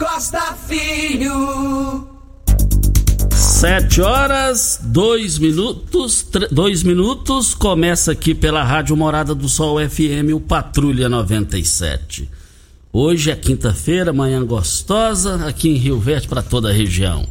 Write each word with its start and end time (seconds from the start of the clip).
Costa 0.00 0.54
Filho. 0.66 2.08
Sete 3.34 4.00
horas, 4.00 4.80
dois 4.82 5.38
minutos, 5.38 6.26
dois 6.50 6.82
minutos, 6.82 7.54
começa 7.54 8.12
aqui 8.12 8.34
pela 8.34 8.64
Rádio 8.64 8.96
Morada 8.96 9.34
do 9.34 9.46
Sol 9.46 9.76
FM, 9.78 10.32
o 10.34 10.40
Patrulha 10.40 11.06
97. 11.06 12.30
Hoje 12.90 13.30
é 13.30 13.36
quinta-feira, 13.36 14.10
manhã 14.10 14.42
gostosa, 14.42 15.46
aqui 15.46 15.68
em 15.68 15.76
Rio 15.76 16.00
Verde 16.00 16.28
para 16.28 16.40
toda 16.40 16.70
a 16.70 16.72
região. 16.72 17.28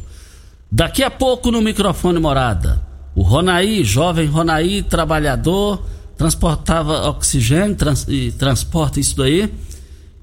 Daqui 0.70 1.02
a 1.02 1.10
pouco 1.10 1.50
no 1.50 1.60
microfone 1.60 2.20
Morada, 2.20 2.80
o 3.16 3.22
Ronaí, 3.22 3.82
jovem 3.82 4.28
Ronaí, 4.28 4.80
trabalhador, 4.84 5.84
transportava 6.16 7.08
oxigênio 7.08 7.74
trans, 7.74 8.06
e 8.08 8.30
transporta 8.30 9.00
isso 9.00 9.16
daí. 9.16 9.52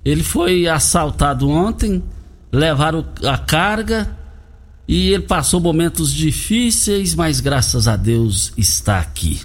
Ele 0.05 0.23
foi 0.23 0.65
assaltado 0.65 1.49
ontem, 1.49 2.01
levaram 2.57 3.05
a 3.23 3.37
carga 3.37 4.17
e 4.87 5.09
ele 5.11 5.23
passou 5.23 5.59
momentos 5.59 6.11
difíceis, 6.11 7.13
mas 7.13 7.39
graças 7.39 7.87
a 7.87 7.95
Deus 7.95 8.53
está 8.57 8.99
aqui. 8.99 9.41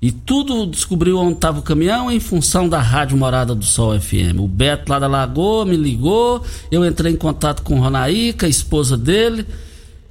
E 0.00 0.10
tudo 0.10 0.66
descobriu 0.66 1.16
onde 1.16 1.34
estava 1.34 1.60
o 1.60 1.62
caminhão 1.62 2.10
em 2.10 2.18
função 2.18 2.68
da 2.68 2.80
Rádio 2.80 3.16
Morada 3.16 3.54
do 3.54 3.64
Sol 3.64 3.98
FM. 3.98 4.40
O 4.40 4.48
Beto 4.48 4.90
lá 4.90 4.98
da 4.98 5.06
Lagoa 5.06 5.64
me 5.64 5.76
ligou, 5.76 6.44
eu 6.72 6.84
entrei 6.84 7.12
em 7.12 7.16
contato 7.16 7.62
com 7.62 7.78
Ronaíca, 7.78 8.46
a 8.46 8.48
esposa 8.48 8.96
dele, 8.96 9.46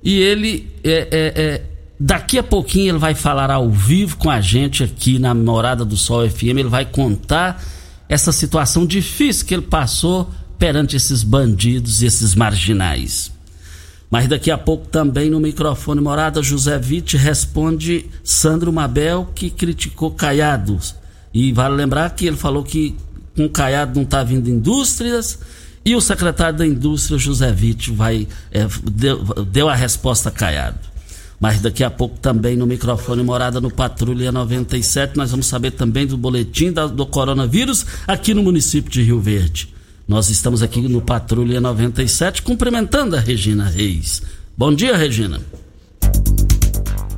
e 0.02 0.18
ele 0.18 0.72
é, 0.82 0.92
é, 1.12 1.34
é, 1.36 1.66
daqui 2.00 2.40
a 2.40 2.44
pouquinho 2.44 2.92
ele 2.92 3.00
vai 3.00 3.14
falar 3.14 3.52
ao 3.52 3.70
vivo 3.70 4.16
com 4.16 4.30
a 4.30 4.40
gente 4.40 4.82
aqui 4.82 5.20
na 5.20 5.34
Morada 5.34 5.84
do 5.84 5.98
Sol 5.98 6.28
FM. 6.28 6.58
Ele 6.58 6.64
vai 6.70 6.86
contar 6.86 7.62
essa 8.08 8.32
situação 8.32 8.86
difícil 8.86 9.46
que 9.46 9.54
ele 9.54 9.64
passou 9.64 10.32
perante 10.62 10.96
esses 10.96 11.24
bandidos 11.24 12.04
e 12.04 12.06
esses 12.06 12.36
marginais. 12.36 13.32
Mas 14.12 14.28
daqui 14.28 14.52
a 14.52 14.58
pouco 14.60 14.88
também 14.88 15.28
no 15.28 15.40
microfone 15.40 16.00
Morada, 16.00 16.44
José 16.44 16.78
Vitti 16.78 17.18
responde 17.18 18.06
Sandro 18.24 18.72
Mabel, 18.72 19.28
que 19.34 19.50
criticou 19.50 20.12
Caiado. 20.12 20.78
E 21.34 21.52
vale 21.52 21.74
lembrar 21.74 22.12
que 22.12 22.28
ele 22.28 22.38
falou 22.38 22.62
que 22.62 22.96
com 23.36 23.50
Caiado 23.50 23.96
não 23.96 24.04
está 24.04 24.22
vindo 24.22 24.52
indústrias. 24.52 25.40
E 25.84 25.96
o 25.96 26.02
secretário 26.02 26.60
da 26.60 26.68
Indústria, 26.68 27.18
José 27.18 27.52
Vitti, 27.52 27.90
vai, 27.90 28.28
é, 28.52 28.68
deu, 28.84 29.24
deu 29.46 29.68
a 29.68 29.74
resposta 29.74 30.30
a 30.30 30.32
Caiado. 30.32 30.78
Mas 31.40 31.60
daqui 31.60 31.84
a 31.84 31.90
pouco 31.90 32.20
também 32.20 32.56
no 32.56 32.68
microfone 32.68 33.24
Morada 33.24 33.60
no 33.60 33.72
Patrulha 33.72 34.32
97, 34.32 35.18
nós 35.18 35.32
vamos 35.32 35.48
saber 35.48 35.72
também 35.72 36.06
do 36.06 36.18
boletim 36.18 36.72
do 36.72 37.06
coronavírus 37.08 37.84
aqui 38.06 38.36
no 38.36 38.44
município 38.44 38.92
de 38.92 39.02
Rio 39.02 39.20
Verde. 39.20 39.81
Nós 40.12 40.30
estamos 40.30 40.62
aqui 40.62 40.82
no 40.90 41.02
Patrulha 41.02 41.62
97 41.62 42.42
cumprimentando 42.42 43.16
a 43.16 43.20
Regina 43.22 43.70
Reis. 43.70 44.22
Bom 44.58 44.76
dia, 44.76 44.98
Regina. 44.98 45.40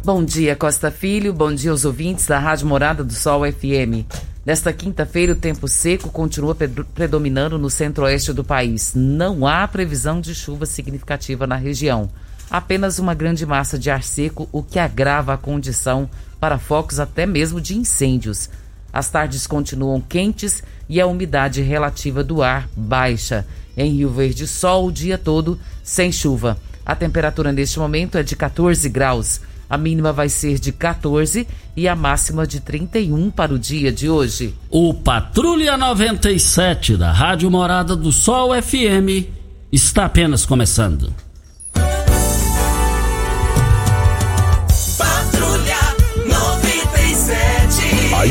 Bom 0.05 0.23
dia, 0.23 0.55
Costa 0.55 0.91
Filho. 0.91 1.33
Bom 1.33 1.51
dia 1.51 1.71
aos 1.71 1.85
ouvintes 1.85 2.27
da 2.27 2.37
Rádio 2.37 2.67
Morada 2.67 3.03
do 3.03 3.11
Sol 3.11 3.51
FM. 3.51 4.05
Nesta 4.45 4.71
quinta-feira, 4.71 5.33
o 5.33 5.35
tempo 5.35 5.67
seco 5.67 6.07
continua 6.09 6.55
predominando 6.93 7.57
no 7.57 7.67
centro-oeste 7.67 8.31
do 8.31 8.43
país. 8.43 8.91
Não 8.95 9.47
há 9.47 9.67
previsão 9.67 10.21
de 10.21 10.35
chuva 10.35 10.67
significativa 10.67 11.47
na 11.47 11.55
região. 11.55 12.11
Apenas 12.47 12.99
uma 12.99 13.15
grande 13.15 13.43
massa 13.43 13.79
de 13.79 13.89
ar 13.89 14.03
seco, 14.03 14.47
o 14.51 14.61
que 14.61 14.77
agrava 14.77 15.33
a 15.33 15.37
condição 15.37 16.07
para 16.39 16.59
focos 16.59 16.99
até 16.99 17.25
mesmo 17.25 17.59
de 17.59 17.75
incêndios. 17.75 18.51
As 18.93 19.09
tardes 19.09 19.47
continuam 19.47 19.99
quentes 19.99 20.63
e 20.87 21.01
a 21.01 21.07
umidade 21.07 21.63
relativa 21.63 22.23
do 22.23 22.43
ar 22.43 22.69
baixa. 22.77 23.43
Em 23.75 23.91
Rio 23.91 24.11
Verde, 24.11 24.45
sol 24.45 24.87
o 24.87 24.91
dia 24.91 25.17
todo, 25.17 25.59
sem 25.83 26.11
chuva. 26.11 26.57
A 26.85 26.95
temperatura 26.95 27.51
neste 27.51 27.79
momento 27.79 28.19
é 28.19 28.23
de 28.23 28.35
14 28.35 28.87
graus. 28.89 29.41
A 29.67 29.77
mínima 29.77 30.13
vai 30.13 30.29
ser 30.29 30.59
de 30.59 30.71
14 30.71 31.47
e 31.75 31.87
a 31.87 31.95
máxima 31.95 32.45
de 32.45 32.59
31 32.59 33.31
para 33.31 33.53
o 33.53 33.57
dia 33.57 33.91
de 33.91 34.07
hoje. 34.07 34.53
O 34.69 34.93
Patrulha 34.93 35.75
97 35.75 36.95
da 36.95 37.11
Rádio 37.11 37.49
Morada 37.49 37.95
do 37.95 38.11
Sol 38.11 38.51
FM 38.61 39.27
está 39.71 40.05
apenas 40.05 40.45
começando. 40.45 41.11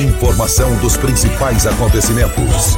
Informação 0.02 0.76
dos 0.78 0.96
principais 0.96 1.64
acontecimentos. 1.64 2.76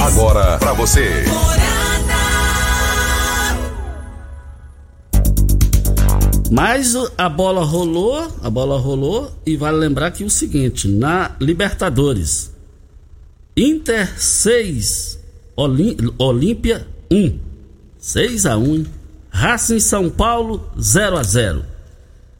Agora 0.00 0.58
para 0.58 0.72
você. 0.74 1.24
Mas 6.50 6.94
a 7.18 7.28
bola 7.28 7.64
rolou, 7.64 8.32
a 8.40 8.48
bola 8.48 8.78
rolou 8.78 9.32
e 9.44 9.56
vale 9.56 9.76
lembrar 9.78 10.12
que 10.12 10.22
o 10.22 10.30
seguinte, 10.30 10.86
na 10.86 11.32
Libertadores, 11.40 12.52
Inter 13.56 14.08
6, 14.16 15.18
Olímpia 15.56 16.86
1. 17.10 17.38
6 17.98 18.46
a 18.46 18.56
1. 18.56 18.84
Racing 19.30 19.80
São 19.80 20.08
Paulo 20.08 20.70
0 20.80 21.18
a 21.18 21.22
0 21.22 21.75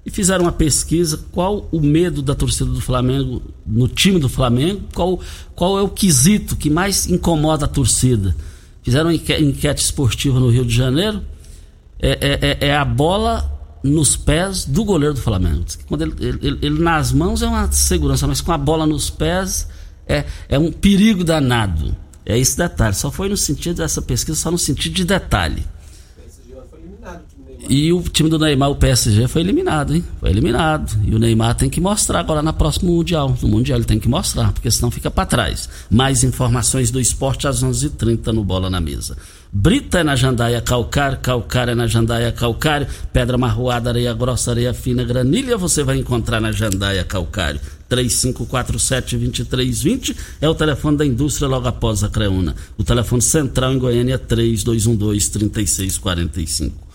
e 0.07 0.11
fizeram 0.11 0.45
uma 0.45 0.53
pesquisa 0.53 1.19
qual 1.33 1.69
o 1.73 1.81
medo 1.81 2.23
da 2.23 2.33
torcida 2.33 2.71
do 2.71 2.81
Flamengo 2.81 3.43
no 3.67 3.89
time 3.89 4.21
do 4.21 4.29
Flamengo, 4.29 4.83
qual, 4.95 5.21
qual 5.57 5.77
é 5.77 5.83
o 5.83 5.89
quesito 5.89 6.55
que 6.55 6.71
mais 6.71 7.09
incomoda 7.09 7.65
a 7.65 7.69
torcida. 7.69 8.35
Fizeram 8.85 9.11
uma 9.11 9.15
enquete, 9.15 9.83
esportiva 9.83 10.39
no 10.39 10.49
Rio 10.49 10.65
de 10.65 10.73
Janeiro, 10.73 11.21
é, 11.99 12.11
é, 12.21 12.67
é, 12.67 12.69
é 12.69 12.77
a 12.77 12.85
bola 12.85 13.53
nos 13.83 14.15
pés 14.15 14.65
do 14.65 14.85
goleiro 14.85 15.15
do 15.15 15.21
Flamengo. 15.21 15.65
Quando 15.89 16.03
ele, 16.03 16.15
ele, 16.21 16.59
ele, 16.63 16.79
nas 16.79 17.13
mãos 17.13 17.43
é 17.43 17.49
uma 17.49 17.71
segurança, 17.73 18.29
mas 18.29 18.41
com 18.41 18.53
a 18.53 18.59
bola 18.59 18.87
nos 18.87 19.11
pés 19.11 19.69
é, 20.07 20.25
é 20.49 20.57
um 20.57 20.71
perigo 20.71 21.25
danado. 21.25 21.97
É 22.25 22.39
esse 22.39 22.57
detalhe. 22.57 22.95
Só 22.95 23.11
foi 23.11 23.29
no 23.29 23.37
sentido 23.37 23.79
dessa 23.79 24.01
pesquisa, 24.01 24.39
só 24.39 24.53
no 24.53 24.59
sentido 24.59 24.95
de 24.95 25.05
detalhe. 25.05 25.65
E 27.69 27.93
o 27.93 28.01
time 28.03 28.31
do 28.31 28.39
Neymar, 28.39 28.71
o 28.71 28.77
PSG, 28.77 29.27
foi 29.27 29.43
eliminado, 29.43 29.95
hein? 29.95 30.05
Foi 30.21 30.31
eliminado. 30.31 30.97
E 31.05 31.15
o 31.15 31.19
Neymar 31.19 31.57
tem 31.57 31.69
que 31.69 31.81
mostrar 31.81 32.21
agora 32.21 32.41
na 32.41 32.53
próxima 32.53 32.91
Mundial. 32.91 33.37
No 33.43 33.49
Mundial 33.49 33.79
ele 33.79 33.85
tem 33.85 33.99
que 33.99 34.09
mostrar, 34.09 34.53
porque 34.53 34.71
senão 34.71 34.91
fica 34.91 35.11
para 35.11 35.27
trás. 35.27 35.69
Mais 35.91 36.23
informações 36.23 36.91
do 36.91 37.01
esporte 37.01 37.49
às 37.49 37.63
11:30 37.63 37.87
h 37.87 37.97
30 37.97 38.33
no 38.33 38.45
Bola 38.45 38.71
na 38.71 38.81
Mesa. 38.81 39.17
Brita 39.53 40.01
é 40.01 40.05
na 40.05 40.15
jandaia 40.15 40.61
calcário, 40.61 41.19
calcário 41.19 41.73
é 41.73 41.75
na 41.75 41.87
jandaia 41.87 42.31
calcário, 42.31 42.87
pedra 43.13 43.39
marroada, 43.39 43.89
areia 43.91 44.13
grossa, 44.13 44.51
areia 44.51 44.75
fina, 44.75 45.03
granilha 45.03 45.57
você 45.57 45.83
vai 45.83 45.97
encontrar 45.97 46.41
na 46.41 46.53
jandaia 46.53 47.03
calcário. 47.05 47.61
3547-2320 47.91 50.15
é 50.41 50.49
o 50.49 50.55
telefone 50.55 50.99
da 50.99 51.07
indústria 51.07 51.49
logo 51.49 51.67
após 51.69 52.05
a 52.05 52.09
Creuna. 52.09 52.55
O 52.77 52.85
telefone 52.85 53.23
central 53.23 53.73
em 53.73 53.79
Goiânia 53.79 54.15
é 54.15 54.19
3212-3645. 54.19 56.86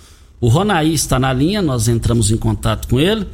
O 0.42 0.48
Ronaí 0.48 0.94
está 0.96 1.20
na 1.20 1.32
linha, 1.32 1.62
nós 1.62 1.88
entramos 1.88 2.32
em 2.32 2.38
contato 2.38 2.88
com 2.88 3.00
ele. 3.00 3.28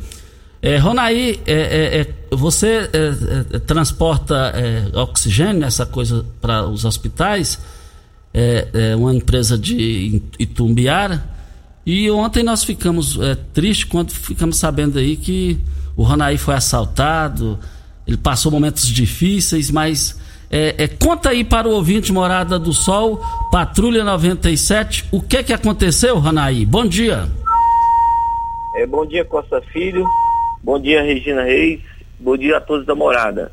É, 0.62 0.78
Ronaí, 0.78 1.40
é, 1.48 1.54
é, 1.54 2.02
é 2.02 2.36
você 2.36 2.90
é, 2.92 3.56
é, 3.56 3.60
transporta 3.60 4.54
oxigênio, 4.94 5.64
essa 5.64 5.86
coisa 5.86 6.26
para 6.42 6.68
os 6.68 6.84
hospitais? 6.84 7.60
é, 8.34 8.96
uma 8.96 9.16
empresa 9.16 9.58
de 9.58 10.22
Itumbiara. 10.38 11.28
E 11.84 12.12
ontem 12.12 12.44
nós 12.44 12.64
ficamos 12.64 13.18
tristes 13.52 13.86
quando 13.86 14.12
ficamos 14.12 14.58
sabendo 14.58 15.00
aí 15.00 15.16
que 15.16 15.58
o 15.96 16.04
Ronaí 16.04 16.38
foi 16.38 16.54
assaltado, 16.54 17.58
ele 18.06 18.18
passou 18.18 18.52
momentos 18.52 18.86
difíceis, 18.86 19.72
mas 19.72 20.16
é, 20.50 20.84
é, 20.84 20.88
conta 20.88 21.30
aí 21.30 21.44
para 21.44 21.68
o 21.68 21.72
ouvinte 21.72 22.12
Morada 22.12 22.58
do 22.58 22.74
Sol, 22.74 23.20
Patrulha 23.52 24.04
97, 24.04 25.06
o 25.12 25.22
que 25.22 25.44
que 25.44 25.54
aconteceu, 25.54 26.18
Ronaí? 26.20 26.66
Bom 26.66 26.86
dia. 26.86 27.28
É, 28.76 28.86
bom 28.86 29.06
dia, 29.06 29.26
Costa 29.26 29.62
Filho. 29.74 30.06
Bom 30.64 30.80
dia, 30.80 31.02
Regina 31.02 31.44
Reis. 31.44 31.82
Bom 32.20 32.38
dia 32.38 32.58
a 32.58 32.62
todos 32.62 32.86
da 32.86 32.96
Morada. 32.96 33.52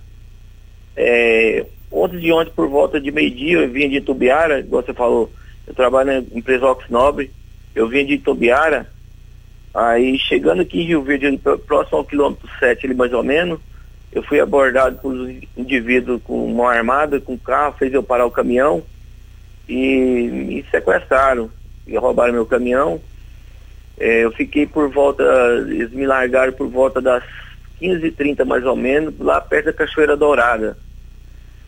É, 0.96 1.66
Ontem 1.94 2.18
de 2.18 2.32
ontem, 2.32 2.50
por 2.50 2.68
volta 2.68 3.00
de 3.00 3.12
meio-dia, 3.12 3.58
eu 3.58 3.70
vinha 3.70 3.88
de 3.88 3.98
Itubiara, 3.98 4.58
igual 4.58 4.82
você 4.82 4.92
falou, 4.92 5.30
eu 5.64 5.72
trabalho 5.74 6.12
na 6.12 6.18
empresa 6.36 6.66
Ox 6.66 6.90
Nobre, 6.90 7.30
eu 7.72 7.88
vinha 7.88 8.04
de 8.04 8.14
Itubiara, 8.14 8.90
aí 9.72 10.18
chegando 10.18 10.62
aqui 10.62 10.80
em 10.80 10.86
Rio 10.86 11.02
Verde, 11.04 11.40
próximo 11.68 11.98
ao 11.98 12.04
quilômetro 12.04 12.48
7, 12.58 12.86
ali 12.86 12.96
mais 12.96 13.12
ou 13.12 13.22
menos, 13.22 13.60
eu 14.14 14.22
fui 14.22 14.38
abordado 14.38 14.98
por 14.98 15.12
um 15.12 15.40
indivíduo 15.56 16.20
com 16.20 16.48
mão 16.48 16.68
armada, 16.68 17.20
com 17.20 17.36
carro, 17.36 17.74
fez 17.76 17.92
eu 17.92 18.02
parar 18.02 18.24
o 18.24 18.30
caminhão 18.30 18.82
e 19.68 20.30
me 20.30 20.64
sequestraram 20.70 21.50
e 21.84 21.96
roubaram 21.96 22.32
meu 22.32 22.46
caminhão. 22.46 23.00
É, 23.98 24.24
eu 24.24 24.30
fiquei 24.30 24.66
por 24.66 24.88
volta, 24.88 25.24
eles 25.68 25.90
me 25.90 26.06
largaram 26.06 26.52
por 26.52 26.68
volta 26.68 27.00
das 27.00 27.24
15h30 27.80 28.44
mais 28.44 28.64
ou 28.64 28.76
menos, 28.76 29.18
lá 29.18 29.40
perto 29.40 29.66
da 29.66 29.72
Cachoeira 29.72 30.16
Dourada. 30.16 30.78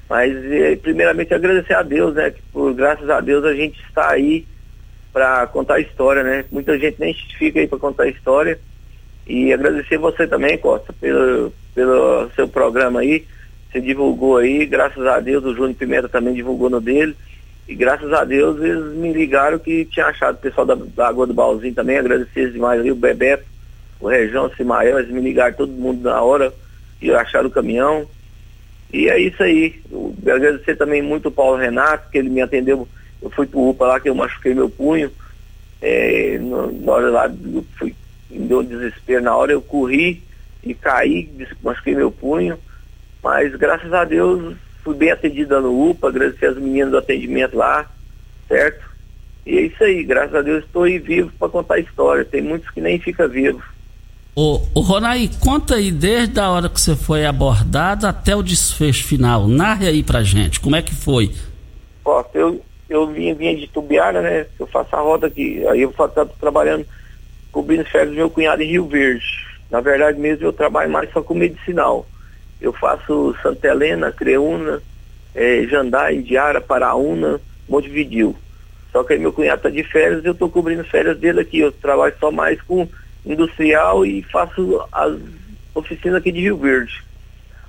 Mas, 0.09 0.33
eh, 0.33 0.77
primeiramente, 0.77 1.35
agradecer 1.35 1.75
a 1.75 1.83
Deus, 1.83 2.15
né? 2.15 2.31
Que 2.31 2.41
por 2.53 2.73
graças 2.75 3.11
a 3.11 3.21
Deus 3.21 3.45
a 3.45 3.55
gente 3.55 3.81
está 3.83 4.13
aí 4.13 4.47
para 5.13 5.49
contar 5.49 5.75
a 5.75 5.81
história, 5.81 6.23
né? 6.23 6.45
Muita 6.53 6.79
gente 6.79 7.01
nem 7.01 7.13
fica 7.13 7.59
aí 7.59 7.67
para 7.67 7.79
contar 7.79 8.05
a 8.05 8.09
história. 8.09 8.57
E 9.27 9.53
agradecer 9.53 9.99
você 9.99 10.29
também, 10.29 10.57
Costa, 10.59 10.93
pelo, 10.93 11.53
pelo 11.77 12.31
seu 12.35 12.49
programa 12.49 13.01
aí. 13.01 13.27
Você 13.71 13.83
divulgou 13.83 14.39
aí, 14.39 14.65
graças 14.65 15.07
a 15.07 15.21
Deus, 15.21 15.45
o 15.45 15.55
Júnior 15.55 15.75
Pimenta 15.75 16.09
também 16.09 16.33
divulgou 16.33 16.71
no 16.71 16.81
dele. 16.81 17.15
E 17.69 17.75
graças 17.75 18.11
a 18.13 18.25
Deus 18.25 18.59
eles 18.63 18.97
me 18.97 19.13
ligaram 19.13 19.59
que 19.59 19.85
tinha 19.85 20.07
achado 20.07 20.37
o 20.37 20.41
pessoal 20.41 20.67
da, 20.67 20.75
da 20.75 21.09
Água 21.09 21.27
do 21.27 21.35
Balzinho 21.35 21.75
também, 21.75 21.99
agradecer 21.99 22.53
demais 22.53 22.81
ali, 22.81 22.91
o 22.91 22.97
Bebeto, 22.97 23.45
o 24.01 24.09
Região, 24.09 24.47
o 24.47 24.55
Simael, 24.55 24.99
eles 24.99 25.11
me 25.11 25.21
ligaram 25.21 25.55
todo 25.55 25.71
mundo 25.73 26.03
na 26.03 26.23
hora 26.23 26.53
e 27.03 27.13
acharam 27.13 27.49
o 27.49 27.53
caminhão. 27.53 28.07
E 28.93 29.11
é 29.11 29.19
isso 29.19 29.43
aí. 29.43 29.83
Eu 29.91 30.15
agradecer 30.23 30.77
também 30.77 31.03
muito 31.03 31.29
o 31.29 31.33
Paulo 31.33 31.57
Renato, 31.57 32.09
que 32.11 32.17
ele 32.17 32.31
me 32.31 32.41
atendeu. 32.41 32.89
Eu 33.21 33.31
fui 33.31 33.47
pro 33.47 33.69
UPA 33.69 33.87
lá 33.87 34.01
que 34.01 34.09
eu 34.09 34.15
machuquei 34.15 34.55
meu 34.55 34.71
punho. 34.71 35.11
É, 35.83 36.39
na 36.39 36.93
hora 36.93 37.11
lá, 37.11 37.31
fui, 37.79 37.95
me 38.31 38.47
deu 38.47 38.61
um 38.61 38.65
desespero. 38.65 39.23
Na 39.23 39.37
hora 39.37 39.53
eu 39.53 39.61
corri 39.61 40.23
e 40.71 40.75
caí, 40.75 41.31
machuquei 41.63 41.95
meu 41.95 42.11
punho. 42.11 42.59
Mas 43.23 43.55
graças 43.57 43.93
a 43.93 44.05
Deus 44.05 44.57
fui 44.83 44.95
bem 44.95 45.11
atendida 45.11 45.61
no 45.61 45.91
UPA, 45.91 46.09
agradecer 46.09 46.47
as 46.47 46.57
meninas 46.57 46.91
do 46.91 46.99
atendimento 46.99 47.57
lá, 47.57 47.91
certo? 48.49 48.85
E 49.45 49.59
é 49.59 49.61
isso 49.63 49.83
aí, 49.83 50.03
graças 50.05 50.35
a 50.35 50.43
Deus 50.43 50.65
estou 50.65 50.85
aí 50.85 50.99
vivo 50.99 51.31
para 51.39 51.49
contar 51.49 51.75
a 51.75 51.81
história. 51.81 52.25
Tem 52.25 52.43
muitos 52.43 52.71
que 52.71 52.81
nem 52.81 52.99
ficam 52.99 53.29
vivos. 53.29 53.63
Ô, 54.35 54.61
ô 54.75 54.85
conta 55.41 55.77
aí 55.77 55.91
desde 55.91 56.39
a 56.39 56.51
hora 56.51 56.69
que 56.69 56.81
você 56.81 56.95
foi 56.95 57.25
abordado 57.25 58.07
até 58.07 58.37
o 58.37 58.43
desfecho 58.43 59.05
final. 59.05 59.49
Narre 59.49 59.87
aí 59.87 60.03
pra 60.03 60.23
gente, 60.23 60.61
como 60.61 60.77
é 60.77 60.83
que 60.83 60.95
foi? 60.95 61.33
Ó, 62.05 62.25
eu, 62.35 62.63
eu 62.89 63.07
vinha, 63.07 63.35
vinha 63.35 63.57
de 63.57 63.67
Tubiara, 63.69 64.21
né? 64.21 64.47
Eu 64.59 64.67
faço 64.67 64.95
a 64.95 65.01
roda 65.01 65.29
aqui. 65.29 65.67
Aí 65.69 65.83
eu 65.83 65.93
faço, 65.93 66.27
trabalhando, 66.41 66.87
cobrindo 67.51 67.85
férias 67.85 68.11
do 68.11 68.17
meu 68.17 68.29
cunhado 68.29 68.63
em 68.63 68.71
Rio 68.71 68.87
Verde. 68.87 69.46
Na 69.71 69.81
verdade 69.81 70.19
mesmo 70.19 70.47
eu 70.47 70.53
trabalho 70.53 70.91
mais 70.91 71.11
só 71.13 71.23
com 71.23 71.35
medicinal. 71.35 72.07
Eu 72.61 72.73
faço 72.73 73.37
Santa 73.43 73.69
Helena, 73.69 74.13
Creúna, 74.13 74.81
é, 75.35 75.63
Jandai, 75.65 76.17
Indiara, 76.17 76.61
Paraúna, 76.61 77.41
Montevidil. 77.69 78.35
Só 78.93 79.05
que 79.05 79.13
aí 79.13 79.19
meu 79.19 79.33
cunhado 79.33 79.63
tá 79.63 79.71
de 79.71 79.83
férias 79.83 80.25
e 80.25 80.27
eu 80.27 80.35
tô 80.35 80.49
cobrindo 80.49 80.85
férias 80.85 81.19
dele 81.19 81.41
aqui. 81.41 81.59
Eu 81.59 81.73
trabalho 81.73 82.15
só 82.19 82.31
mais 82.31 82.61
com 82.63 82.89
industrial 83.25 84.07
e 84.07 84.23
faço 84.23 84.83
as 84.91 85.19
oficinas 85.75 86.19
aqui 86.19 86.33
de 86.33 86.41
Rio 86.41 86.57
Verde. 86.57 87.05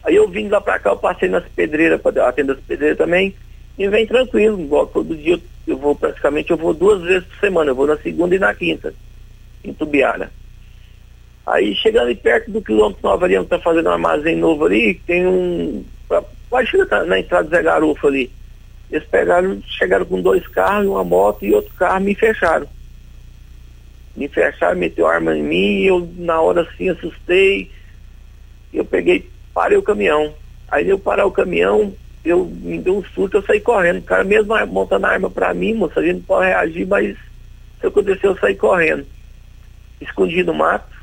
Aí 0.04 0.16
eu 0.16 0.28
vim 0.30 0.48
lá 0.48 0.62
para 0.62 0.80
cá, 0.80 0.92
eu 0.92 0.98
passei 0.98 1.28
nas 1.28 1.44
pedreiras, 1.50 2.00
para 2.00 2.30
atender 2.30 2.54
as 2.54 2.62
pedreiras 2.62 2.98
também, 2.98 3.36
e 3.78 3.88
vem 3.90 4.08
tranquilo, 4.08 4.60
igual 4.60 4.88
todo 4.88 5.16
dia 5.16 5.38
eu 5.68 5.78
vou 5.78 5.94
praticamente, 5.94 6.50
eu 6.50 6.56
vou 6.56 6.74
duas 6.74 7.02
vezes 7.02 7.28
por 7.28 7.40
semana, 7.40 7.72
eu 7.72 7.76
vou 7.76 7.86
na 7.86 7.98
segunda 7.98 8.34
e 8.34 8.40
na 8.40 8.56
quinta, 8.56 8.94
em 9.64 9.74
Tubiara. 9.74 10.32
Aí 11.48 11.74
chegando 11.76 12.04
ali 12.04 12.16
perto 12.16 12.52
do 12.52 12.62
quilômetro 12.62 13.02
Nova 13.02 13.26
ali, 13.26 13.38
onde 13.38 13.48
tá 13.48 13.58
fazendo 13.58 13.88
um 13.88 13.94
armazém 13.94 14.36
novo 14.36 14.66
ali, 14.66 14.96
tem 15.08 15.26
um. 15.26 15.84
Pode 16.50 16.70
chegar 16.70 17.06
na 17.06 17.20
entrada 17.20 17.46
do 17.46 17.50
Zé 17.50 17.64
Garofa 17.64 18.08
ali. 18.08 18.30
Eles 18.92 19.08
pegaram, 19.08 19.62
chegaram 19.66 20.06
com 20.06 20.22
dois 20.22 20.46
carros, 20.48 20.88
uma 20.88 21.04
moto 21.04 21.44
e 21.44 21.54
outro 21.54 21.74
carro 21.74 22.02
me 22.02 22.14
fecharam 22.14 22.68
me 24.18 24.28
fecharam, 24.28 24.76
meteu 24.76 25.06
arma 25.06 25.38
em 25.38 25.44
mim, 25.44 25.84
eu 25.84 26.10
na 26.18 26.42
hora 26.42 26.62
assim 26.64 26.90
assustei, 26.90 27.72
eu 28.74 28.84
peguei, 28.84 29.30
parei 29.54 29.78
o 29.78 29.84
caminhão. 29.84 30.34
Aí 30.70 30.90
eu 30.90 30.98
parar 30.98 31.28
o 31.28 31.32
caminhão, 31.32 31.94
eu 32.26 32.46
me 32.46 32.80
deu 32.80 32.98
um 32.98 33.04
susto, 33.04 33.38
eu 33.38 33.44
saí 33.44 33.62
correndo. 33.62 34.00
O 34.00 34.04
cara 34.04 34.24
mesmo 34.24 34.54
montando 34.66 35.06
a 35.06 35.12
arma 35.12 35.30
pra 35.30 35.54
mim, 35.54 35.76
moça, 35.76 36.00
a 36.00 36.04
gente 36.04 36.16
não 36.16 36.24
pode 36.24 36.48
reagir, 36.48 36.88
mas 36.88 37.16
se 37.80 37.88
aconteceu, 37.88 38.32
eu 38.32 38.38
saí 38.40 38.56
correndo. 38.56 39.06
Escondi 40.02 40.44
no 40.44 40.54
mato, 40.54 40.97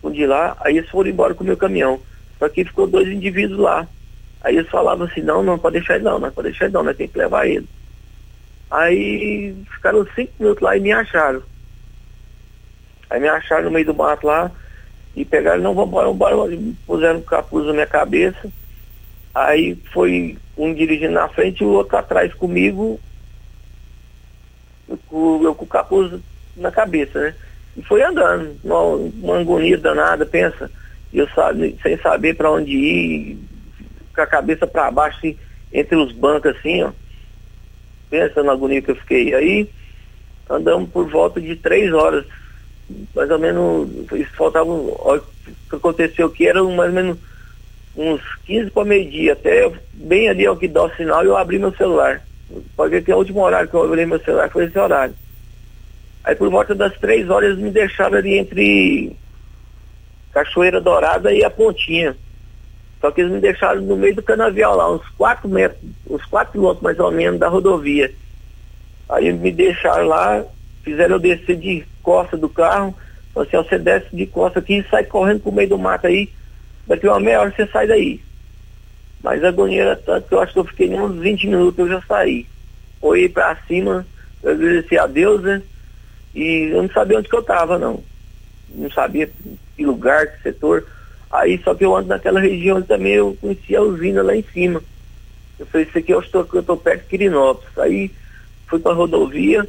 escondi 0.00 0.26
lá, 0.26 0.56
aí 0.60 0.78
eles 0.78 0.90
foram 0.90 1.10
embora 1.10 1.34
com 1.34 1.44
o 1.44 1.46
meu 1.46 1.56
caminhão. 1.56 2.00
Só 2.38 2.48
que 2.48 2.64
ficou 2.64 2.86
dois 2.86 3.06
indivíduos 3.08 3.60
lá. 3.60 3.86
Aí 4.42 4.56
eles 4.56 4.70
falavam 4.70 5.06
assim, 5.06 5.20
não, 5.20 5.42
não 5.42 5.58
pode 5.58 5.74
deixar 5.78 6.00
não, 6.00 6.18
não 6.18 6.30
pode 6.30 6.48
deixar 6.48 6.70
não, 6.70 6.82
nós 6.82 6.96
temos 6.96 7.12
que 7.12 7.18
levar 7.18 7.46
ele. 7.46 7.68
Aí 8.70 9.54
ficaram 9.74 10.06
cinco 10.14 10.32
minutos 10.40 10.62
lá 10.62 10.76
e 10.76 10.80
me 10.80 10.92
acharam. 10.92 11.42
Aí 13.10 13.20
me 13.20 13.28
acharam 13.28 13.64
no 13.64 13.70
meio 13.70 13.84
do 13.84 13.94
mato 13.94 14.26
lá 14.26 14.50
e 15.14 15.24
pegaram, 15.24 15.62
não, 15.62 15.74
vamos 15.74 16.14
embora, 16.14 16.36
puseram 16.86 17.18
um 17.18 17.22
capuz 17.22 17.66
na 17.66 17.72
minha 17.74 17.86
cabeça. 17.86 18.50
Aí 19.34 19.76
foi 19.92 20.38
um 20.56 20.72
dirigindo 20.72 21.12
na 21.12 21.28
frente 21.28 21.60
e 21.62 21.66
o 21.66 21.70
outro 21.70 21.96
atrás 21.96 22.32
comigo, 22.32 22.98
com, 25.06 25.42
eu 25.42 25.54
com 25.54 25.64
o 25.64 25.68
capuz 25.68 26.20
na 26.56 26.70
cabeça, 26.70 27.20
né? 27.20 27.34
E 27.76 27.82
foi 27.82 28.02
andando, 28.02 28.56
uma, 28.64 28.80
uma 28.82 29.40
agonia 29.40 29.78
danada, 29.78 30.26
pensa. 30.26 30.70
Eu 31.12 31.28
sabe, 31.28 31.76
sem 31.82 31.96
saber 31.98 32.36
para 32.36 32.50
onde 32.50 32.70
ir, 32.70 33.38
com 34.14 34.20
a 34.20 34.26
cabeça 34.26 34.66
para 34.66 34.90
baixo, 34.90 35.18
assim, 35.18 35.38
entre 35.72 35.96
os 35.96 36.12
bancos 36.12 36.56
assim, 36.56 36.82
ó. 36.82 36.90
Pensa 38.08 38.42
na 38.42 38.52
agonia 38.52 38.82
que 38.82 38.90
eu 38.90 38.96
fiquei. 38.96 39.34
Aí 39.34 39.68
andamos 40.48 40.90
por 40.90 41.08
volta 41.08 41.40
de 41.40 41.54
três 41.56 41.92
horas 41.92 42.24
mais 43.14 43.30
ou 43.30 43.38
menos, 43.38 43.88
isso 44.12 44.34
faltava, 44.34 44.70
o 44.70 45.20
que 45.68 45.76
aconteceu 45.76 46.28
que 46.30 46.46
era 46.46 46.62
mais 46.62 46.90
ou 46.90 46.94
menos 46.94 47.18
uns 47.96 48.20
15 48.46 48.70
para 48.70 48.84
meio-dia, 48.84 49.32
até 49.32 49.70
bem 49.92 50.28
ali 50.28 50.46
ao 50.46 50.56
que 50.56 50.68
dá 50.68 50.84
o 50.84 50.94
sinal, 50.94 51.24
eu 51.24 51.36
abri 51.36 51.58
meu 51.58 51.74
celular. 51.74 52.22
Pode 52.76 52.90
ver 52.90 53.04
que 53.04 53.12
é 53.12 53.14
o 53.14 53.18
último 53.18 53.42
horário 53.42 53.68
que 53.68 53.74
eu 53.74 53.84
abri 53.84 54.06
meu 54.06 54.20
celular 54.20 54.50
foi 54.50 54.64
esse 54.64 54.78
horário. 54.78 55.14
Aí 56.24 56.34
por 56.34 56.50
volta 56.50 56.74
das 56.74 56.96
três 56.98 57.28
horas 57.30 57.50
eles 57.50 57.62
me 57.62 57.70
deixaram 57.70 58.18
ali 58.18 58.38
entre 58.38 59.16
Cachoeira 60.32 60.80
Dourada 60.80 61.32
e 61.32 61.44
a 61.44 61.50
Pontinha. 61.50 62.16
Só 63.00 63.10
que 63.10 63.22
eles 63.22 63.32
me 63.32 63.40
deixaram 63.40 63.80
no 63.80 63.96
meio 63.96 64.14
do 64.14 64.22
canavial 64.22 64.76
lá, 64.76 64.92
uns 64.92 65.08
quatro 65.10 65.48
metros, 65.48 65.80
uns 66.08 66.24
quatro 66.26 66.52
quilômetros 66.52 66.82
mais 66.82 66.98
ou 66.98 67.10
menos 67.10 67.40
da 67.40 67.48
rodovia. 67.48 68.12
Aí 69.08 69.32
me 69.32 69.50
deixaram 69.50 70.06
lá, 70.06 70.44
fizeram 70.84 71.16
eu 71.16 71.18
descer 71.18 71.56
de 71.56 71.84
costa 72.02 72.36
do 72.36 72.48
carro, 72.48 72.94
falaram 73.32 73.48
assim, 73.48 73.56
ó, 73.56 73.62
você 73.62 73.78
desce 73.78 74.14
de 74.14 74.26
costa 74.26 74.58
aqui 74.58 74.78
e 74.78 74.88
sai 74.88 75.04
correndo 75.04 75.40
pro 75.40 75.52
meio 75.52 75.70
do 75.70 75.78
mato 75.78 76.06
aí, 76.06 76.28
daqui 76.86 77.06
uma 77.06 77.18
meia 77.18 77.40
hora 77.40 77.52
você 77.56 77.66
sai 77.66 77.86
daí. 77.86 78.20
Mas 79.22 79.42
a 79.42 79.48
agonia 79.48 79.82
era 79.82 79.96
tanto 79.96 80.28
que 80.28 80.34
eu 80.34 80.40
acho 80.40 80.52
que 80.52 80.58
eu 80.58 80.64
fiquei 80.64 80.94
uns 80.94 81.16
20 81.16 81.46
minutos, 81.48 81.78
eu 81.78 81.88
já 81.88 82.02
saí. 82.02 82.46
Olhei 83.00 83.28
pra 83.28 83.56
cima, 83.66 84.06
eu 84.42 84.52
agradeci 84.52 84.98
a 84.98 85.06
Deus, 85.06 85.42
né? 85.42 85.62
E 86.34 86.70
eu 86.72 86.82
não 86.82 86.90
sabia 86.90 87.18
onde 87.18 87.28
que 87.28 87.36
eu 87.36 87.42
tava, 87.42 87.78
não. 87.78 88.02
Não 88.68 88.90
sabia 88.90 89.30
que 89.76 89.84
lugar, 89.84 90.26
que 90.26 90.42
setor. 90.42 90.86
Aí 91.30 91.60
só 91.62 91.74
que 91.74 91.84
eu 91.84 91.96
ando 91.96 92.08
naquela 92.08 92.40
região 92.40 92.82
também, 92.82 93.14
eu 93.14 93.36
conheci 93.40 93.74
a 93.74 93.82
usina 93.82 94.22
lá 94.22 94.34
em 94.34 94.44
cima. 94.52 94.82
Eu 95.58 95.66
falei, 95.66 95.86
isso 95.86 95.98
aqui 95.98 96.12
eu 96.12 96.20
estou, 96.20 96.48
eu 96.52 96.60
estou 96.60 96.76
perto 96.76 97.02
de 97.02 97.08
Quirinópolis. 97.08 97.78
Aí 97.78 98.10
fui 98.66 98.78
para 98.78 98.92
a 98.92 98.94
rodovia, 98.94 99.68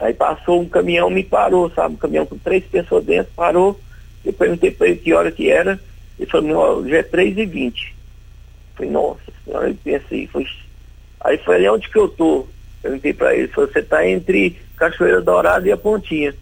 aí 0.00 0.14
passou 0.14 0.60
um 0.60 0.68
caminhão, 0.68 1.10
me 1.10 1.24
parou, 1.24 1.70
sabe? 1.70 1.94
Um 1.94 1.98
caminhão 1.98 2.26
com 2.26 2.38
três 2.38 2.64
pessoas 2.64 3.04
dentro, 3.04 3.32
parou. 3.34 3.80
Eu 4.24 4.32
perguntei 4.32 4.70
para 4.70 4.88
ele 4.88 4.96
que 4.96 5.12
hora 5.12 5.32
que 5.32 5.50
era. 5.50 5.80
Ele 6.18 6.30
falou, 6.30 6.88
já 6.88 6.98
é 6.98 7.02
3 7.02 7.38
e 7.38 7.46
20 7.46 7.94
Falei, 8.76 8.90
nossa 8.90 9.32
senhora, 9.44 9.68
eu 9.68 9.76
pensei, 9.82 10.26
foi... 10.28 10.46
aí 11.20 11.38
foi 11.38 11.56
ali 11.56 11.68
onde 11.68 11.88
que 11.88 11.98
eu 11.98 12.08
tô. 12.08 12.46
Perguntei 12.82 13.12
para 13.12 13.34
ele, 13.34 13.48
falou, 13.48 13.70
você 13.70 13.78
está 13.78 14.06
entre 14.06 14.58
Cachoeira 14.76 15.20
Dourada 15.20 15.66
e 15.66 15.72
a 15.72 15.76
Pontinha. 15.76 16.34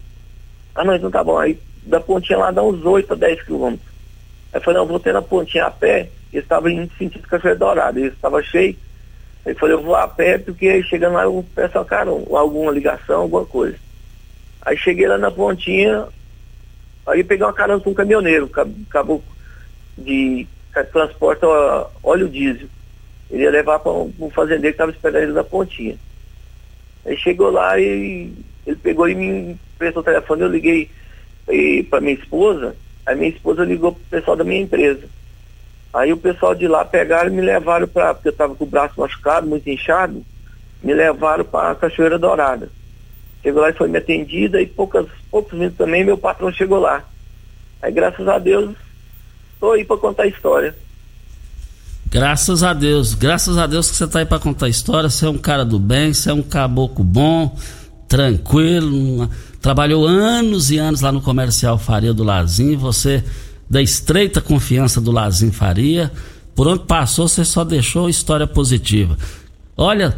Ah 0.75 0.83
não, 0.83 0.95
então 0.95 1.11
tá 1.11 1.23
bom. 1.23 1.37
Aí 1.37 1.59
da 1.83 1.99
Pontinha 1.99 2.37
lá 2.37 2.51
dá 2.51 2.63
uns 2.63 2.83
8 2.83 3.13
a 3.13 3.15
10 3.15 3.43
quilômetros. 3.43 3.87
Aí 4.51 4.59
eu 4.59 4.61
falei, 4.61 4.79
não, 4.79 4.87
vou 4.87 4.99
ter 4.99 5.13
na 5.13 5.21
Pontinha 5.21 5.65
a 5.65 5.71
pé, 5.71 6.09
e 6.31 6.37
estava 6.37 6.71
indo 6.71 6.91
sentido 6.97 7.27
Cachoeira 7.27 7.57
Dourada, 7.57 7.99
ele 7.99 8.09
estava 8.09 8.41
cheio. 8.41 8.75
Aí 9.45 9.53
falei, 9.55 9.75
eu 9.75 9.81
vou 9.81 9.95
a 9.95 10.07
pé, 10.07 10.37
porque 10.37 10.81
chegando 10.83 11.13
lá 11.13 11.23
eu 11.23 11.45
peço 11.53 11.77
uma 11.77 11.85
carona, 11.85 12.25
alguma 12.37 12.71
ligação, 12.71 13.21
alguma 13.21 13.45
coisa. 13.45 13.77
Aí 14.61 14.77
cheguei 14.77 15.07
lá 15.07 15.17
na 15.17 15.29
Pontinha, 15.29 16.07
aí 17.05 17.23
peguei 17.23 17.45
uma 17.45 17.53
carona 17.53 17.81
com 17.81 17.89
um 17.89 17.93
caminhoneiro, 17.93 18.49
acabou 18.89 19.21
de 19.97 20.47
transporta 20.91 21.45
óleo 22.01 22.29
diesel. 22.29 22.67
Ele 23.29 23.43
ia 23.43 23.51
levar 23.51 23.79
para 23.79 23.91
um 23.91 24.29
fazendeiro 24.33 24.75
que 24.75 24.81
estava 24.81 24.91
esperando 24.91 25.23
ele 25.23 25.33
na 25.33 25.43
pontinha. 25.43 25.97
Aí 27.05 27.17
chegou 27.17 27.49
lá 27.49 27.79
e 27.79 28.31
ele 28.65 28.75
pegou 28.77 29.09
e 29.09 29.15
me 29.15 29.57
prestou 29.77 30.01
o 30.01 30.05
telefone, 30.05 30.41
eu 30.41 30.47
liguei 30.47 30.89
para 31.89 32.01
minha 32.01 32.13
esposa, 32.13 32.75
aí 33.05 33.15
minha 33.15 33.29
esposa 33.29 33.65
ligou 33.65 33.91
para 33.91 34.01
o 34.01 34.09
pessoal 34.21 34.37
da 34.37 34.43
minha 34.43 34.61
empresa. 34.61 35.07
Aí 35.93 36.11
o 36.11 36.17
pessoal 36.17 36.55
de 36.55 36.67
lá 36.67 36.83
pegaram 36.85 37.29
e 37.31 37.35
me 37.35 37.41
levaram 37.41 37.87
para, 37.87 38.13
porque 38.13 38.29
eu 38.29 38.31
estava 38.31 38.55
com 38.55 38.63
o 38.63 38.67
braço 38.67 38.99
machucado, 38.99 39.47
muito 39.47 39.69
inchado, 39.69 40.23
me 40.81 40.93
levaram 40.93 41.45
para 41.45 41.71
a 41.71 41.75
Cachoeira 41.75 42.17
Dourada. 42.17 42.69
Chegou 43.41 43.61
lá 43.61 43.69
e 43.69 43.73
foi 43.73 43.89
me 43.89 43.97
atendida 43.97 44.61
e 44.61 44.65
poucas, 44.65 45.05
poucos 45.29 45.53
minutos 45.53 45.77
também 45.77 46.03
meu 46.03 46.17
patrão 46.17 46.51
chegou 46.51 46.79
lá. 46.79 47.03
Aí 47.81 47.91
graças 47.91 48.27
a 48.27 48.39
Deus 48.39 48.73
Estou 49.63 49.71
aí 49.71 49.85
para 49.85 49.95
contar 49.95 50.23
a 50.23 50.27
história. 50.27 50.75
Graças 52.13 52.61
a 52.61 52.75
Deus, 52.75 53.15
graças 53.15 53.57
a 53.57 53.65
Deus 53.65 53.89
que 53.89 53.97
você 53.97 54.03
está 54.03 54.19
aí 54.19 54.25
para 54.25 54.37
contar 54.37 54.69
história. 54.69 55.09
Você 55.09 55.25
é 55.25 55.29
um 55.29 55.37
cara 55.39 55.65
do 55.65 55.79
bem, 55.79 56.13
você 56.13 56.29
é 56.29 56.33
um 56.33 56.43
caboclo 56.43 57.03
bom, 57.03 57.57
tranquilo. 58.07 59.27
Trabalhou 59.59 60.05
anos 60.05 60.69
e 60.69 60.77
anos 60.77 61.01
lá 61.01 61.11
no 61.11 61.23
comercial 61.23 61.79
Faria 61.79 62.13
do 62.13 62.23
Lazim. 62.23 62.75
Você 62.75 63.23
da 63.67 63.81
estreita 63.81 64.41
confiança 64.41 65.01
do 65.01 65.11
Lazim 65.11 65.51
Faria. 65.51 66.11
Por 66.55 66.67
onde 66.67 66.83
passou, 66.83 67.27
você 67.27 67.43
só 67.43 67.63
deixou 67.63 68.07
história 68.07 68.45
positiva. 68.45 69.17
Olha, 69.75 70.15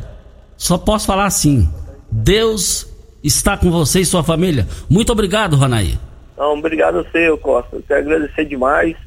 só 0.57 0.77
posso 0.77 1.07
falar 1.07 1.27
assim: 1.27 1.69
Deus 2.11 2.85
está 3.23 3.55
com 3.55 3.71
você 3.71 4.01
e 4.01 4.05
sua 4.05 4.21
família. 4.21 4.67
Muito 4.89 5.13
obrigado, 5.13 5.55
Ronaí. 5.55 5.97
Não, 6.37 6.57
obrigado 6.57 6.99
a 6.99 7.03
você, 7.03 7.37
Costa. 7.37 7.77
Eu 7.77 7.83
quero 7.87 8.01
agradecer 8.01 8.43
demais 8.43 8.97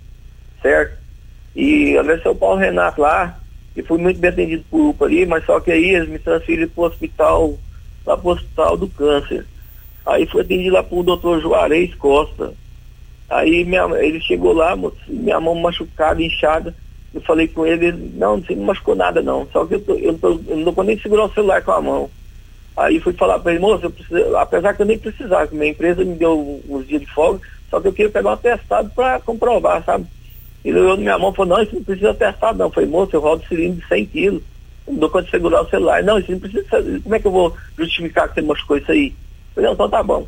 certo? 0.62 0.96
E 1.54 1.96
agradecer 1.96 2.28
o 2.28 2.34
Paulo 2.34 2.58
Renato 2.58 3.00
lá, 3.00 3.38
que 3.74 3.82
fui 3.82 3.98
muito 3.98 4.18
bem 4.18 4.30
atendido 4.30 4.64
por 4.70 4.90
UPA 4.90 5.06
ali, 5.06 5.26
mas 5.26 5.44
só 5.44 5.60
que 5.60 5.70
aí 5.70 5.94
eles 5.94 6.08
me 6.08 6.18
transferiram 6.18 6.68
para 6.68 6.82
o 6.82 6.86
hospital, 6.86 7.58
lá 8.06 8.16
para 8.16 8.28
o 8.28 8.32
hospital 8.32 8.76
do 8.76 8.88
câncer. 8.88 9.46
Aí 10.06 10.26
foi 10.26 10.42
atendido 10.42 10.74
lá 10.74 10.84
o 10.90 11.02
doutor 11.02 11.40
Juarez 11.40 11.94
Costa. 11.94 12.54
Aí 13.28 13.64
minha, 13.64 13.84
ele 13.98 14.20
chegou 14.20 14.52
lá, 14.52 14.76
minha 15.06 15.40
mão 15.40 15.54
machucada, 15.54 16.22
inchada. 16.22 16.74
Eu 17.12 17.20
falei 17.22 17.48
com 17.48 17.66
ele, 17.66 17.92
não, 18.14 18.40
você 18.40 18.54
não 18.54 18.64
machucou 18.64 18.94
nada 18.94 19.22
não, 19.22 19.46
só 19.52 19.64
que 19.64 19.74
eu, 19.74 19.80
tô, 19.80 19.94
eu, 19.94 20.18
tô, 20.18 20.34
não 20.54 20.72
vou 20.72 20.84
nem 20.84 20.98
segurar 20.98 21.24
o 21.24 21.32
celular 21.32 21.62
com 21.62 21.72
a 21.72 21.80
mão. 21.80 22.10
Aí 22.76 23.00
fui 23.00 23.12
falar 23.12 23.38
para 23.40 23.52
ele, 23.52 23.60
moço, 23.60 23.90
preciso, 23.90 24.36
apesar 24.36 24.74
que 24.74 24.82
eu 24.82 24.86
nem 24.86 24.98
precisava, 24.98 25.46
que 25.46 25.54
minha 25.54 25.70
empresa 25.70 26.04
me 26.04 26.14
deu 26.14 26.62
uns 26.68 26.86
dias 26.86 27.00
de 27.00 27.06
folga, 27.06 27.40
só 27.70 27.80
que 27.80 27.88
eu 27.88 27.92
queria 27.92 28.10
pegar 28.10 28.30
um 28.30 28.34
atestado 28.34 28.90
para 28.90 29.18
comprovar, 29.20 29.84
sabe? 29.84 30.06
Ele 30.64 30.78
olhou 30.78 30.96
na 30.96 31.02
minha 31.02 31.18
mão 31.18 31.30
e 31.30 31.36
falou, 31.36 31.56
não, 31.56 31.62
isso 31.62 31.74
não 31.74 31.84
precisa 31.84 32.14
testar 32.14 32.54
não. 32.54 32.66
Eu 32.66 32.70
falei, 32.70 32.88
moço, 32.88 33.14
eu 33.14 33.20
rodo 33.20 33.46
cilindro 33.46 33.80
de 33.80 33.88
100 33.88 34.06
quilos. 34.06 34.42
Não 34.86 34.96
dou 34.96 35.10
conta 35.10 35.24
de 35.24 35.30
segurar 35.30 35.62
o 35.62 35.70
celular. 35.70 36.02
Não, 36.02 36.18
isso 36.18 36.32
não 36.32 36.38
precisa, 36.38 37.00
como 37.02 37.14
é 37.14 37.18
que 37.18 37.26
eu 37.26 37.32
vou 37.32 37.56
justificar 37.78 38.28
que 38.28 38.34
você 38.34 38.42
machucou 38.42 38.76
isso 38.76 38.90
aí? 38.90 39.06
Eu 39.08 39.14
falei, 39.54 39.68
não, 39.68 39.74
então 39.74 39.88
tá 39.88 40.02
bom. 40.02 40.26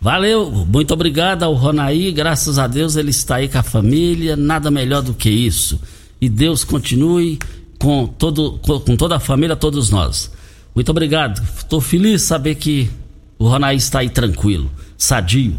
Valeu, 0.00 0.50
muito 0.50 0.94
obrigado 0.94 1.42
ao 1.42 1.54
Ronaí, 1.54 2.12
graças 2.12 2.58
a 2.58 2.66
Deus 2.66 2.96
ele 2.96 3.10
está 3.10 3.36
aí 3.36 3.48
com 3.48 3.58
a 3.58 3.62
família, 3.62 4.36
nada 4.36 4.70
melhor 4.70 5.02
do 5.02 5.14
que 5.14 5.28
isso. 5.28 5.80
E 6.20 6.28
Deus 6.28 6.62
continue 6.62 7.38
com, 7.78 8.06
todo, 8.06 8.58
com 8.58 8.96
toda 8.96 9.16
a 9.16 9.20
família, 9.20 9.56
todos 9.56 9.90
nós. 9.90 10.30
Muito 10.74 10.90
obrigado, 10.90 11.42
estou 11.56 11.80
feliz 11.80 12.20
de 12.20 12.26
saber 12.26 12.54
que 12.56 12.90
o 13.38 13.48
Ronaí 13.48 13.76
está 13.76 14.00
aí 14.00 14.08
tranquilo, 14.08 14.70
sadio. 14.96 15.56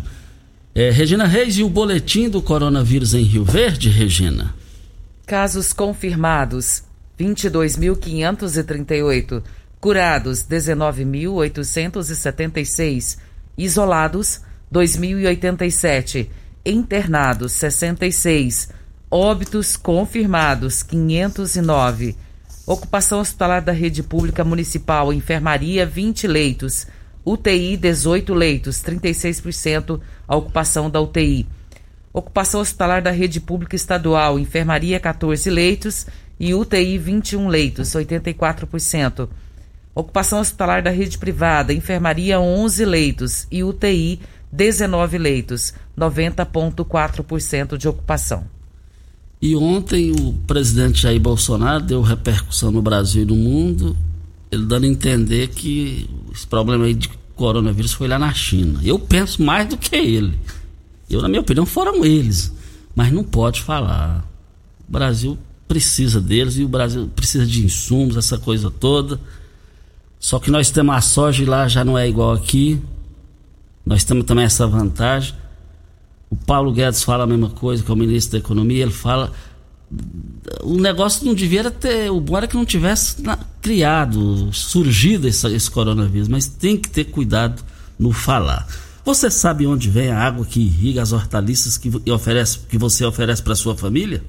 É, 0.80 0.92
Regina 0.92 1.26
Reis 1.26 1.58
e 1.58 1.64
o 1.64 1.70
boletim 1.70 2.30
do 2.30 2.40
coronavírus 2.40 3.16
em 3.16 3.24
Rio 3.24 3.44
Verde, 3.44 3.90
Regina. 3.90 4.54
Casos 5.26 5.74
confirmados: 5.74 6.84
22.538. 7.20 9.42
Curados: 9.82 10.44
19.876. 10.44 13.18
Isolados: 13.58 14.42
2.087. 14.72 16.30
Internados: 16.64 17.54
66. 17.54 18.70
Óbitos 19.10 19.76
confirmados: 19.76 20.84
509. 20.84 22.16
Ocupação 22.68 23.20
hospitalar 23.20 23.64
da 23.64 23.72
rede 23.72 24.04
pública 24.04 24.44
municipal, 24.44 25.12
enfermaria 25.12 25.88
20 25.88 26.28
leitos. 26.28 26.86
UTI 27.28 27.76
18 27.76 28.34
leitos, 28.34 28.78
36% 28.78 30.00
a 30.26 30.36
ocupação 30.38 30.90
da 30.90 31.02
UTI. 31.02 31.46
Ocupação 32.14 32.62
hospitalar 32.62 33.02
da 33.02 33.12
rede 33.12 33.42
pública 33.42 33.76
estadual, 33.76 34.40
enfermaria 34.40 34.98
14 34.98 35.50
leitos 35.50 36.08
e 36.40 36.54
UTI 36.54 36.98
21 36.98 37.50
leitos, 37.50 37.90
84%. 37.90 39.28
Ocupação 39.94 40.40
hospitalar 40.40 40.82
da 40.82 40.90
rede 40.90 41.18
privada, 41.18 41.74
enfermaria 41.74 42.40
11 42.40 42.86
leitos 42.86 43.46
e 43.52 43.62
UTI 43.62 44.22
19 44.50 45.18
leitos, 45.18 45.74
90,4% 45.98 47.78
de 47.78 47.90
ocupação. 47.90 48.46
E 49.42 49.54
ontem 49.54 50.12
o 50.12 50.34
presidente 50.48 51.02
Jair 51.02 51.20
Bolsonaro 51.20 51.84
deu 51.84 52.02
repercussão 52.02 52.72
no 52.72 52.82
Brasil 52.82 53.24
e 53.24 53.26
no 53.26 53.36
mundo 53.36 53.98
ele 54.51 54.66
dando 54.66 54.86
a 54.86 54.88
entender 54.88 55.50
que 55.50 56.10
esse 56.34 56.48
problema 56.48 56.86
aí 56.86 56.94
de 56.94 57.10
coronavírus 57.36 57.94
foi 57.94 58.08
lá 58.08 58.18
na 58.18 58.34
China. 58.34 58.80
Eu 58.84 58.98
penso 58.98 59.42
mais 59.42 59.68
do 59.68 59.77
que 59.77 59.96
ele. 59.96 60.38
Eu, 61.10 61.22
na 61.22 61.27
minha 61.27 61.42
opinião, 61.42 61.66
foram 61.66 62.04
eles. 62.04 62.54
Mas 62.96 63.12
não 63.12 63.24
pode 63.24 63.62
falar. 63.62 64.25
O 64.88 64.92
Brasil 64.92 65.38
precisa 65.68 66.20
deles 66.20 66.58
e 66.58 66.63
o 66.63 66.68
Brasil 66.68 67.10
precisa 67.16 67.46
de 67.46 67.63
insumos, 67.66 68.18
essa 68.18 68.38
coisa 68.38 68.72
toda. 68.72 69.20
Só 70.20 70.39
que 70.39 70.50
nós 70.50 70.72
temos 70.72 70.96
a 70.96 71.01
soja 71.01 71.48
lá 71.50 71.68
já 71.68 71.86
não 71.86 71.98
é 71.98 72.08
igual 72.08 72.34
aqui. 72.34 72.82
Nós 73.86 74.04
temos 74.04 74.25
também 74.25 74.46
essa 74.46 74.66
vantagem. 74.66 75.36
O 76.30 76.36
Paulo 76.36 76.72
Guedes 76.72 77.04
fala 77.04 77.24
a 77.24 77.27
mesma 77.27 77.50
coisa 77.50 77.84
que 77.84 77.92
é 77.92 77.94
o 77.94 77.98
ministro 77.98 78.34
da 78.34 78.38
Economia. 78.39 78.82
Ele 78.82 78.92
fala 78.92 79.32
o 80.62 80.77
negócio 80.77 81.25
não 81.25 81.34
devia 81.34 81.70
ter. 81.72 82.12
O 82.12 82.20
bom 82.20 82.38
era 82.38 82.48
que 82.48 82.56
não 82.56 82.65
tivesse 82.65 83.22
na, 83.22 83.38
criado, 83.62 84.50
surgido 84.53 85.27
esse, 85.27 85.48
esse 85.48 85.72
coronavírus, 85.72 86.27
mas 86.27 86.48
tem 86.48 86.77
que 86.77 86.89
ter 86.89 87.06
cuidado 87.06 87.63
no 87.98 88.12
falar. 88.12 88.67
Você 89.06 89.32
sabe 89.32 89.65
onde 89.65 89.89
vem 89.89 90.10
a 90.10 90.20
água 90.20 90.46
que 90.46 90.60
irriga 90.60 91.01
as 91.01 91.13
hortaliças 91.13 91.77
que, 91.77 91.89
oferece, 92.12 92.60
que 92.70 92.77
você 92.77 93.06
oferece 93.06 93.41
para 93.41 93.56
sua 93.56 93.75
família? 93.75 94.24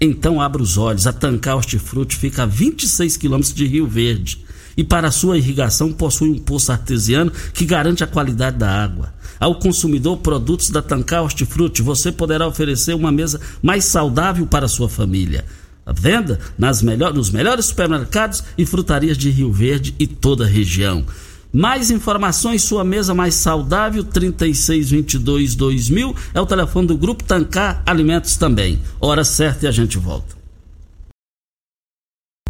Então 0.00 0.40
abra 0.40 0.62
os 0.62 0.78
olhos. 0.78 1.06
A 1.06 1.12
Tancar 1.12 1.56
Hortifruti 1.56 2.16
fica 2.16 2.44
a 2.44 2.46
26 2.46 3.16
quilômetros 3.18 3.52
de 3.52 3.66
Rio 3.66 3.86
Verde 3.86 4.44
e 4.76 4.82
para 4.82 5.10
sua 5.10 5.38
irrigação 5.38 5.92
possui 5.92 6.30
um 6.30 6.38
poço 6.38 6.72
artesiano 6.72 7.30
que 7.52 7.64
garante 7.64 8.04
a 8.04 8.06
qualidade 8.06 8.56
da 8.58 8.70
água. 8.70 9.12
Ao 9.38 9.54
consumidor 9.54 10.16
produtos 10.18 10.70
da 10.70 10.80
Tancar 10.80 11.22
Hortifruti, 11.22 11.82
você 11.82 12.10
poderá 12.10 12.46
oferecer 12.46 12.94
uma 12.94 13.12
mesa 13.12 13.38
mais 13.62 13.84
saudável 13.84 14.46
para 14.46 14.68
sua 14.68 14.88
família. 14.88 15.44
A 15.84 15.92
venda 15.92 16.40
nas 16.58 16.82
melhor, 16.82 17.14
nos 17.14 17.30
melhores 17.30 17.66
supermercados 17.66 18.42
e 18.58 18.66
frutarias 18.66 19.16
de 19.16 19.30
Rio 19.30 19.52
Verde 19.52 19.94
e 19.98 20.06
toda 20.06 20.44
a 20.44 20.48
região. 20.48 21.04
Mais 21.52 21.90
informações, 21.90 22.62
sua 22.62 22.84
mesa 22.84 23.14
mais 23.14 23.34
saudável, 23.34 24.04
3622-2000, 24.04 26.14
é 26.34 26.40
o 26.40 26.46
telefone 26.46 26.88
do 26.88 26.96
Grupo 26.96 27.24
Tancar 27.24 27.82
Alimentos 27.86 28.36
também. 28.36 28.80
Hora 29.00 29.24
certa 29.24 29.66
e 29.66 29.68
a 29.68 29.72
gente 29.72 29.96
volta. 29.96 30.36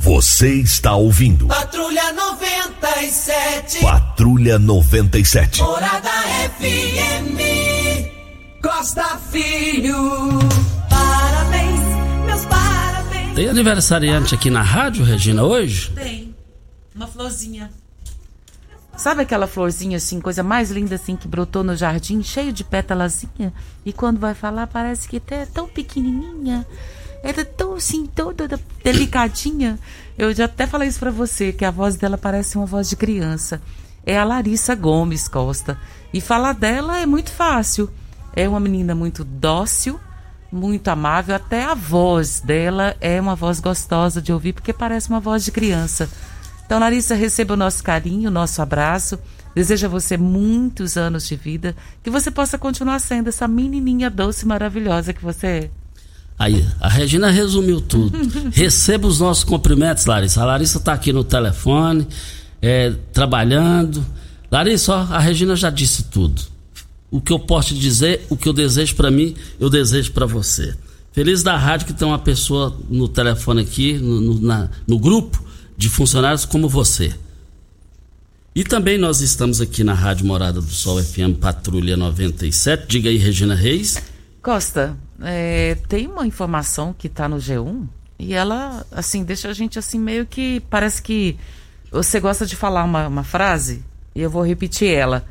Você 0.06 0.60
está 0.60 0.94
ouvindo. 0.94 1.48
Patrulha 1.48 2.12
97. 2.12 3.80
Patrulha 3.80 4.56
97. 4.56 5.60
Morada 5.60 6.08
FM. 6.60 7.36
Costa 8.62 9.18
Filho. 9.32 9.96
Parabéns, 10.88 11.80
meus 12.25 12.44
parabéns. 12.44 13.34
Tem 13.34 13.48
aniversariante 13.48 14.32
aqui 14.32 14.48
na 14.48 14.62
rádio, 14.62 15.04
Regina, 15.04 15.42
hoje? 15.42 15.90
Tem. 15.90 16.32
Uma 16.94 17.08
florzinha. 17.08 17.72
Sabe 18.96 19.22
aquela 19.22 19.48
florzinha 19.48 19.96
assim, 19.96 20.20
coisa 20.20 20.44
mais 20.44 20.70
linda 20.70 20.94
assim 20.94 21.16
que 21.16 21.26
brotou 21.26 21.64
no 21.64 21.75
jardim, 21.75 22.22
cheio 22.22 22.52
de 22.52 22.62
pétalazinha? 22.62 23.52
E 23.84 23.92
quando 23.92 24.20
vai 24.20 24.34
falar 24.34 24.68
parece 24.68 25.08
que 25.08 25.16
até 25.16 25.42
é 25.42 25.46
tão 25.46 25.66
pequenininha. 25.66 26.64
Ela 27.23 27.40
é 27.40 27.44
tão 27.44 27.75
assim, 27.75 28.06
toda 28.06 28.58
delicadinha. 28.82 29.78
Eu 30.16 30.32
já 30.35 30.46
até 30.46 30.66
falei 30.66 30.88
isso 30.88 30.99
pra 30.99 31.11
você, 31.11 31.52
que 31.52 31.64
a 31.64 31.70
voz 31.70 31.96
dela 31.96 32.16
parece 32.16 32.56
uma 32.56 32.66
voz 32.66 32.88
de 32.88 32.96
criança. 32.96 33.61
É 34.04 34.18
a 34.18 34.25
Larissa 34.25 34.75
Gomes 34.75 35.28
Costa. 35.28 35.78
E 36.12 36.20
falar 36.20 36.54
dela 36.54 36.99
é 36.99 37.06
muito 37.06 37.30
fácil. 37.30 37.90
É 38.35 38.49
uma 38.49 38.61
menina 38.61 38.94
muito 38.94 39.25
dócil, 39.25 39.99
muito 40.50 40.88
amável. 40.88 41.35
Até 41.35 41.64
a 41.64 41.75
voz 41.75 42.40
dela 42.40 42.96
é 43.00 43.20
uma 43.20 43.35
voz 43.35 43.61
gostosa 43.61 44.23
de 44.23 44.32
ouvir, 44.32 44.52
porque 44.52 44.73
parece 44.73 45.08
uma 45.08 45.20
voz 45.20 45.44
de 45.44 45.50
criança. 45.50 46.08
Então, 46.64 46.78
Larissa, 46.78 47.14
receba 47.14 47.54
o 47.54 47.56
nosso 47.56 47.82
carinho, 47.82 48.28
o 48.28 48.32
nosso 48.32 48.61
abraço. 48.62 49.18
Desejo 49.54 49.87
a 49.87 49.88
você 49.88 50.18
muitos 50.18 50.99
anos 50.99 51.26
de 51.26 51.35
vida, 51.35 51.75
que 52.02 52.11
você 52.11 52.30
possa 52.30 52.58
continuar 52.58 52.99
sendo 52.99 53.28
essa 53.28 53.49
menininha 53.49 54.11
doce 54.11 54.44
e 54.44 54.49
maravilhosa 54.49 55.14
que 55.14 55.23
você 55.23 55.46
é. 55.46 55.86
Aí, 56.38 56.66
a 56.81 56.88
Regina 56.88 57.31
resumiu 57.31 57.81
tudo. 57.81 58.16
Receba 58.52 59.07
os 59.07 59.21
nossos 59.21 59.45
cumprimentos, 59.45 60.05
Larissa. 60.05 60.43
A 60.43 60.45
Larissa 60.45 60.78
está 60.78 60.93
aqui 60.93 61.12
no 61.12 61.25
telefone, 61.25 62.07
é, 62.61 62.93
trabalhando. 63.12 64.05
Larissa, 64.50 64.93
ó, 64.95 64.99
a 64.99 65.19
Regina 65.19 65.57
já 65.57 65.71
disse 65.71 66.05
tudo. 66.05 66.43
O 67.11 67.21
que 67.21 67.33
eu 67.33 67.38
posso 67.38 67.69
te 67.69 67.81
dizer, 67.81 68.26
o 68.28 68.37
que 68.37 68.49
eu 68.49 68.52
desejo 68.52 68.95
para 68.97 69.11
mim, 69.11 69.35
eu 69.59 69.71
desejo 69.71 70.12
para 70.12 70.26
você. 70.26 70.75
Feliz 71.12 71.43
da 71.43 71.57
rádio 71.57 71.87
que 71.87 71.95
tem 71.95 72.07
uma 72.07 72.19
pessoa 72.19 72.76
no 72.90 73.09
telefone 73.09 73.62
aqui, 73.62 73.95
no, 73.95 74.21
no, 74.21 74.40
na, 74.40 74.69
no 74.87 74.99
grupo, 74.99 75.43
de 75.76 75.88
funcionários 75.88 76.45
como 76.45 76.69
você. 76.69 77.14
E 78.55 78.64
também 78.64 78.99
nós 78.99 79.20
estamos 79.20 79.61
aqui 79.61 79.85
na 79.85 79.94
Rádio 79.94 80.27
Morada 80.27 80.61
do 80.61 80.70
Sol 80.70 81.03
FM 81.03 81.38
Patrulha 81.40 81.96
97. 81.96 82.87
Diga 82.87 83.09
aí, 83.09 83.16
Regina 83.16 83.55
Reis. 83.55 83.96
Costa, 84.46 84.96
é, 85.22 85.76
tem 85.88 86.06
uma 86.06 86.24
informação 86.24 86.94
que 86.96 87.09
está 87.09 87.28
no 87.28 87.38
G1 87.38 87.85
e 88.16 88.32
ela, 88.32 88.87
assim, 88.92 89.24
deixa 89.24 89.48
a 89.48 89.52
gente 89.52 89.76
assim 89.76 89.98
meio 89.98 90.24
que. 90.24 90.61
Parece 90.70 91.02
que 91.02 91.37
você 91.90 92.20
gosta 92.20 92.46
de 92.46 92.54
falar 92.54 92.85
uma, 92.85 93.09
uma 93.09 93.24
frase 93.24 93.85
e 94.14 94.20
eu 94.20 94.30
vou 94.30 94.46
repetir 94.46 94.88
ela. 94.88 95.26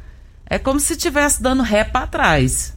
É 0.46 0.60
como 0.60 0.82
se 0.82 0.92
estivesse 0.92 1.42
dando 1.42 1.64
ré 1.64 1.86
para 1.86 2.06
trás. 2.08 2.76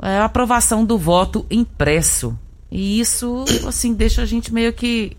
É 0.00 0.16
a 0.16 0.24
aprovação 0.24 0.82
do 0.82 0.96
voto 0.96 1.44
impresso. 1.50 2.38
E 2.70 2.98
isso, 3.00 3.44
assim, 3.68 3.92
deixa 3.92 4.22
a 4.22 4.26
gente 4.26 4.50
meio 4.50 4.72
que 4.72 5.14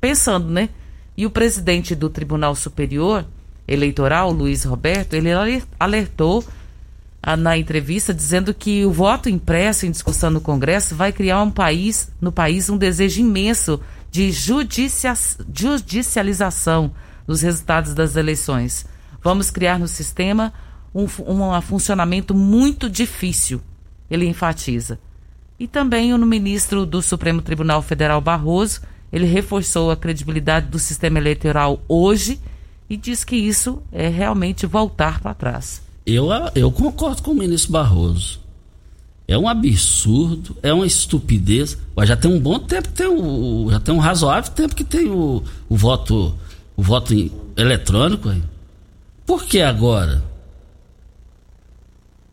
pensando, 0.00 0.48
né? 0.48 0.70
E 1.14 1.26
o 1.26 1.30
presidente 1.30 1.94
do 1.94 2.08
Tribunal 2.08 2.54
Superior 2.54 3.26
Eleitoral, 3.68 4.32
Luiz 4.32 4.64
Roberto, 4.64 5.12
ele 5.12 5.28
alertou 5.78 6.42
na 7.36 7.58
entrevista 7.58 8.14
dizendo 8.14 8.54
que 8.54 8.84
o 8.84 8.92
voto 8.92 9.28
impresso 9.28 9.86
em 9.86 9.90
discussão 9.90 10.30
no 10.30 10.40
Congresso 10.40 10.94
vai 10.94 11.12
criar 11.12 11.42
um 11.42 11.50
país, 11.50 12.10
no 12.20 12.30
país 12.30 12.70
um 12.70 12.76
desejo 12.76 13.20
imenso 13.20 13.80
de 14.10 14.30
judicia, 14.30 15.14
judicialização 15.52 16.92
dos 17.26 17.42
resultados 17.42 17.94
das 17.94 18.16
eleições. 18.16 18.86
Vamos 19.22 19.50
criar 19.50 19.78
no 19.78 19.88
sistema 19.88 20.52
um, 20.94 21.04
um 21.04 21.60
funcionamento 21.60 22.32
muito 22.34 22.88
difícil, 22.88 23.60
ele 24.10 24.26
enfatiza. 24.26 24.98
E 25.58 25.66
também 25.66 26.14
o 26.14 26.18
ministro 26.18 26.86
do 26.86 27.02
Supremo 27.02 27.42
Tribunal 27.42 27.82
Federal 27.82 28.20
Barroso 28.20 28.82
ele 29.12 29.26
reforçou 29.26 29.90
a 29.90 29.96
credibilidade 29.96 30.66
do 30.66 30.78
sistema 30.78 31.18
eleitoral 31.18 31.80
hoje 31.88 32.40
e 32.88 32.96
diz 32.96 33.24
que 33.24 33.36
isso 33.36 33.82
é 33.90 34.08
realmente 34.08 34.66
voltar 34.66 35.20
para 35.20 35.34
trás. 35.34 35.85
Eu, 36.06 36.28
eu 36.54 36.70
concordo 36.70 37.22
com 37.22 37.32
o 37.32 37.34
ministro 37.34 37.72
Barroso. 37.72 38.40
É 39.28 39.36
um 39.36 39.48
absurdo, 39.48 40.56
é 40.62 40.72
uma 40.72 40.86
estupidez. 40.86 41.76
Mas 41.96 42.08
já 42.08 42.16
tem 42.16 42.30
um 42.30 42.38
bom 42.38 42.60
tempo 42.60 42.88
tem 42.88 43.08
o. 43.08 43.68
Já 43.70 43.80
tem 43.80 43.92
um 43.92 43.98
razoável 43.98 44.52
tempo 44.52 44.74
que 44.74 44.84
tem 44.84 45.08
o, 45.08 45.42
o 45.68 45.76
voto 45.76 46.38
o 46.76 46.82
voto 46.82 47.14
eletrônico. 47.56 48.32
Por 49.24 49.44
que 49.44 49.60
agora? 49.60 50.22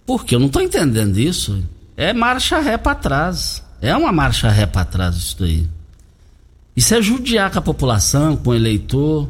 Porque 0.06 0.36
eu 0.36 0.40
não 0.40 0.48
estou 0.48 0.62
entendendo 0.62 1.18
isso. 1.18 1.64
É 1.96 2.14
marcha 2.14 2.60
ré 2.60 2.78
para 2.78 2.96
trás. 2.96 3.64
É 3.82 3.96
uma 3.96 4.12
marcha 4.12 4.50
ré 4.50 4.66
para 4.66 4.86
trás 4.86 5.16
isso 5.16 5.44
aí. 5.44 5.68
Isso 6.76 6.94
é 6.94 7.02
judiar 7.02 7.52
com 7.52 7.60
a 7.60 7.62
população, 7.62 8.36
com 8.36 8.50
o 8.50 8.56
eleitor. 8.56 9.30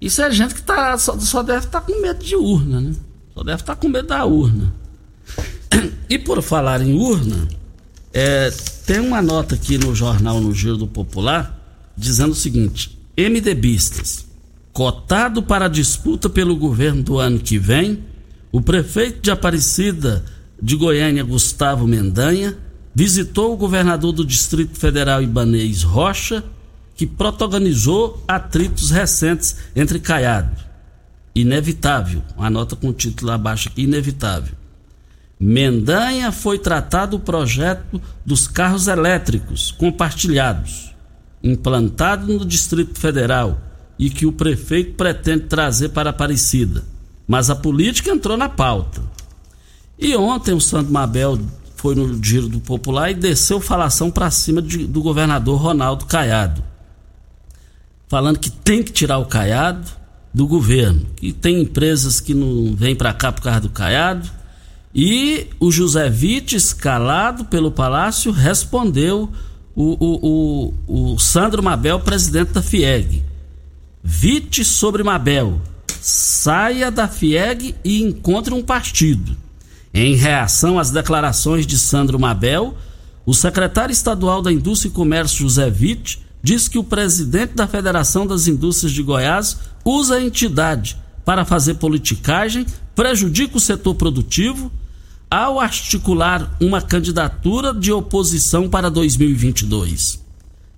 Isso 0.00 0.20
é 0.22 0.30
gente 0.30 0.54
que 0.54 0.62
tá, 0.62 0.96
só, 0.98 1.18
só 1.18 1.42
deve 1.42 1.66
estar 1.66 1.80
tá 1.80 1.86
com 1.86 2.00
medo 2.00 2.22
de 2.24 2.36
urna, 2.36 2.80
né? 2.80 2.94
Só 3.38 3.44
deve 3.44 3.62
estar 3.62 3.76
tá 3.76 3.80
com 3.80 3.88
medo 3.88 4.08
da 4.08 4.24
urna. 4.24 4.74
E 6.10 6.18
por 6.18 6.42
falar 6.42 6.80
em 6.80 6.94
urna, 6.94 7.46
é, 8.12 8.50
tem 8.84 8.98
uma 8.98 9.22
nota 9.22 9.54
aqui 9.54 9.78
no 9.78 9.94
jornal 9.94 10.40
No 10.40 10.52
Giro 10.52 10.76
do 10.76 10.88
Popular 10.88 11.56
dizendo 11.96 12.32
o 12.32 12.34
seguinte: 12.34 12.98
MDBistas, 13.16 14.26
cotado 14.72 15.40
para 15.40 15.68
disputa 15.68 16.28
pelo 16.28 16.56
governo 16.56 17.02
do 17.04 17.18
ano 17.20 17.38
que 17.38 17.58
vem, 17.60 18.02
o 18.50 18.60
prefeito 18.60 19.20
de 19.20 19.30
Aparecida 19.30 20.24
de 20.60 20.74
Goiânia, 20.74 21.22
Gustavo 21.22 21.86
Mendanha, 21.86 22.58
visitou 22.92 23.52
o 23.54 23.56
governador 23.56 24.10
do 24.10 24.24
Distrito 24.24 24.76
Federal 24.76 25.22
Ibanês 25.22 25.84
Rocha, 25.84 26.42
que 26.96 27.06
protagonizou 27.06 28.20
atritos 28.26 28.90
recentes 28.90 29.54
entre 29.76 30.00
Caiado. 30.00 30.67
Inevitável, 31.40 32.20
uma 32.36 32.50
nota 32.50 32.74
com 32.74 32.88
o 32.88 32.92
título 32.92 33.30
abaixo 33.30 33.68
aqui, 33.68 33.82
inevitável. 33.82 34.56
Mendanha 35.38 36.32
foi 36.32 36.58
tratado 36.58 37.16
o 37.16 37.20
projeto 37.20 38.02
dos 38.26 38.48
carros 38.48 38.88
elétricos 38.88 39.70
compartilhados, 39.70 40.92
implantado 41.40 42.26
no 42.26 42.44
Distrito 42.44 42.98
Federal 42.98 43.56
e 43.96 44.10
que 44.10 44.26
o 44.26 44.32
prefeito 44.32 44.94
pretende 44.94 45.44
trazer 45.44 45.90
para 45.90 46.10
Aparecida. 46.10 46.82
Mas 47.24 47.50
a 47.50 47.54
política 47.54 48.10
entrou 48.10 48.36
na 48.36 48.48
pauta. 48.48 49.00
E 49.96 50.16
ontem 50.16 50.52
o 50.54 50.60
Santo 50.60 50.90
Mabel 50.90 51.38
foi 51.76 51.94
no 51.94 52.20
Giro 52.20 52.48
do 52.48 52.58
Popular 52.58 53.12
e 53.12 53.14
desceu 53.14 53.60
falação 53.60 54.10
para 54.10 54.28
cima 54.32 54.60
de, 54.60 54.88
do 54.88 55.00
governador 55.00 55.60
Ronaldo 55.60 56.04
Caiado. 56.04 56.64
Falando 58.08 58.40
que 58.40 58.50
tem 58.50 58.82
que 58.82 58.90
tirar 58.90 59.18
o 59.18 59.26
Caiado 59.26 59.98
do 60.32 60.46
governo, 60.46 61.06
que 61.16 61.32
tem 61.32 61.62
empresas 61.62 62.20
que 62.20 62.34
não 62.34 62.74
vêm 62.74 62.94
para 62.94 63.12
cá 63.12 63.32
por 63.32 63.42
causa 63.42 63.60
do 63.60 63.70
Caiado. 63.70 64.30
E 64.94 65.46
o 65.60 65.70
José 65.70 66.08
Witt, 66.08 66.56
escalado 66.56 67.44
pelo 67.46 67.70
Palácio, 67.70 68.32
respondeu 68.32 69.30
o, 69.74 69.96
o, 70.04 70.74
o, 70.86 71.12
o 71.14 71.18
Sandro 71.18 71.62
Mabel, 71.62 72.00
presidente 72.00 72.52
da 72.52 72.62
FIEG. 72.62 73.22
Witt 74.04 74.64
sobre 74.64 75.02
Mabel. 75.02 75.60
Saia 76.00 76.90
da 76.90 77.08
FIEG 77.08 77.74
e 77.84 78.02
encontre 78.02 78.54
um 78.54 78.62
partido. 78.62 79.36
Em 79.92 80.14
reação 80.14 80.78
às 80.78 80.90
declarações 80.90 81.66
de 81.66 81.78
Sandro 81.78 82.18
Mabel, 82.18 82.76
o 83.26 83.34
secretário 83.34 83.92
estadual 83.92 84.40
da 84.40 84.52
Indústria 84.52 84.88
e 84.88 84.92
Comércio, 84.92 85.40
José 85.40 85.66
Witt, 85.66 86.20
diz 86.42 86.68
que 86.68 86.78
o 86.78 86.84
presidente 86.84 87.54
da 87.54 87.66
Federação 87.66 88.26
das 88.26 88.46
Indústrias 88.46 88.92
de 88.92 89.02
Goiás 89.02 89.58
usa 89.84 90.16
a 90.16 90.22
entidade 90.22 90.96
para 91.24 91.44
fazer 91.44 91.74
politicagem, 91.74 92.64
prejudica 92.94 93.56
o 93.56 93.60
setor 93.60 93.94
produtivo, 93.94 94.72
ao 95.30 95.60
articular 95.60 96.56
uma 96.60 96.80
candidatura 96.80 97.74
de 97.74 97.92
oposição 97.92 98.68
para 98.68 98.90
2022. 98.90 100.24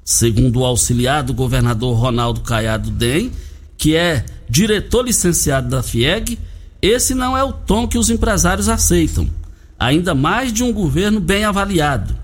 Segundo 0.04 0.60
o 0.60 0.64
auxiliar 0.64 1.22
do 1.22 1.32
governador 1.32 1.96
Ronaldo 1.96 2.40
Caiado 2.40 2.90
Dem, 2.90 3.30
que 3.78 3.94
é 3.94 4.24
diretor 4.48 5.04
licenciado 5.04 5.68
da 5.68 5.82
FIEG, 5.82 6.36
esse 6.82 7.14
não 7.14 7.36
é 7.36 7.44
o 7.44 7.52
tom 7.52 7.86
que 7.86 7.96
os 7.96 8.10
empresários 8.10 8.68
aceitam, 8.68 9.30
ainda 9.78 10.14
mais 10.14 10.52
de 10.52 10.64
um 10.64 10.72
governo 10.72 11.20
bem 11.20 11.44
avaliado. 11.44 12.16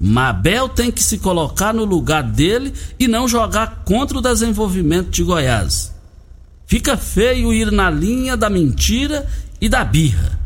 Mabel 0.00 0.68
tem 0.68 0.90
que 0.90 1.02
se 1.02 1.18
colocar 1.18 1.74
no 1.74 1.84
lugar 1.84 2.22
dele 2.22 2.72
e 2.98 3.08
não 3.08 3.26
jogar 3.26 3.82
contra 3.84 4.18
o 4.18 4.22
desenvolvimento 4.22 5.10
de 5.10 5.24
Goiás. 5.24 5.92
Fica 6.66 6.96
feio 6.96 7.52
ir 7.52 7.72
na 7.72 7.90
linha 7.90 8.36
da 8.36 8.48
mentira 8.48 9.26
e 9.60 9.68
da 9.68 9.84
birra. 9.84 10.38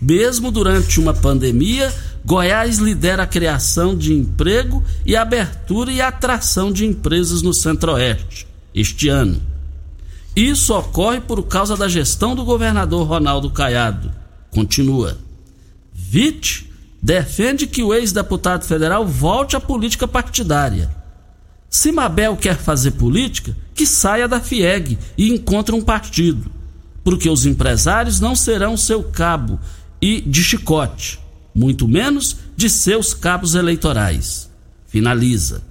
Mesmo 0.00 0.50
durante 0.50 0.98
uma 0.98 1.14
pandemia, 1.14 1.94
Goiás 2.24 2.78
lidera 2.78 3.22
a 3.22 3.26
criação 3.26 3.96
de 3.96 4.12
emprego 4.12 4.82
e 5.04 5.14
abertura 5.14 5.92
e 5.92 6.00
atração 6.00 6.72
de 6.72 6.84
empresas 6.84 7.42
no 7.42 7.54
Centro-Oeste 7.54 8.48
este 8.74 9.08
ano. 9.08 9.40
Isso 10.34 10.74
ocorre 10.74 11.20
por 11.20 11.42
causa 11.44 11.76
da 11.76 11.88
gestão 11.88 12.34
do 12.34 12.44
governador 12.44 13.06
Ronaldo 13.06 13.48
Caiado. 13.48 14.12
Continua. 14.50 15.16
Vite 15.94 16.70
defende 17.02 17.66
que 17.66 17.82
o 17.82 17.94
ex-deputado 17.94 18.64
federal 18.64 19.06
volte 19.06 19.56
à 19.56 19.60
política 19.60 20.08
partidária. 20.08 20.90
Se 21.68 21.92
Mabel 21.92 22.36
quer 22.36 22.56
fazer 22.56 22.92
política, 22.92 23.56
que 23.74 23.86
saia 23.86 24.26
da 24.26 24.40
FIEG 24.40 24.98
e 25.16 25.28
encontre 25.28 25.74
um 25.74 25.82
partido, 25.82 26.50
porque 27.04 27.28
os 27.28 27.44
empresários 27.44 28.20
não 28.20 28.34
serão 28.34 28.76
seu 28.76 29.02
cabo 29.02 29.60
e 30.00 30.20
de 30.20 30.42
chicote, 30.42 31.20
muito 31.54 31.86
menos 31.86 32.36
de 32.56 32.70
seus 32.70 33.12
cabos 33.12 33.54
eleitorais. 33.54 34.50
Finaliza. 34.86 35.62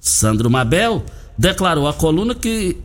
Sandro 0.00 0.50
Mabel 0.50 1.04
declarou 1.36 1.88
à 1.88 1.92
coluna 1.92 2.34
que, 2.34 2.76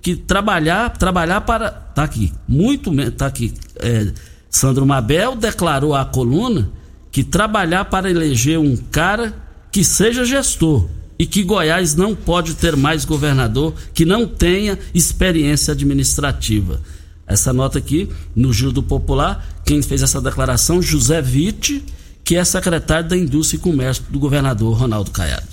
que 0.00 0.16
trabalhar 0.16 0.90
trabalhar 0.96 1.40
para 1.42 1.70
tá 1.70 2.04
aqui 2.04 2.32
muito 2.46 2.92
tá 3.12 3.26
aqui 3.26 3.52
é, 3.76 4.12
Sandro 4.50 4.86
Mabel 4.86 5.36
declarou 5.36 5.94
à 5.94 6.04
coluna 6.04 6.70
que 7.14 7.22
trabalhar 7.22 7.84
para 7.84 8.10
eleger 8.10 8.58
um 8.58 8.76
cara 8.76 9.32
que 9.70 9.84
seja 9.84 10.24
gestor 10.24 10.88
e 11.16 11.24
que 11.24 11.44
Goiás 11.44 11.94
não 11.94 12.12
pode 12.12 12.54
ter 12.54 12.74
mais 12.74 13.04
governador 13.04 13.72
que 13.94 14.04
não 14.04 14.26
tenha 14.26 14.76
experiência 14.92 15.70
administrativa. 15.70 16.80
Essa 17.24 17.52
nota 17.52 17.78
aqui, 17.78 18.08
no 18.34 18.52
Giro 18.52 18.72
do 18.72 18.82
Popular, 18.82 19.62
quem 19.64 19.80
fez 19.80 20.02
essa 20.02 20.20
declaração, 20.20 20.82
José 20.82 21.22
Vitti, 21.22 21.84
que 22.24 22.34
é 22.34 22.44
secretário 22.44 23.08
da 23.08 23.16
Indústria 23.16 23.58
e 23.58 23.60
Comércio 23.60 24.02
do 24.10 24.18
governador 24.18 24.76
Ronaldo 24.76 25.12
Caiado. 25.12 25.46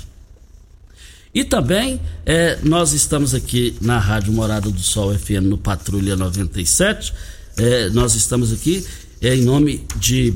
E 1.32 1.43
também 1.43 2.02
é, 2.26 2.58
nós 2.63 2.91
estamos 2.91 3.36
aqui 3.36 3.78
na 3.80 4.00
Rádio 4.00 4.34
Morada 4.34 4.71
do 4.71 4.82
Sol 4.82 5.13
FM 5.13 5.43
no 5.43 5.60
Patrulha 5.60 6.15
97. 6.15 7.13
É, 7.56 7.89
nós 7.91 8.15
estamos 8.15 8.52
aqui 8.52 8.84
é, 9.21 9.36
em 9.36 9.43
nome 9.43 9.86
de 9.97 10.34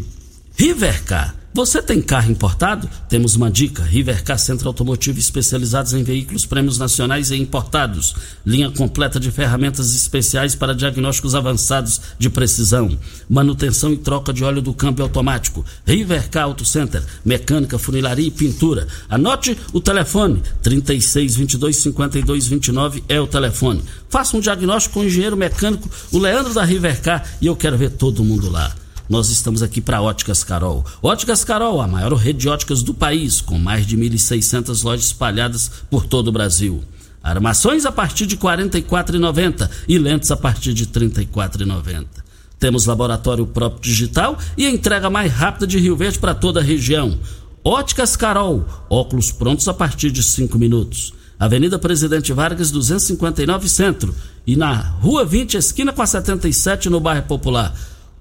Rivercar. 0.58 1.36
Você 1.54 1.82
tem 1.82 2.02
carro 2.02 2.32
importado? 2.32 2.90
Temos 3.10 3.36
uma 3.36 3.52
dica: 3.52 3.84
Rivercar 3.84 4.40
Centro 4.40 4.70
Automotivo 4.70 5.20
especializados 5.20 5.94
em 5.94 6.02
veículos 6.02 6.46
prêmios 6.46 6.78
nacionais 6.78 7.30
e 7.30 7.36
importados. 7.36 8.16
Linha 8.46 8.72
completa 8.72 9.20
de 9.20 9.32
ferramentas 9.32 9.94
especiais 9.94 10.56
para 10.56 10.74
diagnósticos 10.74 11.36
avançados 11.36 12.00
de 12.18 12.30
precisão. 12.30 12.98
Manutenção 13.30 13.92
e 13.92 13.98
troca 13.98 14.32
de 14.32 14.46
óleo 14.46 14.62
do 14.62 14.74
câmbio 14.74 15.04
automático. 15.04 15.66
Rivercar 15.86 16.46
Auto 16.46 16.64
Center. 16.64 17.04
Mecânica, 17.26 17.78
funilaria 17.78 18.28
e 18.28 18.32
pintura. 18.32 18.88
Anote 19.10 19.58
o 19.74 19.82
telefone: 19.82 20.42
36 20.62 21.36
22 21.36 21.76
52 21.76 22.48
29 22.48 23.04
é 23.10 23.20
o 23.20 23.28
telefone. 23.28 23.84
Faça 24.10 24.38
um 24.38 24.40
diagnóstico 24.40 24.94
com 24.94 25.00
o 25.02 25.06
engenheiro 25.06 25.36
mecânico, 25.36 25.90
o 26.14 26.18
Leandro 26.18 26.54
da 26.54 26.64
Rivercar, 26.64 27.26
e 27.42 27.48
eu 27.48 27.58
quero 27.58 27.78
ver 27.78 27.92
todo 27.92 28.24
mundo 28.24 28.50
lá 28.50 28.74
nós 29.10 29.30
estamos 29.30 29.62
aqui 29.62 29.82
para 29.82 30.02
Óticas 30.02 30.44
Carol. 30.44 30.86
Óticas 31.02 31.44
Carol, 31.44 31.82
a 31.82 31.88
maior 31.88 32.14
rede 32.14 32.40
de 32.40 32.50
óticas 32.50 32.82
do 32.82 32.94
país, 32.94 33.42
com 33.42 33.58
mais 33.58 33.86
de 33.86 33.98
1.600 33.98 34.84
lojas 34.84 35.06
espalhadas 35.06 35.70
por 35.90 36.06
todo 36.06 36.30
o 36.30 36.32
Brasil. 36.32 36.84
Armações 37.24 37.86
a 37.86 37.92
partir 37.92 38.26
de 38.26 38.36
R$ 38.36 38.42
44,90 38.42 39.70
e 39.88 39.98
lentes 39.98 40.30
a 40.32 40.38
partir 40.38 40.74
de 40.74 40.84
R$ 40.84 40.92
34,90. 40.92 42.06
Temos 42.60 42.86
laboratório 42.86 43.46
próprio 43.46 43.82
digital 43.82 44.38
e 44.58 44.68
entrega 44.68 45.10
mais 45.10 45.32
rápida 45.32 45.68
de 45.68 45.80
Rio 45.80 45.96
Verde 45.96 46.20
para 46.20 46.34
toda 46.34 46.60
a 46.60 46.64
região. 46.64 47.18
Óticas 47.64 48.16
Carol, 48.16 48.66
óculos 48.90 49.32
prontos 49.32 49.68
a 49.68 49.74
partir 49.74 50.12
de 50.12 50.22
5 50.22 50.58
minutos. 50.58 51.14
Avenida 51.40 51.78
Presidente 51.78 52.32
Vargas, 52.32 52.72
259 52.72 53.68
Centro. 53.68 54.16
E 54.48 54.56
na 54.56 54.76
Rua 54.76 55.26
20, 55.26 55.58
esquina 55.58 55.92
com 55.92 56.02
a 56.02 56.06
77, 56.06 56.90
no 56.90 57.00
bairro 57.00 57.24
Popular. 57.24 57.76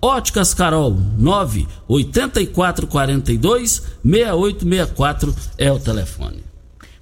Óticas 0.07 0.53
Carol, 0.53 0.95
9 1.17 1.67
8442 1.89 3.83
6864 4.05 5.35
é 5.57 5.73
o 5.73 5.79
telefone. 5.79 6.45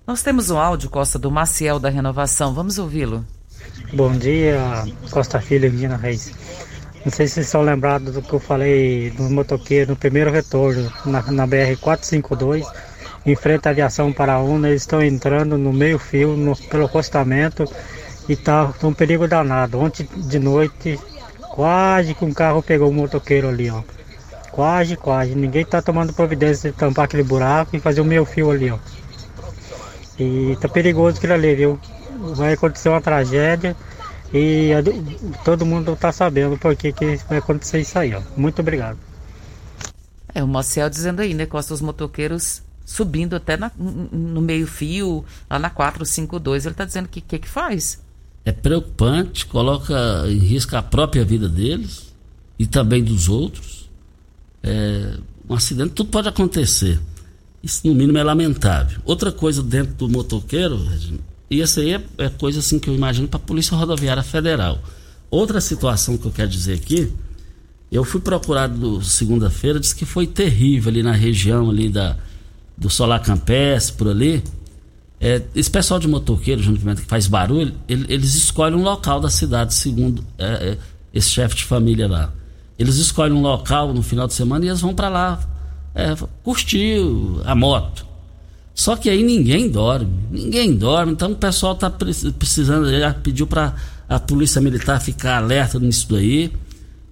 Nós 0.06 0.22
temos 0.22 0.50
um 0.50 0.56
áudio, 0.56 0.88
Costa, 0.88 1.18
do 1.18 1.28
Maciel 1.28 1.80
da 1.80 1.88
Renovação. 1.88 2.54
Vamos 2.54 2.78
ouvi-lo. 2.78 3.24
Bom 3.92 4.12
dia, 4.12 4.84
Costa 5.10 5.40
Filho 5.40 5.66
e 5.66 5.70
Regina 5.70 5.96
Reis. 5.96 6.32
Não 7.04 7.10
sei 7.10 7.26
se 7.26 7.34
vocês 7.34 7.46
estão 7.46 7.62
lembrados 7.62 8.14
do 8.14 8.22
que 8.22 8.32
eu 8.34 8.38
falei 8.38 9.10
do 9.10 9.24
motoqueiro 9.24 9.90
no 9.90 9.96
primeiro 9.96 10.30
retorno 10.30 10.88
na, 11.04 11.22
na 11.22 11.48
BR-452, 11.48 12.64
em 13.26 13.34
frente 13.34 13.66
à 13.66 13.72
aviação 13.72 14.12
Paraúna. 14.12 14.68
Eles 14.68 14.82
estão 14.82 15.02
entrando 15.02 15.58
no 15.58 15.72
meio-fio, 15.72 16.36
pelo 16.70 16.84
acostamento, 16.84 17.64
e 18.28 18.36
tá 18.36 18.72
um 18.84 18.94
perigo 18.94 19.26
danado. 19.26 19.80
Ontem 19.80 20.08
de 20.16 20.38
noite 20.38 21.00
Quase 21.52 22.14
que 22.14 22.24
um 22.24 22.32
carro 22.32 22.62
pegou 22.62 22.88
o 22.88 22.94
motoqueiro 22.94 23.46
ali, 23.46 23.68
ó. 23.68 23.82
Quase, 24.50 24.96
quase. 24.96 25.34
Ninguém 25.34 25.66
tá 25.66 25.82
tomando 25.82 26.10
providência 26.14 26.70
de 26.70 26.76
tampar 26.78 27.04
aquele 27.04 27.22
buraco 27.22 27.76
e 27.76 27.80
fazer 27.80 28.00
o 28.00 28.06
meio 28.06 28.24
fio 28.24 28.50
ali, 28.50 28.70
ó. 28.70 28.78
E 30.18 30.56
tá 30.62 30.66
perigoso 30.66 31.18
aquilo 31.18 31.34
ali, 31.34 31.54
viu? 31.54 31.78
Vai 32.34 32.54
acontecer 32.54 32.88
uma 32.88 33.02
tragédia 33.02 33.76
e 34.32 34.70
todo 35.44 35.66
mundo 35.66 35.94
tá 35.94 36.10
sabendo 36.10 36.56
por 36.56 36.74
que, 36.74 36.90
que 36.90 37.16
vai 37.28 37.36
acontecer 37.36 37.80
isso 37.80 37.98
aí, 37.98 38.14
ó. 38.14 38.22
Muito 38.34 38.60
obrigado. 38.60 38.98
É, 40.34 40.42
o 40.42 40.48
Marcel 40.48 40.88
dizendo 40.88 41.20
aí, 41.20 41.34
né, 41.34 41.44
com 41.44 41.58
os 41.58 41.80
motoqueiros 41.82 42.62
subindo 42.82 43.36
até 43.36 43.58
na, 43.58 43.70
no 43.76 44.40
meio 44.40 44.66
fio, 44.66 45.22
lá 45.50 45.58
na 45.58 45.68
452, 45.68 46.64
ele 46.64 46.74
tá 46.74 46.86
dizendo 46.86 47.08
que 47.08 47.20
que 47.20 47.40
que 47.40 47.48
faz? 47.48 48.00
É 48.44 48.52
preocupante, 48.52 49.46
coloca 49.46 49.94
em 50.28 50.38
risco 50.38 50.76
a 50.76 50.82
própria 50.82 51.24
vida 51.24 51.48
deles 51.48 52.12
e 52.58 52.66
também 52.66 53.02
dos 53.02 53.28
outros. 53.28 53.88
É, 54.62 55.16
um 55.48 55.54
acidente, 55.54 55.90
tudo 55.90 56.10
pode 56.10 56.28
acontecer. 56.28 57.00
Isso, 57.62 57.86
no 57.86 57.94
mínimo, 57.94 58.18
é 58.18 58.24
lamentável. 58.24 59.00
Outra 59.04 59.30
coisa 59.30 59.62
dentro 59.62 59.94
do 59.94 60.08
motoqueiro, 60.08 60.80
e 61.48 61.62
essa 61.62 61.80
aí 61.80 61.94
é, 61.94 62.02
é 62.18 62.28
coisa 62.28 62.58
assim 62.58 62.78
que 62.78 62.88
eu 62.88 62.94
imagino 62.94 63.28
para 63.28 63.38
a 63.38 63.42
Polícia 63.42 63.76
Rodoviária 63.76 64.22
Federal. 64.22 64.82
Outra 65.30 65.60
situação 65.60 66.18
que 66.18 66.26
eu 66.26 66.32
quero 66.32 66.48
dizer 66.48 66.74
aqui, 66.74 67.12
eu 67.90 68.04
fui 68.04 68.20
procurado 68.20 69.02
segunda-feira, 69.04 69.78
disse 69.78 69.94
que 69.94 70.04
foi 70.04 70.26
terrível 70.26 70.90
ali 70.90 71.02
na 71.02 71.12
região 71.12 71.70
ali 71.70 71.88
da, 71.88 72.16
do 72.76 72.90
Solar 72.90 73.22
Campestre, 73.22 73.96
por 73.96 74.08
ali 74.08 74.42
é, 75.22 75.40
esse 75.54 75.70
pessoal 75.70 76.00
de 76.00 76.08
motoqueiro, 76.08 76.60
que 76.60 77.02
faz 77.02 77.28
barulho, 77.28 77.72
ele, 77.88 78.06
eles 78.08 78.34
escolhem 78.34 78.76
um 78.76 78.82
local 78.82 79.20
da 79.20 79.30
cidade, 79.30 79.72
segundo 79.72 80.24
é, 80.36 80.44
é, 80.44 80.78
esse 81.14 81.30
chefe 81.30 81.54
de 81.54 81.64
família 81.64 82.08
lá. 82.08 82.32
Eles 82.76 82.96
escolhem 82.96 83.32
um 83.32 83.40
local 83.40 83.94
no 83.94 84.02
final 84.02 84.26
de 84.26 84.34
semana 84.34 84.64
e 84.64 84.68
eles 84.68 84.80
vão 84.80 84.92
para 84.92 85.08
lá 85.08 85.40
é, 85.94 86.16
curtir 86.42 86.98
a 87.44 87.54
moto. 87.54 88.04
Só 88.74 88.96
que 88.96 89.08
aí 89.08 89.22
ninguém 89.22 89.70
dorme, 89.70 90.10
ninguém 90.28 90.74
dorme, 90.74 91.12
então 91.12 91.30
o 91.30 91.36
pessoal 91.36 91.74
está 91.74 91.88
precisando, 91.88 92.90
já 92.90 93.14
pediu 93.14 93.46
para 93.46 93.76
a 94.08 94.18
polícia 94.18 94.60
militar 94.60 95.00
ficar 95.00 95.36
alerta 95.36 95.78
nisso 95.78 96.08
daí. 96.10 96.50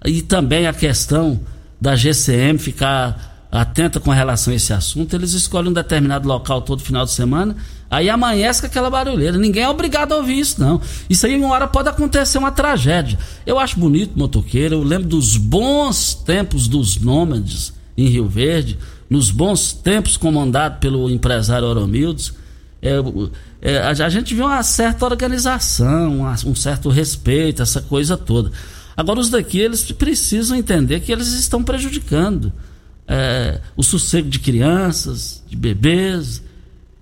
E 0.05 0.21
também 0.21 0.67
a 0.67 0.73
questão 0.73 1.39
da 1.81 1.95
GCM 1.95 2.59
ficar 2.59 3.47
atenta 3.53 4.01
com 4.01 4.11
relação 4.11 4.53
a 4.53 4.57
esse 4.57 4.73
assunto. 4.73 5.15
Eles 5.15 5.33
escolhem 5.33 5.71
um 5.71 5.75
determinado 5.75 6.27
local 6.27 6.61
todo 6.63 6.83
final 6.83 7.05
de 7.05 7.13
semana 7.13 7.55
Aí 7.91 8.09
amanhece 8.09 8.61
com 8.61 8.69
aquela 8.69 8.89
barulheira. 8.89 9.37
Ninguém 9.37 9.65
é 9.65 9.69
obrigado 9.69 10.13
a 10.13 10.17
ouvir 10.19 10.39
isso, 10.39 10.61
não. 10.61 10.81
Isso 11.09 11.27
aí, 11.27 11.37
uma 11.37 11.49
hora 11.53 11.67
pode 11.67 11.89
acontecer 11.89 12.39
uma 12.39 12.53
tragédia. 12.53 13.19
Eu 13.45 13.59
acho 13.59 13.81
bonito 13.81 14.17
motoqueiro. 14.17 14.77
Eu 14.77 14.83
lembro 14.85 15.09
dos 15.09 15.37
bons 15.37 16.15
tempos 16.15 16.69
dos 16.69 17.01
nômades 17.01 17.73
em 17.99 18.07
Rio 18.07 18.29
Verde, 18.29 18.79
nos 19.11 19.33
bons 19.33 19.73
tempos 19.73 20.17
comandado 20.17 20.79
pelo 20.79 21.11
empresário 21.11 21.67
Oromildes. 21.67 22.33
É, 22.81 22.93
é, 23.61 23.79
a, 23.79 23.89
a, 23.91 24.09
gente 24.09 24.35
viu 24.35 24.47
uma 24.47 24.63
certa 24.63 25.05
organização, 25.05 26.23
um 26.47 26.55
certo 26.55 26.89
respeito, 26.91 27.61
essa 27.61 27.83
coisa 27.83 28.17
toda. 28.17 28.53
Agora, 28.97 29.19
os 29.19 29.31
daqui, 29.31 29.59
eles 29.59 29.91
precisam 29.91 30.57
entender 30.57 31.01
que 31.01 31.11
eles 31.11 31.33
estão 31.33 31.63
prejudicando 31.63 32.53
é, 33.09 33.61
o 33.77 33.83
sossego 33.83 34.29
de 34.29 34.39
crianças, 34.39 35.43
de 35.49 35.57
bebês 35.57 36.41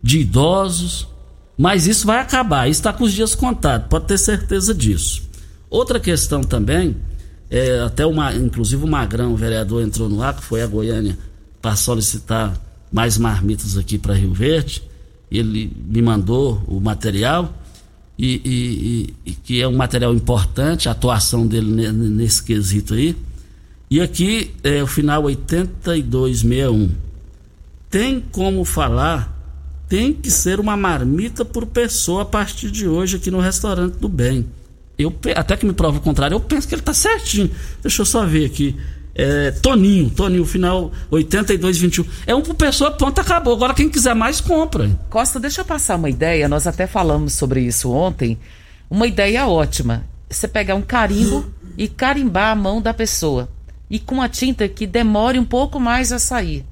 de 0.02 0.20
idosos, 0.20 1.08
mas 1.56 1.87
isso 1.87 2.06
vai 2.06 2.20
acabar, 2.20 2.68
isso 2.68 2.80
está 2.80 2.92
com 2.92 3.04
os 3.04 3.12
dias 3.12 3.34
contados, 3.34 3.88
pode 3.88 4.06
ter 4.06 4.18
certeza 4.18 4.74
disso. 4.74 5.28
Outra 5.68 5.98
questão 5.98 6.42
também, 6.42 6.96
é, 7.50 7.80
até 7.80 8.06
uma, 8.06 8.34
inclusive 8.34 8.84
o 8.84 8.87
Magrão, 8.87 9.32
o 9.32 9.37
vereador, 9.37 9.82
entrou 9.82 10.08
no 10.08 10.22
ar, 10.22 10.34
que 10.34 10.44
foi 10.44 10.62
a 10.62 10.66
Goiânia, 10.66 11.18
para 11.61 11.76
solicitar 11.76 12.58
mais 12.92 13.18
marmitas 13.18 13.76
aqui 13.76 13.98
para 13.98 14.14
Rio 14.14 14.32
Verde. 14.32 14.82
Ele 15.30 15.70
me 15.87 16.00
mandou 16.00 16.62
o 16.66 16.80
material, 16.80 17.52
e, 18.18 18.42
e, 18.44 19.30
e, 19.30 19.32
que 19.32 19.62
é 19.62 19.68
um 19.68 19.76
material 19.76 20.12
importante, 20.12 20.88
a 20.88 20.92
atuação 20.92 21.46
dele 21.46 21.90
nesse 21.92 22.42
quesito 22.42 22.94
aí. 22.94 23.14
E 23.88 24.00
aqui 24.00 24.54
é 24.62 24.82
o 24.82 24.87
final 24.87 25.22
8261. 25.22 26.90
Tem 27.88 28.20
como 28.20 28.64
falar, 28.64 29.38
tem 29.88 30.12
que 30.12 30.31
ser 30.31 30.61
uma 30.61 30.77
marmita 30.77 31.44
por 31.44 31.64
pessoa 31.66 32.22
a 32.22 32.27
partir 32.27 32.70
de 32.70 32.87
hoje 32.87 33.16
aqui 33.16 33.31
no 33.31 33.40
restaurante 33.40 33.94
do 33.94 34.09
bem. 34.09 34.46
Eu, 34.98 35.14
até 35.37 35.57
que 35.57 35.64
me 35.64 35.72
prova 35.72 35.98
o 35.98 36.01
contrário, 36.01 36.35
eu 36.35 36.40
penso 36.40 36.68
que 36.68 36.74
ele 36.74 36.83
está 36.83 36.92
certinho. 36.92 37.51
Deixa 37.81 38.03
eu 38.03 38.07
só 38.07 38.27
ver 38.27 38.44
aqui. 38.46 38.77
É, 39.14 39.51
Toninho, 39.51 40.11
Toninho, 40.11 40.44
final 40.44 40.92
8221. 41.11 42.05
É 42.27 42.35
um 42.35 42.42
por 42.42 42.55
pessoa, 42.55 42.90
ponto, 42.90 43.20
acabou. 43.20 43.55
Agora 43.55 43.74
quem 43.74 43.88
quiser 43.88 44.14
mais, 44.14 44.40
compra. 44.40 44.90
Costa, 45.09 45.40
deixa 45.40 45.62
eu 45.62 45.64
passar 45.64 45.96
uma 45.96 46.11
ideia. 46.11 46.48
Nós 46.48 46.66
até 46.66 46.87
falamos 46.87 47.33
sobre 47.33 47.61
isso 47.61 47.90
ontem. 47.90 48.38
Uma 48.90 49.07
ideia 49.07 49.46
ótima. 49.46 50.05
Você 50.29 50.46
pegar 50.46 50.74
um 50.74 50.83
carimbo 50.83 51.46
e 51.77 51.88
carimbar 51.88 52.53
a 52.53 52.57
mão 52.57 52.83
da 52.83 52.92
pessoa. 52.92 53.48
E 53.88 53.98
com 53.98 54.20
a 54.20 54.29
tinta 54.29 54.68
que 54.68 54.87
demore 54.87 55.38
um 55.38 55.44
pouco 55.44 55.81
mais 55.81 56.12
a 56.12 56.18
sair. 56.18 56.64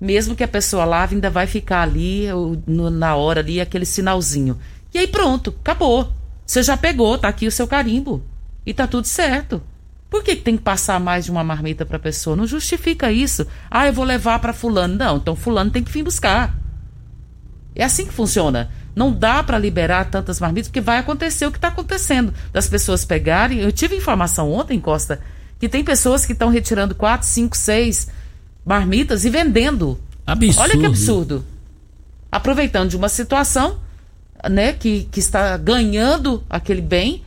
Mesmo 0.00 0.34
que 0.34 0.42
a 0.42 0.48
pessoa 0.48 0.84
lave, 0.84 1.14
ainda 1.14 1.28
vai 1.28 1.46
ficar 1.46 1.82
ali, 1.82 2.26
na 2.66 3.14
hora 3.16 3.40
ali, 3.40 3.60
aquele 3.60 3.84
sinalzinho. 3.84 4.58
E 4.94 4.98
aí 4.98 5.06
pronto, 5.06 5.54
acabou. 5.60 6.10
Você 6.46 6.62
já 6.62 6.76
pegou, 6.76 7.18
tá 7.18 7.28
aqui 7.28 7.46
o 7.46 7.52
seu 7.52 7.68
carimbo. 7.68 8.22
E 8.64 8.72
tá 8.72 8.86
tudo 8.86 9.06
certo. 9.06 9.62
Por 10.08 10.24
que 10.24 10.34
tem 10.34 10.56
que 10.56 10.62
passar 10.62 10.98
mais 10.98 11.26
de 11.26 11.30
uma 11.30 11.44
marmita 11.44 11.86
para 11.86 11.96
a 11.96 12.00
pessoa? 12.00 12.34
Não 12.34 12.46
justifica 12.46 13.12
isso. 13.12 13.46
Ah, 13.70 13.86
eu 13.86 13.92
vou 13.92 14.04
levar 14.04 14.38
para 14.40 14.52
fulano. 14.52 14.96
Não, 14.96 15.18
então 15.18 15.36
fulano 15.36 15.70
tem 15.70 15.84
que 15.84 15.92
vir 15.92 16.02
buscar. 16.02 16.58
É 17.74 17.84
assim 17.84 18.06
que 18.06 18.12
funciona. 18.12 18.70
Não 18.96 19.12
dá 19.12 19.42
para 19.42 19.58
liberar 19.58 20.10
tantas 20.10 20.40
marmitas, 20.40 20.68
porque 20.68 20.80
vai 20.80 20.98
acontecer 20.98 21.46
o 21.46 21.52
que 21.52 21.58
está 21.58 21.68
acontecendo. 21.68 22.34
Das 22.52 22.68
pessoas 22.68 23.04
pegarem. 23.04 23.60
Eu 23.60 23.70
tive 23.70 23.94
informação 23.94 24.50
ontem, 24.50 24.80
Costa, 24.80 25.20
que 25.60 25.68
tem 25.68 25.84
pessoas 25.84 26.26
que 26.26 26.32
estão 26.32 26.48
retirando 26.48 26.94
quatro, 26.94 27.28
cinco, 27.28 27.56
seis 27.56 28.08
marmitas 28.70 29.24
e 29.24 29.30
vendendo. 29.30 29.98
Absurdo. 30.24 30.60
Olha 30.60 30.78
que 30.78 30.86
absurdo. 30.86 31.44
Aproveitando 32.30 32.90
de 32.90 32.96
uma 32.96 33.08
situação 33.08 33.78
né, 34.48 34.72
que, 34.72 35.08
que 35.10 35.18
está 35.18 35.56
ganhando 35.56 36.44
aquele 36.48 36.80
bem 36.80 37.24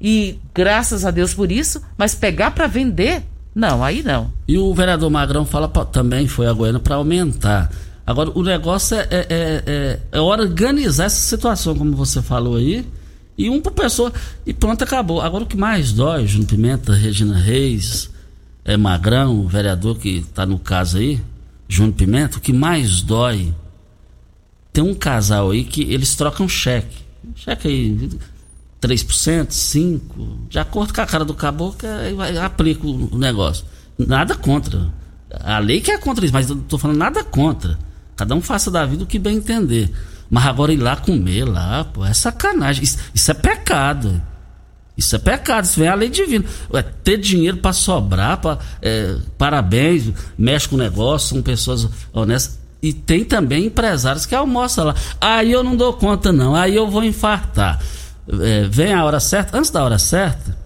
e 0.00 0.40
graças 0.52 1.04
a 1.04 1.12
Deus 1.12 1.32
por 1.32 1.52
isso, 1.52 1.80
mas 1.96 2.12
pegar 2.16 2.50
para 2.50 2.66
vender, 2.66 3.22
não, 3.54 3.84
aí 3.84 4.02
não. 4.02 4.32
E 4.48 4.58
o 4.58 4.74
vereador 4.74 5.08
Magrão 5.10 5.46
fala 5.46 5.68
pra, 5.68 5.84
também, 5.84 6.26
foi 6.26 6.48
a 6.48 6.52
Goiânia, 6.52 6.80
para 6.80 6.96
aumentar. 6.96 7.70
Agora, 8.04 8.32
o 8.34 8.42
negócio 8.42 8.96
é, 8.96 9.06
é, 9.10 9.26
é, 9.30 10.00
é, 10.10 10.20
organizar 10.20 11.04
essa 11.04 11.20
situação, 11.20 11.76
como 11.76 11.94
você 11.94 12.20
falou 12.20 12.56
aí, 12.56 12.84
e 13.38 13.48
um 13.48 13.60
por 13.60 13.72
pessoa, 13.72 14.12
e 14.44 14.52
pronto, 14.52 14.82
acabou. 14.82 15.20
Agora, 15.20 15.44
o 15.44 15.46
que 15.46 15.56
mais 15.56 15.92
dói, 15.92 16.26
Júnior 16.26 16.48
Pimenta, 16.48 16.92
Regina 16.92 17.38
Reis, 17.38 18.09
é 18.70 18.76
Magrão, 18.76 19.40
o 19.40 19.48
vereador 19.48 19.96
que 19.98 20.18
está 20.18 20.46
no 20.46 20.58
caso 20.58 20.98
aí, 20.98 21.20
Júnior 21.68 21.94
Pimenta, 21.94 22.38
o 22.38 22.40
que 22.40 22.52
mais 22.52 23.02
dói 23.02 23.54
tem 24.72 24.84
um 24.84 24.94
casal 24.94 25.50
aí 25.50 25.64
que 25.64 25.82
eles 25.82 26.14
trocam 26.14 26.48
cheque. 26.48 26.98
Cheque 27.34 27.68
aí, 27.68 28.10
3%, 28.80 29.48
5%, 29.48 30.00
de 30.48 30.58
acordo 30.58 30.94
com 30.94 31.00
a 31.00 31.06
cara 31.06 31.24
do 31.24 31.34
caboclo, 31.34 31.88
aí 31.88 32.38
aplica 32.38 32.86
o 32.86 33.18
negócio. 33.18 33.64
Nada 33.98 34.34
contra. 34.34 34.92
A 35.30 35.58
lei 35.58 35.80
que 35.80 35.90
é 35.90 35.98
contra 35.98 36.24
isso, 36.24 36.32
mas 36.32 36.48
eu 36.48 36.56
tô 36.56 36.78
falando 36.78 36.96
nada 36.96 37.22
contra. 37.24 37.78
Cada 38.16 38.34
um 38.34 38.40
faça 38.40 38.70
da 38.70 38.86
vida 38.86 39.04
o 39.04 39.06
que 39.06 39.18
bem 39.18 39.36
entender. 39.36 39.90
Mas 40.30 40.46
agora 40.46 40.72
ir 40.72 40.76
lá 40.76 40.96
comer 40.96 41.44
lá, 41.44 41.84
pô, 41.84 42.04
é 42.04 42.12
sacanagem. 42.12 42.84
Isso, 42.84 42.98
isso 43.12 43.30
é 43.30 43.34
pecado. 43.34 44.22
Isso 45.00 45.16
é 45.16 45.18
pecado, 45.18 45.64
isso 45.64 45.80
vem 45.80 45.88
a 45.88 45.94
lei 45.94 46.10
divina. 46.10 46.44
É, 46.74 46.82
ter 46.82 47.16
dinheiro 47.16 47.56
para 47.56 47.72
sobrar, 47.72 48.36
pra, 48.36 48.58
é, 48.82 49.16
parabéns, 49.38 50.12
mexe 50.36 50.68
com 50.68 50.76
o 50.76 50.78
negócio, 50.78 51.30
são 51.30 51.42
pessoas 51.42 51.88
honestas. 52.12 52.60
E 52.82 52.92
tem 52.92 53.24
também 53.24 53.64
empresários 53.64 54.26
que 54.26 54.34
almoçam 54.34 54.84
lá. 54.84 54.94
Aí 55.18 55.50
eu 55.50 55.64
não 55.64 55.74
dou 55.74 55.94
conta, 55.94 56.30
não. 56.30 56.54
Aí 56.54 56.76
eu 56.76 56.88
vou 56.88 57.02
infartar. 57.02 57.80
É, 58.28 58.68
vem 58.68 58.92
a 58.92 59.02
hora 59.04 59.20
certa. 59.20 59.56
Antes 59.56 59.70
da 59.70 59.82
hora 59.82 59.98
certa, 59.98 60.56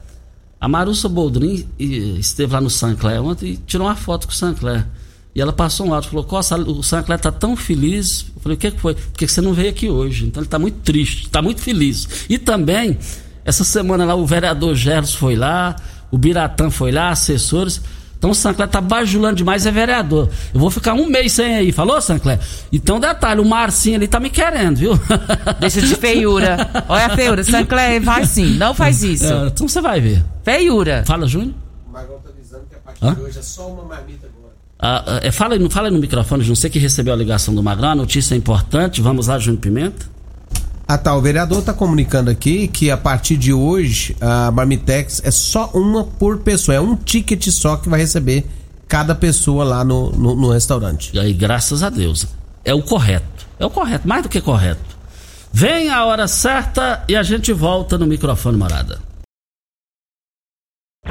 a 0.60 0.68
Marussa 0.68 1.08
Boldrin 1.08 1.64
esteve 1.78 2.52
lá 2.52 2.60
no 2.60 2.70
Sancler 2.70 3.22
ontem 3.22 3.52
e 3.52 3.56
tirou 3.56 3.86
uma 3.86 3.96
foto 3.96 4.26
com 4.26 4.32
o 4.32 4.36
Sancler. 4.36 4.84
E 5.32 5.40
ela 5.40 5.52
passou 5.52 5.86
um 5.86 5.90
lado 5.90 6.08
falou: 6.08 6.24
Costa, 6.24 6.56
o 6.56 6.82
Sancler 6.82 7.18
está 7.18 7.30
tão 7.30 7.56
feliz. 7.56 8.26
Eu 8.34 8.42
falei: 8.42 8.56
O 8.56 8.60
que, 8.60 8.70
que 8.72 8.80
foi? 8.80 8.94
Porque 8.94 9.28
você 9.28 9.40
não 9.40 9.52
veio 9.52 9.70
aqui 9.70 9.88
hoje. 9.88 10.26
Então 10.26 10.40
ele 10.40 10.46
está 10.46 10.58
muito 10.58 10.78
triste, 10.80 11.26
está 11.26 11.40
muito 11.40 11.60
feliz. 11.60 12.26
E 12.28 12.38
também, 12.38 12.98
essa 13.44 13.64
semana 13.64 14.04
lá, 14.04 14.14
o 14.14 14.26
vereador 14.26 14.74
Gerson 14.74 15.18
foi 15.18 15.36
lá, 15.36 15.76
o 16.10 16.16
Biratã 16.16 16.70
foi 16.70 16.90
lá, 16.90 17.10
assessores. 17.10 17.80
Então 18.16 18.30
o 18.30 18.34
Sancler 18.34 18.66
tá 18.66 18.80
bajulando 18.80 19.36
demais, 19.36 19.66
é 19.66 19.70
vereador. 19.70 20.30
Eu 20.54 20.58
vou 20.58 20.70
ficar 20.70 20.94
um 20.94 21.06
mês 21.06 21.32
sem 21.32 21.56
aí, 21.56 21.72
falou, 21.72 22.00
Sancler? 22.00 22.40
Então, 22.72 22.98
detalhe, 22.98 23.38
o 23.38 23.44
Marcinho 23.44 23.96
ali 23.96 24.08
tá 24.08 24.18
me 24.18 24.30
querendo, 24.30 24.76
viu? 24.76 24.98
Deixa 25.60 25.82
de 25.82 25.94
feiura. 25.94 26.56
Olha 26.88 27.04
a 27.04 27.10
feiura, 27.10 27.44
Sancler, 27.44 28.00
vai 28.00 28.24
sim, 28.24 28.54
não 28.54 28.72
faz 28.72 29.02
isso. 29.02 29.30
É, 29.30 29.48
então 29.48 29.68
você 29.68 29.78
vai 29.82 30.00
ver. 30.00 30.24
Feiura. 30.42 31.04
Fala, 31.06 31.26
Júnior. 31.26 31.52
O 31.86 31.92
Magrão 31.92 32.18
tá 32.20 32.30
dizendo 32.40 32.62
que 32.70 32.76
a 32.76 32.78
partir 32.78 33.04
Hã? 33.04 33.14
de 33.14 33.20
hoje 33.20 33.38
é 33.38 33.42
só 33.42 33.68
uma 33.68 33.84
marmita 33.84 34.26
agora. 34.26 34.54
Ah, 34.78 35.04
ah 35.06 35.20
é, 35.22 35.30
fala, 35.30 35.58
fala 35.68 35.90
no 35.90 35.98
microfone, 35.98 36.48
não 36.48 36.54
sei 36.54 36.70
que 36.70 36.78
recebeu 36.78 37.12
a 37.12 37.16
ligação 37.16 37.54
do 37.54 37.62
Magrão, 37.62 37.90
a 37.90 37.94
notícia 37.94 38.34
é 38.34 38.38
importante. 38.38 39.02
Vamos 39.02 39.26
lá, 39.26 39.38
Júnior 39.38 39.60
Pimenta. 39.60 40.13
Ah 40.86 40.98
tá, 40.98 41.14
o 41.16 41.20
vereador 41.20 41.60
está 41.60 41.72
comunicando 41.72 42.30
aqui 42.30 42.68
que 42.68 42.90
a 42.90 42.96
partir 42.96 43.36
de 43.36 43.52
hoje 43.52 44.14
a 44.20 44.50
Marmitex 44.50 45.22
é 45.24 45.30
só 45.30 45.70
uma 45.72 46.04
por 46.04 46.38
pessoa, 46.40 46.74
é 46.74 46.80
um 46.80 46.94
ticket 46.94 47.48
só 47.48 47.76
que 47.76 47.88
vai 47.88 48.00
receber 48.00 48.44
cada 48.86 49.14
pessoa 49.14 49.64
lá 49.64 49.82
no, 49.82 50.12
no, 50.12 50.36
no 50.36 50.50
restaurante. 50.50 51.10
E 51.14 51.18
aí, 51.18 51.32
graças 51.32 51.82
a 51.82 51.88
Deus, 51.88 52.26
é 52.64 52.74
o 52.74 52.82
correto, 52.82 53.46
é 53.58 53.64
o 53.64 53.70
correto, 53.70 54.06
mais 54.06 54.22
do 54.22 54.28
que 54.28 54.40
correto. 54.40 54.94
Vem 55.52 55.88
a 55.88 56.04
hora 56.04 56.28
certa 56.28 57.02
e 57.08 57.16
a 57.16 57.22
gente 57.22 57.52
volta 57.52 57.96
no 57.96 58.06
microfone 58.06 58.58
morada. 58.58 59.00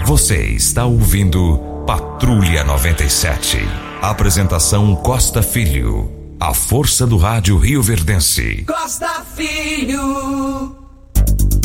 Você 0.06 0.48
está 0.48 0.86
ouvindo 0.86 1.58
Patrulha 1.88 2.64
97. 2.64 3.58
Apresentação 4.02 4.96
Costa 4.98 5.42
Filho. 5.42 6.23
A 6.44 6.54
força 6.54 7.08
do 7.08 7.16
rádio 7.16 7.58
Rio 7.58 7.82
Verdense. 7.82 8.66
Costa 8.68 9.24
Filho. 9.34 10.76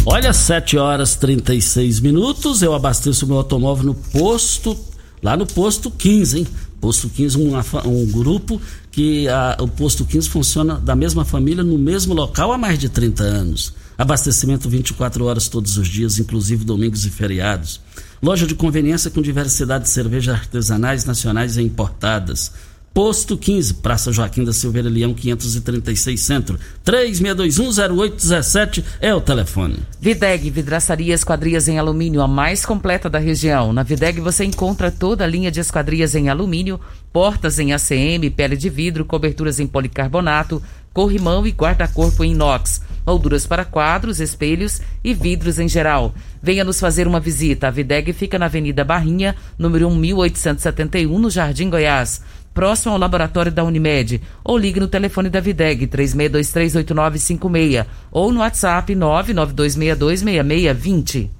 Olha, 0.07 0.33
7 0.33 0.79
horas 0.79 1.17
36 1.17 1.99
minutos. 1.99 2.62
Eu 2.62 2.73
abasteço 2.73 3.27
meu 3.27 3.38
automóvel 3.38 3.87
no 3.87 3.95
posto, 3.97 4.79
lá 5.21 5.37
no 5.37 5.45
posto 5.45 5.91
15, 5.91 6.38
hein? 6.38 6.47
Posto 6.81 7.09
15, 7.09 7.38
um, 7.38 7.59
um 7.87 8.07
grupo 8.07 8.61
que 8.93 9.27
a, 9.27 9.57
o 9.59 9.67
posto 9.67 10.05
15 10.05 10.29
funciona 10.29 10.77
da 10.77 10.95
mesma 10.95 11.25
família 11.25 11.64
no 11.64 11.77
mesmo 11.77 12.14
local 12.14 12.53
há 12.53 12.57
mais 12.57 12.79
de 12.79 12.88
30 12.88 13.25
anos. 13.25 13.75
Abastecimento 13.99 14.69
24 14.69 15.25
horas 15.25 15.49
todos 15.49 15.77
os 15.77 15.88
dias, 15.88 16.21
inclusive 16.21 16.64
domingos 16.64 17.05
e 17.05 17.11
feriados. 17.11 17.81
Loja 18.23 18.47
de 18.47 18.55
conveniência 18.55 19.11
com 19.11 19.21
diversidade 19.21 19.85
de 19.85 19.91
cervejas 19.91 20.37
artesanais, 20.37 21.05
nacionais 21.05 21.57
e 21.57 21.62
importadas 21.62 22.53
Posto 22.99 23.39
15, 23.39 23.75
Praça 23.75 24.11
Joaquim 24.11 24.43
da 24.43 24.53
Silveira 24.53 24.89
Leão, 24.89 25.15
536 25.15 26.21
Centro. 26.21 26.59
36210817 26.85 28.83
é 29.01 29.15
o 29.15 29.21
telefone. 29.21 29.77
Videg, 30.01 30.51
vidraçaria 30.51 31.15
esquadrias 31.15 31.69
em 31.69 31.79
alumínio, 31.79 32.21
a 32.21 32.27
mais 32.27 32.67
completa 32.67 33.09
da 33.09 33.21
região. 33.21 33.73
Na 33.73 33.85
Videg 33.85 34.21
você 34.21 34.45
encontra 34.45 34.91
toda 34.91 35.23
a 35.23 35.29
linha 35.29 35.49
de 35.49 35.61
esquadrias 35.61 36.17
em 36.17 36.29
alumínio, 36.29 36.81
portas 37.13 37.61
em 37.61 37.73
ACM, 37.73 38.29
pele 38.35 38.57
de 38.57 38.69
vidro, 38.69 39.05
coberturas 39.05 39.61
em 39.61 39.67
policarbonato, 39.69 40.61
corrimão 40.93 41.47
e 41.47 41.53
guarda-corpo 41.53 42.25
em 42.25 42.33
inox, 42.33 42.83
molduras 43.07 43.47
para 43.47 43.65
quadros, 43.65 44.19
espelhos 44.19 44.83
e 45.05 45.15
vidros 45.15 45.61
em 45.61 45.69
geral. 45.69 46.13
Venha 46.43 46.65
nos 46.65 46.81
fazer 46.81 47.07
uma 47.07 47.21
visita. 47.21 47.69
A 47.69 47.71
Videg 47.71 48.13
fica 48.13 48.41
na 48.41 48.47
Avenida 48.47 48.83
Barrinha, 48.83 49.37
número 49.57 49.89
1871, 49.89 51.17
no 51.17 51.31
Jardim 51.31 51.71
Goiás 51.71 52.21
próximo 52.59 52.92
ao 52.92 52.99
laboratório 52.99 53.53
da 53.53 53.62
Unimed, 53.62 54.21
ou 54.42 54.59
ligue 54.59 54.81
no 54.81 54.88
telefone 54.88 55.31
da 55.31 55.38
Videg 55.38 55.87
36238956 55.87 57.87
ou 58.11 58.33
no 58.33 58.40
WhatsApp 58.40 58.92
992626620. 58.97 61.31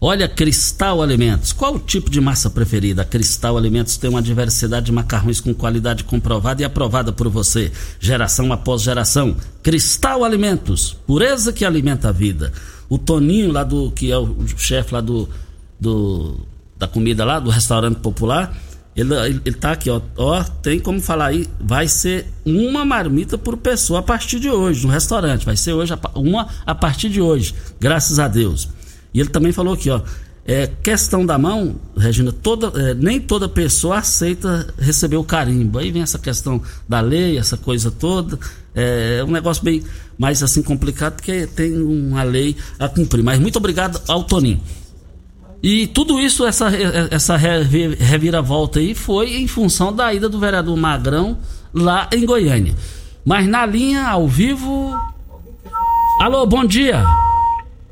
Olha, 0.00 0.28
Cristal 0.28 1.00
Alimentos. 1.00 1.52
Qual 1.52 1.76
o 1.76 1.78
tipo 1.78 2.10
de 2.10 2.20
massa 2.20 2.50
preferida? 2.50 3.02
A 3.02 3.04
Cristal 3.04 3.56
Alimentos 3.56 3.96
tem 3.96 4.10
uma 4.10 4.20
diversidade 4.20 4.86
de 4.86 4.92
macarrões 4.92 5.40
com 5.40 5.54
qualidade 5.54 6.02
comprovada 6.02 6.62
e 6.62 6.64
aprovada 6.64 7.12
por 7.12 7.28
você, 7.28 7.70
geração 8.00 8.52
após 8.52 8.82
geração. 8.82 9.36
Cristal 9.62 10.24
Alimentos, 10.24 10.96
pureza 11.06 11.52
que 11.52 11.64
alimenta 11.64 12.08
a 12.08 12.12
vida. 12.12 12.52
O 12.88 12.98
Toninho, 12.98 13.52
lá 13.52 13.62
do 13.62 13.92
que 13.92 14.10
é 14.10 14.18
o 14.18 14.36
chefe 14.56 14.94
lá 14.94 15.00
do, 15.00 15.28
do 15.78 16.40
da 16.76 16.88
comida 16.88 17.24
lá, 17.24 17.38
do 17.38 17.50
restaurante 17.50 18.00
popular, 18.00 18.52
ele, 18.96 19.14
ele, 19.14 19.40
ele 19.44 19.56
tá 19.56 19.72
aqui, 19.72 19.90
ó, 19.90 20.00
ó, 20.16 20.42
tem 20.62 20.80
como 20.80 21.00
falar 21.00 21.26
aí, 21.26 21.46
vai 21.60 21.86
ser 21.86 22.26
uma 22.44 22.84
marmita 22.84 23.36
por 23.36 23.56
pessoa 23.58 24.00
a 24.00 24.02
partir 24.02 24.40
de 24.40 24.48
hoje, 24.48 24.86
no 24.86 24.92
restaurante. 24.92 25.44
Vai 25.44 25.56
ser 25.56 25.74
hoje 25.74 25.92
uma 26.14 26.48
a 26.64 26.74
partir 26.74 27.10
de 27.10 27.20
hoje, 27.20 27.54
graças 27.78 28.18
a 28.18 28.26
Deus. 28.26 28.68
E 29.12 29.20
ele 29.20 29.28
também 29.28 29.52
falou 29.52 29.74
aqui, 29.74 29.90
ó, 29.90 30.00
é, 30.46 30.70
questão 30.80 31.26
da 31.26 31.36
mão, 31.36 31.74
Regina, 31.96 32.32
toda, 32.32 32.68
é, 32.80 32.94
nem 32.94 33.20
toda 33.20 33.48
pessoa 33.48 33.98
aceita 33.98 34.72
receber 34.78 35.16
o 35.16 35.24
carimbo. 35.24 35.78
Aí 35.78 35.90
vem 35.90 36.02
essa 36.02 36.18
questão 36.18 36.62
da 36.88 37.00
lei, 37.00 37.36
essa 37.36 37.56
coisa 37.56 37.90
toda. 37.90 38.38
É, 38.74 39.18
é 39.18 39.24
um 39.24 39.30
negócio 39.30 39.64
bem 39.64 39.82
mais 40.16 40.42
assim 40.42 40.62
complicado 40.62 41.16
porque 41.16 41.48
tem 41.48 41.76
uma 41.76 42.22
lei 42.22 42.56
a 42.78 42.88
cumprir. 42.88 43.24
Mas 43.24 43.40
muito 43.40 43.56
obrigado 43.56 44.00
ao 44.06 44.22
Toninho. 44.22 44.60
E 45.62 45.86
tudo 45.86 46.20
isso, 46.20 46.46
essa, 46.46 46.68
essa 47.10 47.36
reviravolta 47.36 48.78
aí, 48.78 48.94
foi 48.94 49.36
em 49.36 49.48
função 49.48 49.92
da 49.92 50.12
ida 50.12 50.28
do 50.28 50.38
vereador 50.38 50.76
Magrão 50.76 51.38
lá 51.72 52.08
em 52.12 52.24
Goiânia. 52.24 52.74
Mas 53.24 53.46
na 53.46 53.66
linha, 53.66 54.06
ao 54.06 54.28
vivo. 54.28 54.94
Alô, 56.20 56.46
bom 56.46 56.64
dia. 56.64 57.02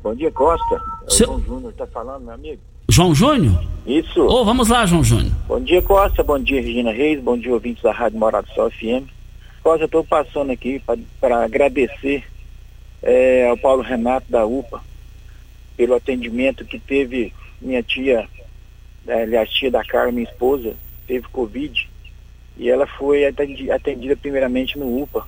Bom 0.01 0.15
dia, 0.15 0.31
Costa. 0.31 0.75
É 1.07 1.11
Seu... 1.11 1.27
João 1.27 1.41
Júnior 1.41 1.71
está 1.71 1.87
falando, 1.87 2.23
meu 2.23 2.33
amigo. 2.33 2.61
João 2.87 3.13
Júnior? 3.13 3.61
Isso. 3.85 4.21
Ô, 4.21 4.41
oh, 4.41 4.45
vamos 4.45 4.69
lá, 4.69 4.85
João 4.85 5.03
Júnior. 5.03 5.33
Bom 5.47 5.59
dia, 5.59 5.81
Costa. 5.81 6.23
Bom 6.23 6.39
dia, 6.39 6.61
Regina 6.61 6.91
Reis. 6.91 7.21
Bom 7.21 7.37
dia, 7.37 7.51
ouvintes 7.51 7.83
da 7.83 7.91
Rádio 7.91 8.19
Morado 8.19 8.47
Sol 8.53 8.69
FM. 8.71 9.09
Costa, 9.63 9.83
eu 9.83 9.85
estou 9.85 10.03
passando 10.03 10.51
aqui 10.51 10.81
para 11.19 11.43
agradecer 11.43 12.23
é, 13.01 13.49
ao 13.49 13.57
Paulo 13.57 13.81
Renato 13.81 14.31
da 14.31 14.45
UPA 14.45 14.79
pelo 15.75 15.95
atendimento 15.95 16.63
que 16.63 16.79
teve 16.79 17.33
minha 17.65 17.83
tia, 17.83 18.27
é, 19.07 19.23
aliás, 19.23 19.49
tia 19.49 19.71
da 19.71 19.83
Carmen, 19.83 20.15
minha 20.15 20.29
esposa, 20.29 20.75
teve 21.07 21.27
Covid 21.29 21.89
e 22.57 22.69
ela 22.69 22.87
foi 22.87 23.25
atendida, 23.25 24.15
primeiramente 24.15 24.77
no 24.77 25.01
UPA. 25.01 25.25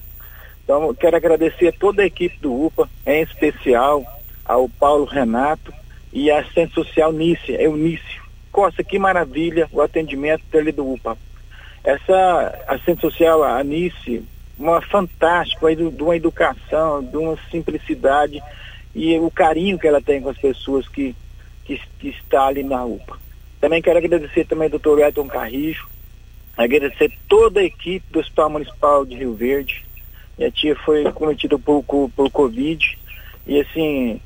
Então, 0.64 0.94
quero 0.94 1.18
agradecer 1.18 1.68
a 1.70 1.72
toda 1.74 2.02
a 2.02 2.06
equipe 2.06 2.38
do 2.40 2.66
UPA, 2.66 2.90
em 3.06 3.22
especial 3.22 4.06
ao 4.46 4.70
Paulo 4.70 5.06
Renato 5.06 5.74
e 6.14 6.32
a 6.32 6.40
assistente 6.40 6.74
social 6.74 7.12
Nícia, 7.12 7.62
Eunício. 7.62 8.26
Costa, 8.52 8.84
que 8.84 8.98
maravilha 8.98 9.68
o 9.72 9.82
atendimento 9.82 10.44
dele 10.52 10.72
do 10.72 10.94
UPA. 10.94 11.18
Essa 11.84 12.66
assistente 12.68 13.02
social, 13.02 13.44
a 13.44 13.64
Nícia, 13.64 14.24
uma 14.58 14.82
fantástica, 14.82 15.76
de 15.76 16.04
uma 16.04 16.16
educação, 16.16 17.04
de 17.04 17.18
uma 17.18 17.38
simplicidade 17.52 18.42
e 18.96 19.18
o 19.20 19.30
carinho 19.30 19.78
que 19.78 19.88
ela 19.88 20.02
tem 20.02 20.22
com 20.22 20.30
as 20.30 20.38
pessoas 20.38 20.88
que 20.88 21.16
que, 21.68 21.80
que 22.00 22.08
está 22.10 22.48
ali 22.48 22.64
na 22.64 22.84
UPA. 22.86 23.20
Também 23.60 23.82
quero 23.82 23.98
agradecer 23.98 24.46
também 24.46 24.66
ao 24.66 24.72
doutor 24.72 25.00
Elton 25.00 25.28
Carrijo, 25.28 25.88
agradecer 26.56 27.12
toda 27.28 27.60
a 27.60 27.64
equipe 27.64 28.06
do 28.10 28.20
Hospital 28.20 28.50
Municipal 28.50 29.06
de 29.06 29.16
Rio 29.16 29.34
Verde. 29.34 29.86
Minha 30.38 30.52
tia 30.52 30.76
foi 30.78 31.04
cometida 31.12 31.60
por, 31.60 31.84
por, 31.84 32.32
Covid 32.32 32.98
e 33.46 33.60
assim, 33.60 34.22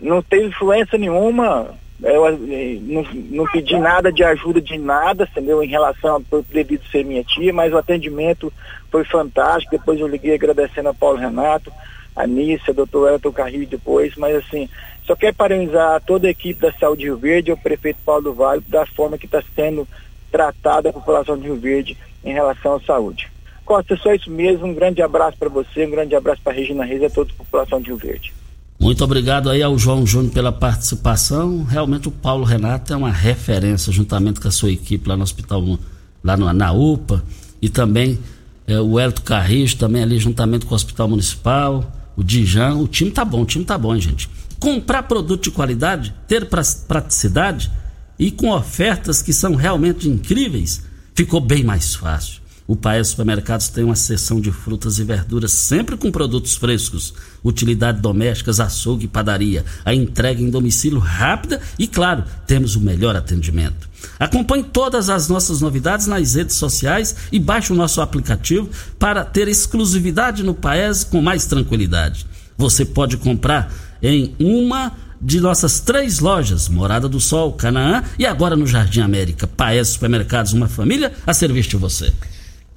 não 0.00 0.22
teve 0.22 0.46
influência 0.46 0.96
nenhuma, 0.96 1.74
eu, 2.02 2.26
eu 2.26 2.80
não, 2.82 3.02
não, 3.30 3.44
pedi 3.46 3.76
nada 3.76 4.12
de 4.12 4.22
ajuda 4.22 4.60
de 4.60 4.78
nada, 4.78 5.28
entendeu? 5.30 5.62
Em 5.62 5.68
relação 5.68 6.16
a 6.16 6.42
devido 6.52 6.84
ser 6.90 7.04
minha 7.04 7.24
tia, 7.24 7.52
mas 7.52 7.72
o 7.72 7.78
atendimento 7.78 8.52
foi 8.90 9.04
fantástico. 9.04 9.76
Depois 9.76 9.98
eu 9.98 10.06
liguei 10.06 10.34
agradecendo 10.34 10.88
a 10.88 10.94
Paulo 10.94 11.18
Renato, 11.18 11.72
a 12.14 12.26
Nícia, 12.26 12.74
doutor 12.74 13.10
Elton 13.12 13.32
Carrilho 13.32 13.66
depois, 13.66 14.14
mas 14.16 14.36
assim, 14.36 14.68
só 15.06 15.16
quero 15.16 15.34
parabenizar 15.34 16.00
toda 16.06 16.28
a 16.28 16.30
equipe 16.30 16.60
da 16.60 16.72
Saúde 16.72 17.00
de 17.00 17.06
Rio 17.06 17.16
Verde 17.16 17.50
e 17.50 17.54
o 17.54 17.56
prefeito 17.56 17.98
Paulo 18.04 18.22
do 18.22 18.34
Vale 18.34 18.62
da 18.68 18.86
forma 18.86 19.18
que 19.18 19.26
está 19.26 19.42
sendo 19.54 19.86
tratada 20.30 20.90
a 20.90 20.92
população 20.92 21.36
de 21.36 21.44
Rio 21.44 21.56
Verde 21.56 21.96
em 22.24 22.32
relação 22.32 22.76
à 22.76 22.80
saúde. 22.80 23.30
Costa, 23.64 23.96
só 23.96 24.12
isso 24.12 24.30
mesmo. 24.30 24.66
Um 24.66 24.74
grande 24.74 25.02
abraço 25.02 25.36
para 25.38 25.48
você, 25.48 25.86
um 25.86 25.90
grande 25.90 26.14
abraço 26.14 26.40
para 26.42 26.52
Regina 26.52 26.84
Reis 26.84 27.02
e 27.02 27.06
a 27.06 27.10
toda 27.10 27.30
a 27.32 27.36
população 27.36 27.80
de 27.80 27.88
Rio 27.88 27.96
Verde. 27.96 28.32
Muito 28.78 29.04
obrigado 29.04 29.48
aí 29.48 29.62
ao 29.62 29.78
João 29.78 30.04
Júnior 30.04 30.32
pela 30.32 30.50
participação. 30.50 31.62
Realmente 31.62 32.08
o 32.08 32.10
Paulo 32.10 32.44
Renato 32.44 32.92
é 32.92 32.96
uma 32.96 33.12
referência, 33.12 33.92
juntamente 33.92 34.40
com 34.40 34.48
a 34.48 34.50
sua 34.50 34.72
equipe 34.72 35.08
lá 35.08 35.16
no 35.16 35.22
hospital, 35.22 35.78
lá 36.22 36.36
no, 36.36 36.52
na 36.52 36.72
UPA, 36.72 37.22
e 37.60 37.68
também 37.68 38.18
é, 38.66 38.80
o 38.80 38.98
Elton 38.98 39.22
Carrijo, 39.22 39.76
também 39.76 40.02
ali 40.02 40.18
juntamente 40.18 40.66
com 40.66 40.72
o 40.72 40.74
Hospital 40.74 41.08
Municipal, 41.08 41.84
o 42.22 42.24
Dijan. 42.24 42.76
O 42.76 42.88
time 42.88 43.10
tá 43.10 43.24
bom, 43.24 43.42
o 43.42 43.46
time 43.46 43.64
tá 43.64 43.76
bom, 43.76 43.94
gente 43.98 44.28
comprar 44.62 45.02
produto 45.02 45.42
de 45.42 45.50
qualidade, 45.50 46.14
ter 46.28 46.48
praticidade 46.48 47.68
e 48.16 48.30
com 48.30 48.52
ofertas 48.52 49.20
que 49.20 49.32
são 49.32 49.56
realmente 49.56 50.08
incríveis, 50.08 50.84
ficou 51.16 51.40
bem 51.40 51.64
mais 51.64 51.96
fácil. 51.96 52.40
O 52.66 52.76
Paes 52.76 53.08
Supermercados 53.08 53.68
tem 53.68 53.82
uma 53.82 53.96
seção 53.96 54.40
de 54.40 54.52
frutas 54.52 54.98
e 54.98 55.04
verduras 55.04 55.52
sempre 55.52 55.96
com 55.96 56.12
produtos 56.12 56.54
frescos, 56.54 57.12
utilidades 57.44 58.00
domésticas, 58.00 58.60
açougue 58.60 59.06
e 59.06 59.08
padaria. 59.08 59.64
A 59.84 59.92
entrega 59.92 60.40
em 60.40 60.48
domicílio 60.48 60.98
rápida 60.98 61.60
e, 61.78 61.88
claro, 61.88 62.24
temos 62.46 62.76
o 62.76 62.80
melhor 62.80 63.16
atendimento. 63.16 63.90
Acompanhe 64.18 64.62
todas 64.62 65.10
as 65.10 65.28
nossas 65.28 65.60
novidades 65.60 66.06
nas 66.06 66.34
redes 66.34 66.56
sociais 66.56 67.16
e 67.32 67.38
baixe 67.38 67.72
o 67.72 67.76
nosso 67.76 68.00
aplicativo 68.00 68.68
para 68.98 69.24
ter 69.24 69.48
exclusividade 69.48 70.42
no 70.42 70.54
Paes 70.54 71.02
com 71.04 71.20
mais 71.20 71.46
tranquilidade. 71.46 72.26
Você 72.56 72.84
pode 72.84 73.16
comprar 73.16 73.72
em 74.00 74.34
uma 74.38 74.92
de 75.20 75.40
nossas 75.40 75.78
três 75.78 76.18
lojas, 76.18 76.68
Morada 76.68 77.08
do 77.08 77.20
Sol, 77.20 77.52
Canaã 77.52 78.02
e 78.18 78.26
agora 78.26 78.56
no 78.56 78.66
Jardim 78.66 79.00
América. 79.00 79.46
Paes 79.46 79.88
Supermercados, 79.88 80.52
uma 80.52 80.68
família 80.68 81.12
a 81.26 81.32
servir 81.32 81.62
de 81.62 81.76
você. 81.76 82.12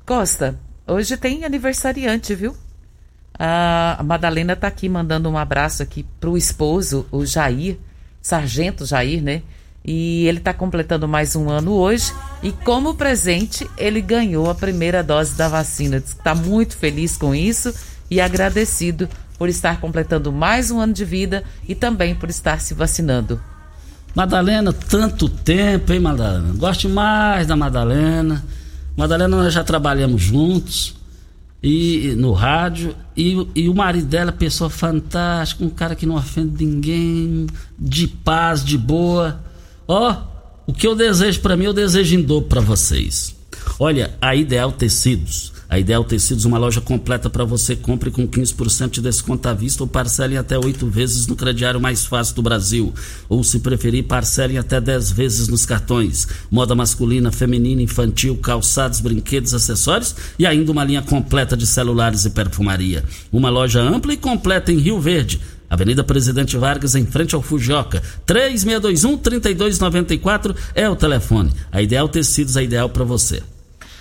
Costa, 0.05 0.55
hoje 0.85 1.17
tem 1.17 1.43
aniversariante, 1.45 2.35
viu? 2.35 2.55
A 3.39 4.01
Madalena 4.05 4.53
está 4.53 4.67
aqui 4.67 4.87
mandando 4.87 5.27
um 5.27 5.35
abraço 5.35 5.81
aqui 5.81 6.05
pro 6.19 6.37
esposo, 6.37 7.07
o 7.11 7.25
Jair, 7.25 7.77
Sargento 8.21 8.85
Jair, 8.85 9.21
né? 9.21 9.41
E 9.83 10.27
ele 10.27 10.37
está 10.37 10.53
completando 10.53 11.07
mais 11.07 11.35
um 11.35 11.49
ano 11.49 11.73
hoje. 11.73 12.13
E 12.43 12.51
como 12.51 12.93
presente, 12.93 13.67
ele 13.77 13.99
ganhou 13.99 14.47
a 14.47 14.53
primeira 14.53 15.01
dose 15.01 15.35
da 15.35 15.47
vacina. 15.47 15.99
Diz 15.99 16.13
que 16.13 16.19
está 16.19 16.35
muito 16.35 16.77
feliz 16.77 17.17
com 17.17 17.33
isso 17.33 17.73
e 18.09 18.21
agradecido 18.21 19.09
por 19.39 19.49
estar 19.49 19.81
completando 19.81 20.31
mais 20.31 20.69
um 20.69 20.79
ano 20.79 20.93
de 20.93 21.03
vida 21.03 21.43
e 21.67 21.73
também 21.73 22.13
por 22.13 22.29
estar 22.29 22.61
se 22.61 22.75
vacinando. 22.75 23.41
Madalena, 24.13 24.71
tanto 24.71 25.27
tempo, 25.27 25.91
hein, 25.91 25.99
Madalena? 25.99 26.53
Gosto 26.53 26.87
mais 26.89 27.47
da 27.47 27.55
Madalena. 27.55 28.43
Madalena, 28.95 29.35
nós 29.35 29.53
já 29.53 29.63
trabalhamos 29.63 30.21
juntos 30.21 30.95
e 31.61 32.13
no 32.17 32.31
rádio 32.31 32.95
e, 33.17 33.47
e 33.55 33.67
o 33.67 33.73
marido 33.73 34.07
dela, 34.07 34.31
pessoa 34.31 34.69
fantástica, 34.69 35.65
um 35.65 35.69
cara 35.69 35.95
que 35.95 36.05
não 36.05 36.15
ofende 36.15 36.63
ninguém, 36.63 37.47
de 37.77 38.07
paz, 38.07 38.63
de 38.63 38.77
boa. 38.77 39.39
Ó, 39.87 40.11
oh, 40.11 40.71
o 40.71 40.73
que 40.73 40.87
eu 40.87 40.95
desejo 40.95 41.41
para 41.41 41.57
mim, 41.57 41.65
eu 41.65 41.73
desejo 41.73 42.15
em 42.15 42.21
dobro 42.21 42.47
para 42.47 42.61
vocês. 42.61 43.35
Olha, 43.79 44.15
a 44.21 44.35
Ideal 44.35 44.71
Tecidos 44.71 45.54
a 45.75 45.79
Ideal 45.79 46.03
Tecidos, 46.05 46.45
uma 46.45 46.57
loja 46.57 46.79
completa 46.79 47.29
para 47.29 47.43
você. 47.43 47.75
Compre 47.75 48.09
com 48.09 48.25
15% 48.25 48.91
de 48.91 49.01
desconto 49.01 49.49
à 49.49 49.53
vista 49.53 49.83
ou 49.83 49.87
parcele 49.87 50.37
até 50.37 50.57
oito 50.57 50.87
vezes 50.87 51.27
no 51.27 51.35
crediário 51.35 51.81
mais 51.81 52.05
fácil 52.05 52.35
do 52.35 52.41
Brasil. 52.41 52.93
Ou, 53.27 53.43
se 53.43 53.59
preferir, 53.59 54.05
parcele 54.05 54.57
até 54.57 54.79
10 54.79 55.11
vezes 55.11 55.49
nos 55.49 55.65
cartões. 55.65 56.29
Moda 56.49 56.73
masculina, 56.75 57.29
feminina, 57.29 57.81
infantil, 57.81 58.37
calçados, 58.37 59.01
brinquedos, 59.01 59.53
acessórios 59.53 60.15
e 60.39 60.45
ainda 60.45 60.71
uma 60.71 60.85
linha 60.85 61.01
completa 61.01 61.57
de 61.57 61.67
celulares 61.67 62.23
e 62.23 62.29
perfumaria. 62.29 63.03
Uma 63.29 63.49
loja 63.49 63.81
ampla 63.81 64.13
e 64.13 64.17
completa 64.17 64.71
em 64.71 64.77
Rio 64.77 65.01
Verde. 65.01 65.41
Avenida 65.69 66.05
Presidente 66.05 66.55
Vargas, 66.55 66.95
em 66.95 67.05
frente 67.05 67.35
ao 67.35 67.41
Fujioka. 67.41 68.01
3621-3294 68.25 70.55
é 70.73 70.89
o 70.89 70.95
telefone. 70.95 71.51
A 71.69 71.81
Ideal 71.81 72.07
Tecidos 72.07 72.55
é 72.55 72.63
ideal 72.63 72.87
para 72.87 73.03
você. 73.03 73.43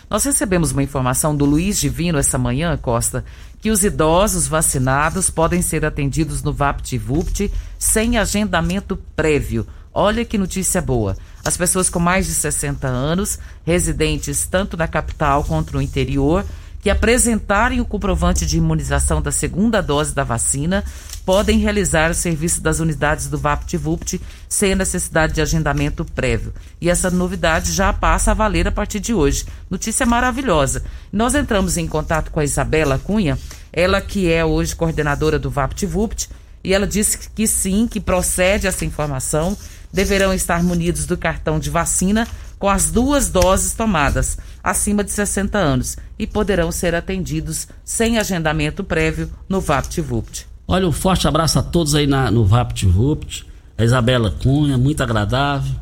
Nós 0.08 0.24
recebemos 0.24 0.72
uma 0.72 0.82
informação 0.82 1.34
do 1.36 1.44
Luiz 1.44 1.78
Divino 1.78 2.18
essa 2.18 2.38
manhã, 2.38 2.76
Costa, 2.76 3.24
que 3.60 3.70
os 3.70 3.82
idosos 3.82 4.46
vacinados 4.46 5.30
podem 5.30 5.62
ser 5.62 5.84
atendidos 5.84 6.42
no 6.42 6.52
VaptVupt 6.52 7.50
sem 7.78 8.18
agendamento 8.18 8.96
prévio. 9.16 9.66
Olha 9.92 10.24
que 10.24 10.36
notícia 10.36 10.82
boa. 10.82 11.16
As 11.44 11.56
pessoas 11.56 11.88
com 11.88 12.00
mais 12.00 12.26
de 12.26 12.34
60 12.34 12.86
anos, 12.86 13.38
residentes 13.64 14.46
tanto 14.46 14.76
na 14.76 14.88
capital 14.88 15.44
quanto 15.44 15.74
no 15.74 15.82
interior, 15.82 16.44
que 16.84 16.90
apresentarem 16.90 17.80
o 17.80 17.84
comprovante 17.86 18.44
de 18.44 18.58
imunização 18.58 19.22
da 19.22 19.32
segunda 19.32 19.80
dose 19.80 20.14
da 20.14 20.22
vacina 20.22 20.84
podem 21.24 21.58
realizar 21.58 22.10
o 22.10 22.14
serviço 22.14 22.60
das 22.60 22.78
unidades 22.78 23.26
do 23.26 23.38
VaptVupt 23.38 24.20
sem 24.50 24.74
necessidade 24.74 25.32
de 25.32 25.40
agendamento 25.40 26.04
prévio. 26.04 26.52
E 26.78 26.90
essa 26.90 27.10
novidade 27.10 27.72
já 27.72 27.90
passa 27.90 28.32
a 28.32 28.34
valer 28.34 28.68
a 28.68 28.70
partir 28.70 29.00
de 29.00 29.14
hoje. 29.14 29.46
Notícia 29.70 30.04
maravilhosa. 30.04 30.84
Nós 31.10 31.34
entramos 31.34 31.78
em 31.78 31.86
contato 31.86 32.30
com 32.30 32.38
a 32.38 32.44
Isabela 32.44 32.98
Cunha, 32.98 33.38
ela 33.72 34.02
que 34.02 34.30
é 34.30 34.44
hoje 34.44 34.76
coordenadora 34.76 35.38
do 35.38 35.48
VaptVupt, 35.48 36.28
e 36.62 36.74
ela 36.74 36.86
disse 36.86 37.30
que 37.34 37.46
sim, 37.46 37.88
que 37.90 37.98
procede 37.98 38.66
essa 38.66 38.84
informação. 38.84 39.56
Deverão 39.90 40.34
estar 40.34 40.62
munidos 40.62 41.06
do 41.06 41.16
cartão 41.16 41.58
de 41.58 41.70
vacina 41.70 42.28
com 42.58 42.68
as 42.70 42.90
duas 42.90 43.28
doses 43.28 43.72
tomadas, 43.74 44.38
acima 44.64 45.04
de 45.04 45.10
60 45.10 45.58
anos, 45.58 45.98
e 46.18 46.26
poderão 46.26 46.72
ser 46.72 46.94
atendidos 46.94 47.68
sem 47.84 48.18
agendamento 48.18 48.82
prévio 48.82 49.30
no 49.46 49.60
VaptVupt. 49.60 50.46
Olha, 50.66 50.88
um 50.88 50.92
forte 50.92 51.28
abraço 51.28 51.58
a 51.58 51.62
todos 51.62 51.94
aí 51.94 52.06
na, 52.06 52.30
no 52.30 52.44
VaptVupt. 52.46 53.46
A 53.76 53.84
Isabela 53.84 54.30
Cunha, 54.30 54.78
muito 54.78 55.02
agradável. 55.02 55.74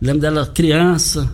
Lembro 0.00 0.20
dela 0.22 0.46
criança 0.46 1.28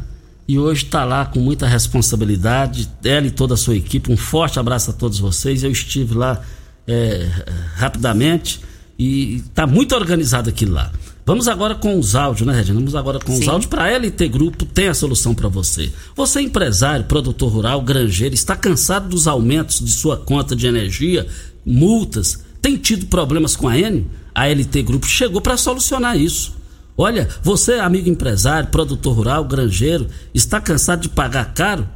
e 0.48 0.58
hoje 0.58 0.84
está 0.84 1.04
lá 1.04 1.26
com 1.26 1.38
muita 1.38 1.66
responsabilidade. 1.66 2.88
Ela 3.04 3.26
e 3.26 3.30
toda 3.30 3.52
a 3.54 3.56
sua 3.56 3.76
equipe. 3.76 4.10
Um 4.10 4.16
forte 4.16 4.58
abraço 4.58 4.90
a 4.90 4.94
todos 4.94 5.18
vocês. 5.18 5.62
Eu 5.62 5.70
estive 5.70 6.14
lá 6.14 6.40
é, 6.88 7.28
rapidamente 7.74 8.60
e 8.98 9.36
está 9.36 9.66
muito 9.66 9.94
organizado 9.94 10.48
aquilo 10.48 10.72
lá. 10.72 10.90
Vamos 11.26 11.48
agora 11.48 11.74
com 11.74 11.98
os 11.98 12.14
áudios, 12.14 12.46
né, 12.46 12.54
Regina? 12.54 12.78
Vamos 12.78 12.94
agora 12.94 13.18
com 13.18 13.32
Sim. 13.32 13.42
os 13.42 13.48
áudios. 13.48 13.66
Para 13.68 13.86
a 13.86 13.98
LT 13.98 14.28
Grupo 14.28 14.64
tem 14.64 14.86
a 14.86 14.94
solução 14.94 15.34
para 15.34 15.48
você. 15.48 15.92
Você, 16.14 16.40
empresário, 16.40 17.04
produtor 17.06 17.52
rural, 17.52 17.82
granjeiro, 17.82 18.32
está 18.32 18.54
cansado 18.54 19.08
dos 19.08 19.26
aumentos 19.26 19.80
de 19.80 19.90
sua 19.90 20.16
conta 20.16 20.54
de 20.54 20.68
energia, 20.68 21.26
multas 21.64 22.46
tem 22.62 22.76
tido 22.76 23.06
problemas 23.06 23.56
com 23.56 23.66
a 23.66 23.76
N, 23.76 24.06
a 24.32 24.46
LT 24.46 24.82
Grupo 24.82 25.06
chegou 25.06 25.40
para 25.40 25.56
solucionar 25.56 26.16
isso. 26.16 26.54
Olha, 26.96 27.28
você, 27.42 27.74
amigo 27.74 28.08
empresário, 28.08 28.70
produtor 28.70 29.16
rural, 29.16 29.44
granjeiro, 29.44 30.06
está 30.32 30.60
cansado 30.60 31.02
de 31.02 31.08
pagar 31.08 31.52
caro? 31.54 31.88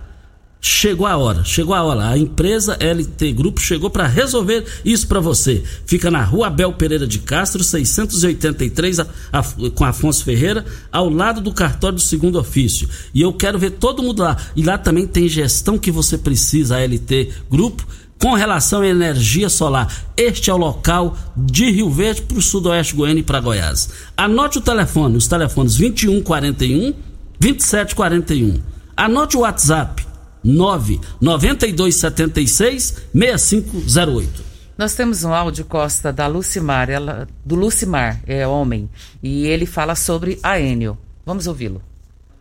Chegou 0.61 1.07
a 1.07 1.17
hora, 1.17 1.43
chegou 1.43 1.75
a 1.75 1.83
hora. 1.83 2.09
A 2.11 2.19
empresa 2.19 2.77
LT 2.79 3.33
Grupo 3.33 3.61
chegou 3.61 3.89
para 3.89 4.07
resolver 4.07 4.67
isso 4.85 5.09
para 5.09 5.19
você. 5.19 5.63
Fica 5.87 6.11
na 6.11 6.23
rua 6.23 6.49
Abel 6.49 6.73
Pereira 6.75 7.07
de 7.07 7.19
Castro, 7.21 7.65
683, 7.65 9.01
a, 9.01 9.07
a, 9.33 9.43
com 9.75 9.85
Afonso 9.87 10.23
Ferreira, 10.23 10.67
ao 10.93 11.09
lado 11.09 11.41
do 11.41 11.55
cartório 11.55 11.97
do 11.97 12.03
segundo 12.03 12.39
ofício. 12.39 12.87
E 13.15 13.23
eu 13.23 13.33
quero 13.33 13.59
ver 13.59 13.71
todo 13.73 14.03
mundo 14.03 14.23
lá. 14.23 14.37
E 14.55 14.63
lá 14.63 14.77
também 14.77 15.07
tem 15.07 15.29
gestão 15.29 15.79
que 15.79 15.91
você 15.91 16.19
precisa, 16.19 16.77
a 16.77 16.85
LT 16.85 17.31
Grupo 17.51 17.87
com 18.19 18.35
relação 18.35 18.83
à 18.83 18.87
energia 18.87 19.49
solar. 19.49 19.91
Este 20.15 20.51
é 20.51 20.53
o 20.55 20.59
local 20.59 21.17
de 21.35 21.71
Rio 21.71 21.89
Verde 21.89 22.21
para 22.21 22.37
o 22.37 22.43
sudoeste 22.43 22.95
goiano 22.95 23.21
e 23.21 23.23
para 23.23 23.41
Goiás. 23.41 23.89
Anote 24.15 24.59
o 24.59 24.61
telefone, 24.61 25.17
os 25.17 25.27
telefones 25.27 25.77
2141 25.77 26.93
2741. 27.41 28.61
Anote 28.95 29.39
o 29.39 29.41
WhatsApp 29.41 30.10
99276 30.43 33.03
6508. 33.13 34.51
Nós 34.77 34.95
temos 34.95 35.25
um 35.25 35.35
áudio, 35.35 35.65
Costa, 35.65 36.13
da 36.13 36.27
Lucimar, 36.27 36.89
ela, 36.89 37.29
do 37.45 37.55
Lucimar, 37.55 38.21
é 38.27 38.47
homem, 38.47 38.89
e 39.23 39.47
ele 39.47 39.67
fala 39.67 39.95
sobre 39.95 40.39
a 40.43 40.59
Enio. 40.59 40.97
Vamos 41.27 41.47
ouvi-lo. 41.47 41.83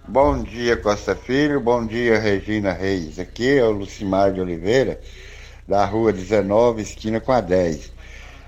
Bom 0.08 0.42
dia, 0.42 0.78
Costa 0.78 1.16
Filho. 1.16 1.60
Bom 1.60 1.86
dia, 1.86 2.18
Regina 2.18 2.74
Reis. 2.74 3.20
Aqui 3.20 3.58
é 3.58 3.64
o 3.64 3.72
Lucimar 3.72 4.34
de 4.34 4.42
Oliveira 4.42 5.00
da 5.70 5.86
rua 5.86 6.12
19, 6.12 6.82
esquina 6.82 7.20
com 7.20 7.32
a 7.32 7.40
10. 7.40 7.92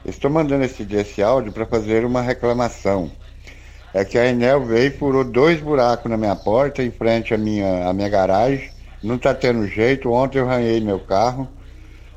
Estou 0.03 0.31
mandando 0.31 0.65
esse, 0.65 0.85
esse 0.91 1.21
áudio 1.21 1.51
para 1.51 1.67
fazer 1.67 2.03
uma 2.03 2.21
reclamação. 2.21 3.11
É 3.93 4.03
que 4.03 4.17
a 4.17 4.25
Enel 4.25 4.65
veio 4.65 4.87
e 4.87 4.97
furou 4.97 5.23
dois 5.23 5.61
buracos 5.61 6.09
na 6.09 6.17
minha 6.17 6.35
porta, 6.35 6.81
em 6.81 6.89
frente 6.89 7.33
à 7.33 7.37
minha, 7.37 7.87
à 7.87 7.93
minha 7.93 8.09
garagem. 8.09 8.70
Não 9.03 9.15
está 9.15 9.33
tendo 9.33 9.67
jeito. 9.67 10.11
Ontem 10.11 10.39
eu 10.39 10.45
ranhei 10.45 10.79
meu 10.79 10.99
carro. 10.99 11.47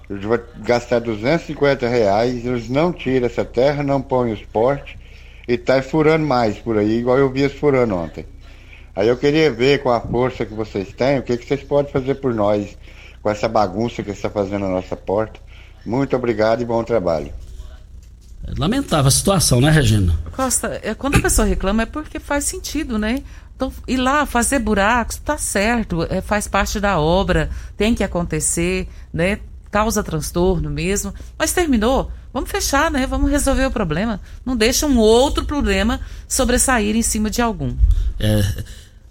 Eu 0.09 0.21
vou 0.21 0.39
gastar 0.59 1.01
250 1.01 1.89
reais. 1.89 2.45
Eles 2.45 2.69
não 2.69 2.93
tiram 2.93 3.27
essa 3.27 3.45
terra, 3.45 3.83
não 3.83 4.03
põem 4.03 4.33
os 4.33 4.43
portes. 4.43 4.97
E 5.47 5.59
tá 5.59 5.83
furando 5.83 6.27
mais 6.27 6.59
por 6.59 6.79
aí, 6.79 6.99
igual 6.99 7.19
eu 7.19 7.31
vi 7.31 7.43
eles 7.43 7.57
furando 7.59 7.95
ontem. 7.95 8.25
Aí 8.97 9.09
eu 9.09 9.17
queria 9.17 9.51
ver 9.51 9.83
com 9.83 9.91
a 9.91 10.01
força 10.01 10.47
que 10.47 10.55
vocês 10.55 10.93
têm, 10.93 11.19
o 11.19 11.23
que, 11.23 11.37
que 11.37 11.47
vocês 11.47 11.63
podem 11.63 11.93
fazer 11.93 12.15
por 12.15 12.33
nós 12.33 12.77
com 13.21 13.29
essa 13.29 13.49
bagunça 13.49 14.03
que 14.03 14.11
está 14.11 14.31
fazendo 14.31 14.61
na 14.61 14.69
nossa 14.69 14.97
porta. 14.97 15.41
Muito 15.85 16.15
obrigado 16.15 16.63
e 16.63 16.65
bom 16.65 16.83
trabalho. 16.85 17.33
É 18.47 18.53
lamentável 18.59 19.09
a 19.09 19.11
situação, 19.11 19.61
né, 19.61 19.71
Regina? 19.71 20.15
Costa, 20.33 20.79
é, 20.83 20.95
quando 20.95 21.17
a 21.17 21.21
pessoa 21.21 21.47
reclama 21.47 21.83
é 21.83 21.87
porque 21.87 22.21
faz 22.21 22.45
sentido, 22.45 22.99
né? 22.99 23.23
Então, 23.57 23.73
ir 23.87 23.97
lá 23.97 24.27
fazer 24.27 24.59
buracos, 24.59 25.17
tá 25.17 25.39
certo, 25.39 26.07
é, 26.11 26.21
faz 26.21 26.49
parte 26.49 26.81
da 26.81 26.99
obra, 26.99 27.51
tem 27.77 27.95
que 27.95 28.03
acontecer, 28.03 28.89
né? 29.13 29.39
Causa 29.71 30.03
transtorno 30.03 30.71
mesmo, 30.71 31.13
mas 31.39 31.53
terminou. 31.53 32.11
Vamos 32.33 32.51
fechar, 32.51 32.91
né? 32.91 33.07
Vamos 33.07 33.31
resolver 33.31 33.67
o 33.67 33.71
problema. 33.71 34.21
Não 34.45 34.57
deixa 34.57 34.87
um 34.87 34.99
outro 34.99 35.45
problema 35.45 36.01
sobressair 36.29 36.97
em 36.97 37.03
cima 37.03 37.31
de 37.31 37.41
algum. 37.41 37.77
É, 38.19 38.43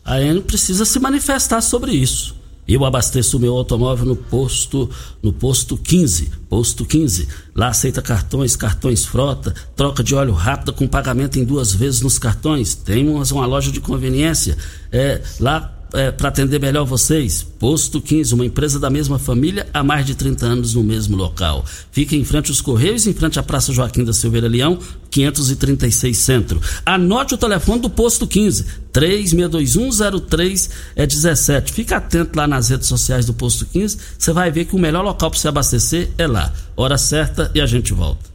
a 0.03 0.21
Enio 0.21 0.41
precisa 0.41 0.83
se 0.83 0.99
manifestar 0.99 1.61
sobre 1.61 1.91
isso. 1.93 2.35
Eu 2.67 2.85
abasteço 2.85 3.37
o 3.37 3.39
meu 3.39 3.55
automóvel 3.55 4.05
no 4.05 4.15
posto, 4.15 4.89
no 5.21 5.33
posto 5.33 5.77
15, 5.77 6.31
posto 6.49 6.85
15. 6.85 7.27
Lá 7.53 7.67
aceita 7.67 8.01
cartões, 8.01 8.55
cartões 8.55 9.05
frota, 9.05 9.53
troca 9.75 10.03
de 10.03 10.15
óleo 10.15 10.33
rápida 10.33 10.71
com 10.71 10.87
pagamento 10.87 11.37
em 11.37 11.43
duas 11.43 11.73
vezes 11.73 12.01
nos 12.01 12.17
cartões. 12.17 12.73
Temos 12.73 13.31
uma 13.31 13.45
loja 13.45 13.71
de 13.71 13.81
conveniência. 13.81 14.57
É, 14.91 15.21
lá 15.39 15.73
é, 15.93 16.11
para 16.11 16.29
atender 16.29 16.59
melhor 16.59 16.85
vocês. 16.85 17.43
Posto 17.59 18.01
15, 18.01 18.33
uma 18.33 18.45
empresa 18.45 18.79
da 18.79 18.89
mesma 18.89 19.19
família 19.19 19.67
há 19.73 19.83
mais 19.83 20.05
de 20.05 20.15
30 20.15 20.45
anos 20.45 20.73
no 20.73 20.83
mesmo 20.83 21.15
local. 21.15 21.63
Fica 21.91 22.15
em 22.15 22.23
frente 22.23 22.49
aos 22.49 22.59
Correios, 22.59 23.07
em 23.07 23.13
frente 23.13 23.39
à 23.39 23.43
Praça 23.43 23.71
Joaquim 23.71 24.03
da 24.03 24.11
Silveira 24.11 24.47
Leão, 24.47 24.79
536 25.09 26.17
Centro. 26.17 26.61
Anote 26.85 27.35
o 27.35 27.37
telefone 27.37 27.81
do 27.81 27.89
Posto 27.89 28.27
15, 28.27 28.65
362103 28.91 30.69
é 30.95 31.05
17. 31.05 31.71
Fica 31.71 31.97
atento 31.97 32.37
lá 32.37 32.47
nas 32.47 32.69
redes 32.69 32.87
sociais 32.87 33.25
do 33.25 33.33
Posto 33.33 33.65
15, 33.67 33.97
você 34.17 34.33
vai 34.33 34.51
ver 34.51 34.65
que 34.65 34.75
o 34.75 34.79
melhor 34.79 35.03
local 35.03 35.29
para 35.29 35.39
se 35.39 35.47
abastecer 35.47 36.09
é 36.17 36.27
lá. 36.27 36.51
Hora 36.75 36.97
certa 36.97 37.51
e 37.53 37.61
a 37.61 37.65
gente 37.65 37.93
volta. 37.93 38.32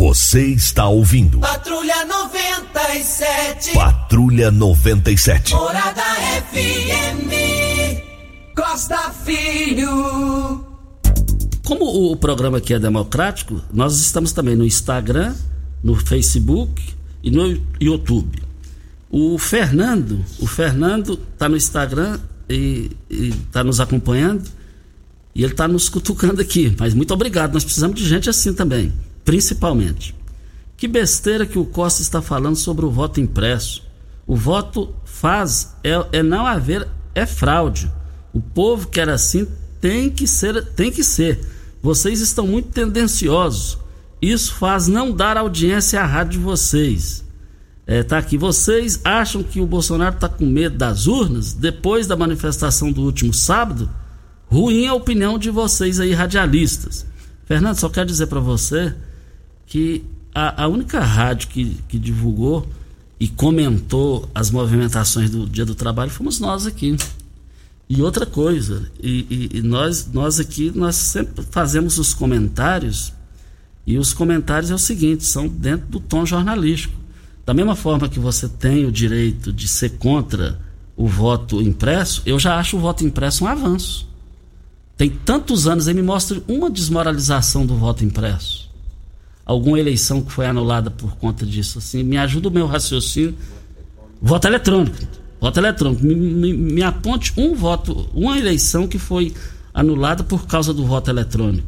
Você 0.00 0.46
está 0.46 0.88
ouvindo. 0.88 1.40
Patrulha 1.40 2.06
97. 2.06 3.74
Patrulha 3.74 4.50
97. 4.50 5.52
Morada 5.52 6.02
FM. 6.50 7.28
Costa 8.56 9.10
Filho. 9.10 10.64
Como 11.66 12.12
o 12.12 12.16
programa 12.16 12.56
aqui 12.56 12.72
é 12.72 12.78
democrático, 12.78 13.60
nós 13.70 14.00
estamos 14.00 14.32
também 14.32 14.56
no 14.56 14.64
Instagram, 14.64 15.34
no 15.84 15.94
Facebook 15.94 16.82
e 17.22 17.30
no 17.30 17.60
YouTube. 17.78 18.42
O 19.10 19.36
Fernando, 19.36 20.24
o 20.38 20.46
Fernando 20.46 21.20
está 21.34 21.46
no 21.46 21.58
Instagram 21.58 22.18
e 22.48 22.90
está 23.10 23.62
nos 23.62 23.80
acompanhando 23.80 24.48
e 25.34 25.44
ele 25.44 25.52
está 25.52 25.68
nos 25.68 25.90
cutucando 25.90 26.40
aqui. 26.40 26.74
Mas 26.78 26.94
muito 26.94 27.12
obrigado, 27.12 27.52
nós 27.52 27.64
precisamos 27.64 28.00
de 28.00 28.08
gente 28.08 28.30
assim 28.30 28.54
também 28.54 28.90
principalmente. 29.24 30.14
Que 30.76 30.88
besteira 30.88 31.44
que 31.44 31.58
o 31.58 31.64
Costa 31.64 32.02
está 32.02 32.22
falando 32.22 32.56
sobre 32.56 32.84
o 32.86 32.90
voto 32.90 33.20
impresso. 33.20 33.82
O 34.26 34.34
voto 34.34 34.94
faz 35.04 35.74
é, 35.84 36.18
é 36.18 36.22
não 36.22 36.46
haver 36.46 36.88
é 37.14 37.26
fraude. 37.26 37.90
O 38.32 38.40
povo 38.40 38.88
que 38.88 39.00
era 39.00 39.14
assim 39.14 39.46
tem 39.80 40.08
que 40.08 40.26
ser, 40.26 40.64
tem 40.66 40.90
que 40.90 41.02
ser. 41.02 41.40
Vocês 41.82 42.20
estão 42.20 42.46
muito 42.46 42.68
tendenciosos. 42.68 43.78
Isso 44.20 44.54
faz 44.54 44.86
não 44.86 45.12
dar 45.12 45.36
audiência 45.36 46.00
à 46.00 46.06
rádio 46.06 46.38
de 46.38 46.44
vocês. 46.44 47.24
É, 47.86 48.02
tá 48.02 48.18
aqui. 48.18 48.38
Vocês 48.38 49.00
acham 49.04 49.42
que 49.42 49.60
o 49.60 49.66
Bolsonaro 49.66 50.14
está 50.14 50.28
com 50.28 50.46
medo 50.46 50.76
das 50.76 51.06
urnas 51.06 51.52
depois 51.52 52.06
da 52.06 52.16
manifestação 52.16 52.92
do 52.92 53.02
último 53.02 53.34
sábado? 53.34 53.90
Ruim 54.46 54.86
a 54.86 54.94
opinião 54.94 55.38
de 55.38 55.50
vocês 55.50 55.98
aí, 55.98 56.12
radialistas. 56.12 57.06
Fernando, 57.46 57.76
só 57.76 57.88
quero 57.88 58.06
dizer 58.06 58.26
para 58.26 58.40
você 58.40 58.94
que 59.70 60.04
a, 60.34 60.64
a 60.64 60.68
única 60.68 60.98
rádio 60.98 61.48
que, 61.48 61.76
que 61.88 61.96
divulgou 61.96 62.68
e 63.20 63.28
comentou 63.28 64.28
as 64.34 64.50
movimentações 64.50 65.30
do 65.30 65.46
Dia 65.46 65.64
do 65.64 65.76
Trabalho 65.76 66.10
fomos 66.10 66.40
nós 66.40 66.66
aqui. 66.66 66.96
E 67.88 68.02
outra 68.02 68.26
coisa, 68.26 68.90
e, 69.00 69.26
e, 69.52 69.58
e, 69.58 69.62
nós, 69.62 70.08
nós 70.12 70.40
aqui, 70.40 70.72
nós 70.74 70.96
sempre 70.96 71.44
fazemos 71.50 71.98
os 71.98 72.12
comentários, 72.12 73.12
e 73.86 73.96
os 73.96 74.12
comentários 74.12 74.72
é 74.72 74.74
o 74.74 74.78
seguinte, 74.78 75.24
são 75.24 75.46
dentro 75.46 75.86
do 75.86 76.00
tom 76.00 76.26
jornalístico. 76.26 76.94
Da 77.46 77.54
mesma 77.54 77.76
forma 77.76 78.08
que 78.08 78.18
você 78.18 78.48
tem 78.48 78.84
o 78.86 78.92
direito 78.92 79.52
de 79.52 79.68
ser 79.68 79.90
contra 79.98 80.60
o 80.96 81.06
voto 81.06 81.62
impresso, 81.62 82.22
eu 82.26 82.38
já 82.40 82.58
acho 82.58 82.76
o 82.76 82.80
voto 82.80 83.04
impresso 83.04 83.44
um 83.44 83.46
avanço. 83.46 84.08
Tem 84.96 85.10
tantos 85.10 85.68
anos 85.68 85.86
aí, 85.86 85.94
me 85.94 86.02
mostra 86.02 86.42
uma 86.48 86.68
desmoralização 86.68 87.64
do 87.64 87.76
voto 87.76 88.04
impresso. 88.04 88.69
Alguma 89.50 89.80
eleição 89.80 90.22
que 90.22 90.30
foi 90.30 90.46
anulada 90.46 90.92
por 90.92 91.16
conta 91.16 91.44
disso. 91.44 91.78
Assim, 91.78 92.04
me 92.04 92.16
ajuda 92.16 92.46
o 92.46 92.52
meu 92.52 92.68
raciocínio. 92.68 93.34
Voto 94.22 94.46
eletrônico. 94.46 94.96
Voto 95.40 95.58
eletrônico. 95.58 96.06
Me, 96.06 96.14
me, 96.14 96.52
me 96.52 96.82
aponte 96.84 97.32
um 97.36 97.52
voto, 97.52 98.08
uma 98.14 98.38
eleição 98.38 98.86
que 98.86 98.96
foi 98.96 99.34
anulada 99.74 100.22
por 100.22 100.46
causa 100.46 100.72
do 100.72 100.86
voto 100.86 101.10
eletrônico. 101.10 101.66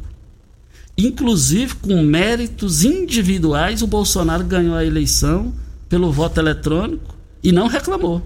Inclusive, 0.97 1.75
com 1.75 2.01
méritos 2.03 2.85
individuais, 2.85 3.81
o 3.81 3.87
Bolsonaro 3.87 4.45
ganhou 4.45 4.75
a 4.75 4.85
eleição 4.85 5.53
pelo 5.89 6.09
voto 6.09 6.39
eletrônico 6.39 7.17
e 7.43 7.51
não 7.51 7.67
reclamou. 7.67 8.25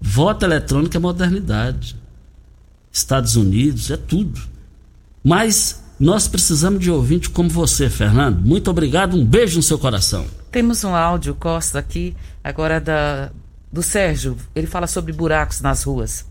Voto 0.00 0.44
eletrônico 0.44 0.96
é 0.96 0.98
modernidade. 0.98 1.94
Estados 2.90 3.36
Unidos, 3.36 3.92
é 3.92 3.96
tudo. 3.96 4.40
Mas 5.22 5.83
nós 5.98 6.26
precisamos 6.26 6.80
de 6.80 6.90
ouvinte 6.90 7.30
como 7.30 7.48
você, 7.48 7.88
Fernando. 7.88 8.40
Muito 8.40 8.70
obrigado, 8.70 9.16
um 9.16 9.24
beijo 9.24 9.56
no 9.56 9.62
seu 9.62 9.78
coração. 9.78 10.26
Temos 10.50 10.82
um 10.82 10.94
áudio, 10.94 11.34
Costa, 11.34 11.78
aqui, 11.78 12.16
agora 12.42 12.80
da, 12.80 13.30
do 13.72 13.82
Sérgio. 13.82 14.36
Ele 14.54 14.66
fala 14.66 14.86
sobre 14.86 15.12
buracos 15.12 15.60
nas 15.60 15.84
ruas. 15.84 16.26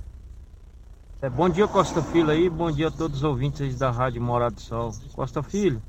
É, 1.22 1.30
bom 1.30 1.48
dia, 1.50 1.68
Costa 1.68 2.02
Filho 2.02 2.30
aí. 2.30 2.50
Bom 2.50 2.70
dia 2.72 2.90
a 2.90 2.92
todos 2.92 3.18
os 3.18 3.24
ouvintes 3.24 3.78
da 3.78 3.90
Rádio 3.90 4.22
Morado 4.22 4.56
do 4.56 4.62
Sol. 4.62 4.94
Costa 5.14 5.42
Filho, 5.42 5.82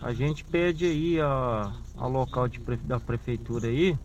a 0.00 0.12
gente 0.14 0.42
pede 0.42 0.86
aí 0.86 1.20
a, 1.20 1.72
ao 1.96 2.10
local 2.10 2.48
de, 2.48 2.58
da 2.84 2.98
prefeitura 2.98 3.68
aí 3.68 3.98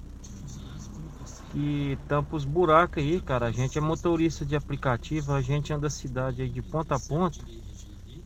que 1.52 1.98
tampa 2.08 2.36
os 2.36 2.46
buracos 2.46 3.02
aí, 3.02 3.20
cara. 3.20 3.48
A 3.48 3.52
gente 3.52 3.78
é 3.78 3.82
motorista 3.82 4.46
de 4.46 4.56
aplicativo, 4.56 5.34
a 5.34 5.42
gente 5.42 5.74
anda 5.74 5.88
a 5.88 5.90
cidade 5.90 6.42
aí 6.44 6.50
de 6.50 6.62
ponta 6.62 6.96
a 6.96 7.00
ponta 7.00 7.40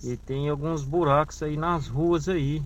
e 0.04 0.18
tem 0.18 0.50
alguns 0.50 0.84
buracos 0.84 1.42
aí 1.42 1.56
nas 1.56 1.88
ruas 1.88 2.28
aí. 2.28 2.62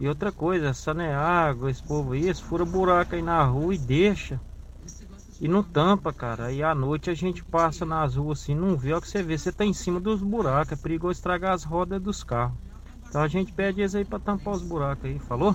E 0.00 0.08
outra 0.08 0.32
coisa, 0.32 0.72
água, 1.16 1.70
esse 1.70 1.82
povo 1.82 2.12
aí, 2.12 2.28
esse 2.28 2.42
fura 2.42 2.64
buraco 2.64 3.14
aí 3.14 3.22
na 3.22 3.44
rua 3.44 3.74
e 3.74 3.78
deixa. 3.78 4.40
E 5.40 5.46
não 5.46 5.62
tampa, 5.62 6.12
cara. 6.12 6.46
Aí 6.46 6.62
à 6.62 6.74
noite 6.74 7.10
a 7.10 7.14
gente 7.14 7.44
passa 7.44 7.84
nas 7.84 8.16
ruas 8.16 8.40
assim, 8.40 8.54
não 8.54 8.76
vê 8.76 8.94
o 8.94 9.00
que 9.00 9.08
você 9.08 9.22
vê. 9.22 9.36
Você 9.36 9.52
tá 9.52 9.64
em 9.64 9.72
cima 9.72 10.00
dos 10.00 10.20
buracos, 10.20 10.72
é 10.72 10.76
perigoso 10.76 11.18
estragar 11.18 11.52
as 11.52 11.64
rodas 11.64 12.00
dos 12.00 12.24
carros. 12.24 12.56
Então 13.08 13.20
a 13.20 13.28
gente 13.28 13.52
pede 13.52 13.80
eles 13.80 13.94
aí 13.94 14.04
pra 14.04 14.18
tampar 14.18 14.54
os 14.54 14.62
buracos 14.62 15.04
aí, 15.04 15.18
falou? 15.18 15.54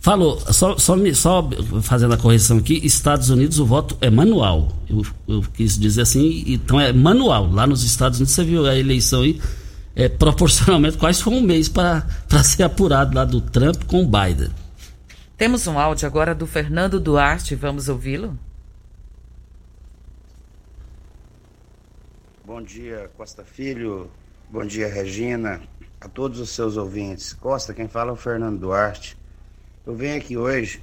Falou, 0.00 0.38
só, 0.52 0.76
só, 0.78 0.96
só 1.14 1.48
fazendo 1.82 2.12
a 2.12 2.16
correção 2.18 2.58
aqui, 2.58 2.78
Estados 2.84 3.30
Unidos 3.30 3.58
o 3.58 3.64
voto 3.64 3.96
é 4.00 4.10
manual. 4.10 4.68
Eu, 4.88 5.02
eu, 5.26 5.42
quis 5.54 5.78
dizer 5.78 6.02
assim, 6.02 6.44
então 6.46 6.78
é 6.78 6.92
manual. 6.92 7.50
Lá 7.50 7.66
nos 7.66 7.82
Estados 7.84 8.18
Unidos 8.18 8.34
você 8.34 8.44
viu 8.44 8.66
a 8.66 8.76
eleição 8.76 9.22
aí, 9.22 9.40
é, 9.96 10.08
proporcionalmente 10.08 10.98
quase 10.98 11.22
foi 11.22 11.34
um 11.34 11.40
mês 11.40 11.68
para 11.68 12.04
ser 12.42 12.64
apurado 12.64 13.14
lá 13.14 13.24
do 13.24 13.40
Trump 13.40 13.84
com 13.84 14.02
o 14.02 14.06
Biden. 14.06 14.50
Temos 15.36 15.66
um 15.66 15.78
áudio 15.78 16.06
agora 16.06 16.34
do 16.34 16.46
Fernando 16.46 17.00
Duarte, 17.00 17.54
vamos 17.54 17.88
ouvi-lo? 17.88 18.38
Bom 22.44 22.62
dia, 22.62 23.10
Costa 23.16 23.44
Filho. 23.44 24.10
Bom 24.50 24.64
dia, 24.64 24.86
Regina. 24.86 25.62
A 26.00 26.08
todos 26.08 26.38
os 26.38 26.50
seus 26.50 26.76
ouvintes. 26.76 27.32
Costa, 27.32 27.72
quem 27.72 27.88
fala 27.88 28.10
é 28.10 28.12
o 28.12 28.16
Fernando 28.16 28.60
Duarte. 28.60 29.16
Eu 29.86 29.94
venho 29.94 30.16
aqui 30.16 30.36
hoje 30.36 30.82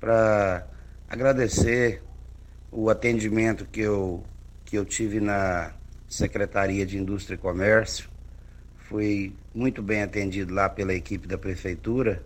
para 0.00 0.66
agradecer 1.08 2.02
o 2.70 2.90
atendimento 2.90 3.64
que 3.64 3.80
eu, 3.80 4.24
que 4.64 4.76
eu 4.76 4.84
tive 4.84 5.20
na 5.20 5.72
Secretaria 6.08 6.84
de 6.84 6.98
Indústria 6.98 7.36
e 7.36 7.38
Comércio. 7.38 8.08
Fui 8.88 9.34
muito 9.54 9.82
bem 9.82 10.02
atendido 10.02 10.54
lá 10.54 10.66
pela 10.66 10.94
equipe 10.94 11.28
da 11.28 11.36
Prefeitura. 11.36 12.22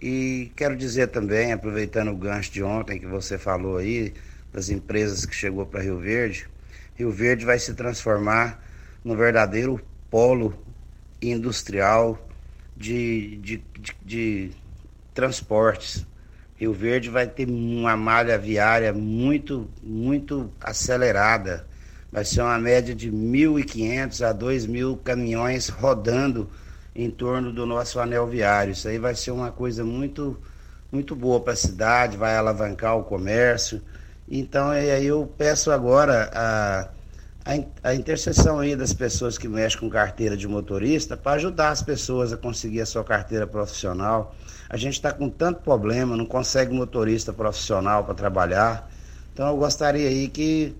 E 0.00 0.52
quero 0.54 0.76
dizer 0.76 1.08
também, 1.08 1.52
aproveitando 1.52 2.12
o 2.12 2.16
gancho 2.16 2.52
de 2.52 2.62
ontem 2.62 3.00
que 3.00 3.06
você 3.06 3.36
falou 3.36 3.78
aí, 3.78 4.14
das 4.52 4.68
empresas 4.68 5.26
que 5.26 5.34
chegou 5.34 5.66
para 5.66 5.82
Rio 5.82 5.98
Verde, 5.98 6.46
Rio 6.94 7.10
Verde 7.10 7.44
vai 7.44 7.58
se 7.58 7.74
transformar 7.74 8.62
num 9.02 9.16
verdadeiro 9.16 9.80
polo 10.08 10.56
industrial 11.20 12.28
de, 12.76 13.38
de, 13.38 13.64
de, 13.76 13.96
de 14.02 14.50
transportes. 15.12 16.06
Rio 16.54 16.72
Verde 16.72 17.10
vai 17.10 17.26
ter 17.26 17.48
uma 17.48 17.96
malha 17.96 18.38
viária 18.38 18.92
muito, 18.92 19.68
muito 19.82 20.48
acelerada. 20.60 21.66
Vai 22.12 22.24
ser 22.24 22.42
uma 22.42 22.58
média 22.58 22.94
de 22.94 23.10
1.500 23.10 24.28
a 24.28 24.34
2.000 24.34 24.98
caminhões 25.02 25.68
rodando 25.68 26.48
em 26.94 27.10
torno 27.10 27.52
do 27.52 27.64
nosso 27.64 27.98
anel 27.98 28.26
viário. 28.26 28.72
Isso 28.72 28.86
aí 28.86 28.98
vai 28.98 29.14
ser 29.14 29.30
uma 29.30 29.50
coisa 29.50 29.82
muito, 29.82 30.38
muito 30.92 31.16
boa 31.16 31.40
para 31.40 31.54
a 31.54 31.56
cidade, 31.56 32.16
vai 32.18 32.36
alavancar 32.36 32.98
o 32.98 33.04
comércio. 33.04 33.80
Então, 34.28 34.74
eu 34.74 35.26
peço 35.38 35.70
agora 35.70 36.30
a, 36.34 36.88
a, 37.44 37.90
a 37.90 37.94
intercessão 37.94 38.58
aí 38.58 38.76
das 38.76 38.92
pessoas 38.92 39.38
que 39.38 39.48
mexem 39.48 39.80
com 39.80 39.88
carteira 39.88 40.36
de 40.36 40.46
motorista 40.46 41.16
para 41.16 41.32
ajudar 41.32 41.70
as 41.70 41.82
pessoas 41.82 42.32
a 42.32 42.36
conseguir 42.36 42.82
a 42.82 42.86
sua 42.86 43.02
carteira 43.02 43.46
profissional 43.46 44.34
a 44.72 44.76
gente 44.78 44.94
está 44.94 45.12
com 45.12 45.28
tanto 45.28 45.60
problema, 45.60 46.16
não 46.16 46.24
consegue 46.24 46.72
motorista 46.72 47.30
profissional 47.30 48.04
para 48.04 48.14
trabalhar. 48.14 48.90
Então 49.30 49.46
eu 49.46 49.56
gostaria 49.58 50.08
aí 50.08 50.28
que 50.28 50.74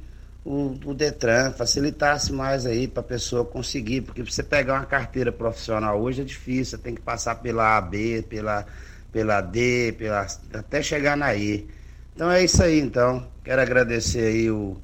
o, 0.44 0.72
o 0.86 0.94
Detran 0.94 1.52
facilitasse 1.52 2.32
mais 2.32 2.66
aí 2.66 2.88
para 2.88 3.00
a 3.00 3.04
pessoa 3.04 3.44
conseguir, 3.44 4.02
porque 4.02 4.22
você 4.22 4.42
pegar 4.42 4.74
uma 4.74 4.86
carteira 4.86 5.30
profissional 5.32 6.00
hoje 6.00 6.22
é 6.22 6.24
difícil, 6.24 6.76
você 6.76 6.82
tem 6.82 6.94
que 6.94 7.00
passar 7.00 7.36
pela 7.36 7.76
AB, 7.76 8.22
pela, 8.22 8.66
pela 9.12 9.40
D, 9.40 9.92
pela, 9.98 10.26
até 10.54 10.82
chegar 10.82 11.16
na 11.16 11.34
E. 11.34 11.68
Então 12.14 12.30
é 12.30 12.42
isso 12.44 12.62
aí 12.62 12.78
então. 12.80 13.30
Quero 13.44 13.62
agradecer 13.62 14.26
aí 14.26 14.50
o, 14.50 14.82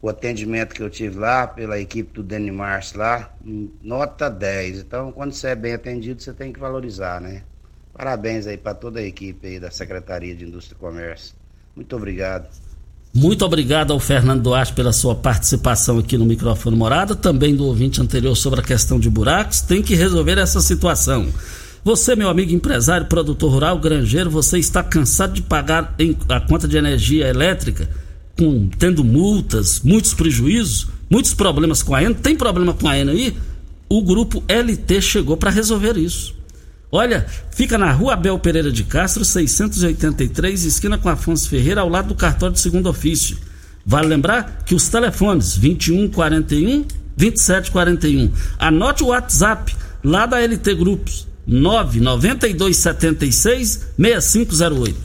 o 0.00 0.08
atendimento 0.08 0.74
que 0.74 0.82
eu 0.82 0.90
tive 0.90 1.18
lá 1.18 1.46
pela 1.46 1.78
equipe 1.78 2.12
do 2.12 2.22
Denimars 2.22 2.92
lá, 2.94 3.34
nota 3.82 4.30
10. 4.30 4.78
Então, 4.80 5.12
quando 5.12 5.32
você 5.32 5.48
é 5.48 5.54
bem 5.56 5.74
atendido, 5.74 6.22
você 6.22 6.32
tem 6.32 6.52
que 6.52 6.60
valorizar, 6.60 7.20
né? 7.20 7.44
Parabéns 7.92 8.46
aí 8.46 8.56
para 8.56 8.74
toda 8.74 9.00
a 9.00 9.02
equipe 9.02 9.46
aí 9.46 9.60
da 9.60 9.70
Secretaria 9.70 10.34
de 10.34 10.44
Indústria 10.44 10.76
e 10.76 10.78
Comércio. 10.80 11.34
Muito 11.74 11.94
obrigado. 11.96 12.69
Muito 13.12 13.44
obrigado 13.44 13.92
ao 13.92 13.98
Fernando 13.98 14.42
Duarte 14.42 14.72
pela 14.72 14.92
sua 14.92 15.16
participação 15.16 15.98
aqui 15.98 16.16
no 16.16 16.24
microfone 16.24 16.76
Morada, 16.76 17.16
também 17.16 17.56
do 17.56 17.66
ouvinte 17.66 18.00
anterior 18.00 18.36
sobre 18.36 18.60
a 18.60 18.62
questão 18.62 19.00
de 19.00 19.10
buracos. 19.10 19.60
Tem 19.62 19.82
que 19.82 19.96
resolver 19.96 20.38
essa 20.38 20.60
situação. 20.60 21.26
Você, 21.82 22.14
meu 22.14 22.28
amigo 22.28 22.52
empresário, 22.52 23.08
produtor 23.08 23.50
rural, 23.50 23.78
granjeiro, 23.80 24.30
você 24.30 24.58
está 24.58 24.80
cansado 24.80 25.32
de 25.32 25.42
pagar 25.42 25.96
a 26.28 26.40
conta 26.40 26.68
de 26.68 26.76
energia 26.76 27.26
elétrica, 27.26 27.90
com, 28.38 28.68
tendo 28.78 29.02
multas, 29.02 29.80
muitos 29.82 30.14
prejuízos, 30.14 30.86
muitos 31.10 31.34
problemas 31.34 31.82
com 31.82 31.96
a 31.96 32.02
ENA? 32.02 32.14
Tem 32.14 32.36
problema 32.36 32.72
com 32.74 32.86
a 32.86 32.96
ENA 32.96 33.10
aí? 33.10 33.36
O 33.88 34.02
grupo 34.02 34.40
LT 34.46 35.02
chegou 35.02 35.36
para 35.36 35.50
resolver 35.50 35.96
isso. 35.96 36.39
Olha, 36.92 37.24
fica 37.52 37.78
na 37.78 37.92
rua 37.92 38.14
Abel 38.14 38.36
Pereira 38.38 38.72
de 38.72 38.82
Castro, 38.82 39.24
683, 39.24 40.64
esquina 40.64 40.98
com 40.98 41.08
Afonso 41.08 41.48
Ferreira, 41.48 41.82
ao 41.82 41.88
lado 41.88 42.08
do 42.08 42.16
cartório 42.16 42.54
de 42.54 42.60
segundo 42.60 42.88
ofício. 42.88 43.38
Vale 43.86 44.08
lembrar 44.08 44.64
que 44.64 44.74
os 44.74 44.88
telefones 44.88 45.56
2141 45.56 46.84
2741. 47.16 48.32
Anote 48.58 49.04
o 49.04 49.08
WhatsApp 49.08 49.76
lá 50.02 50.24
da 50.26 50.40
LT 50.40 50.74
Grupos 50.74 51.28
99276 51.46 53.86
6508. 53.96 54.96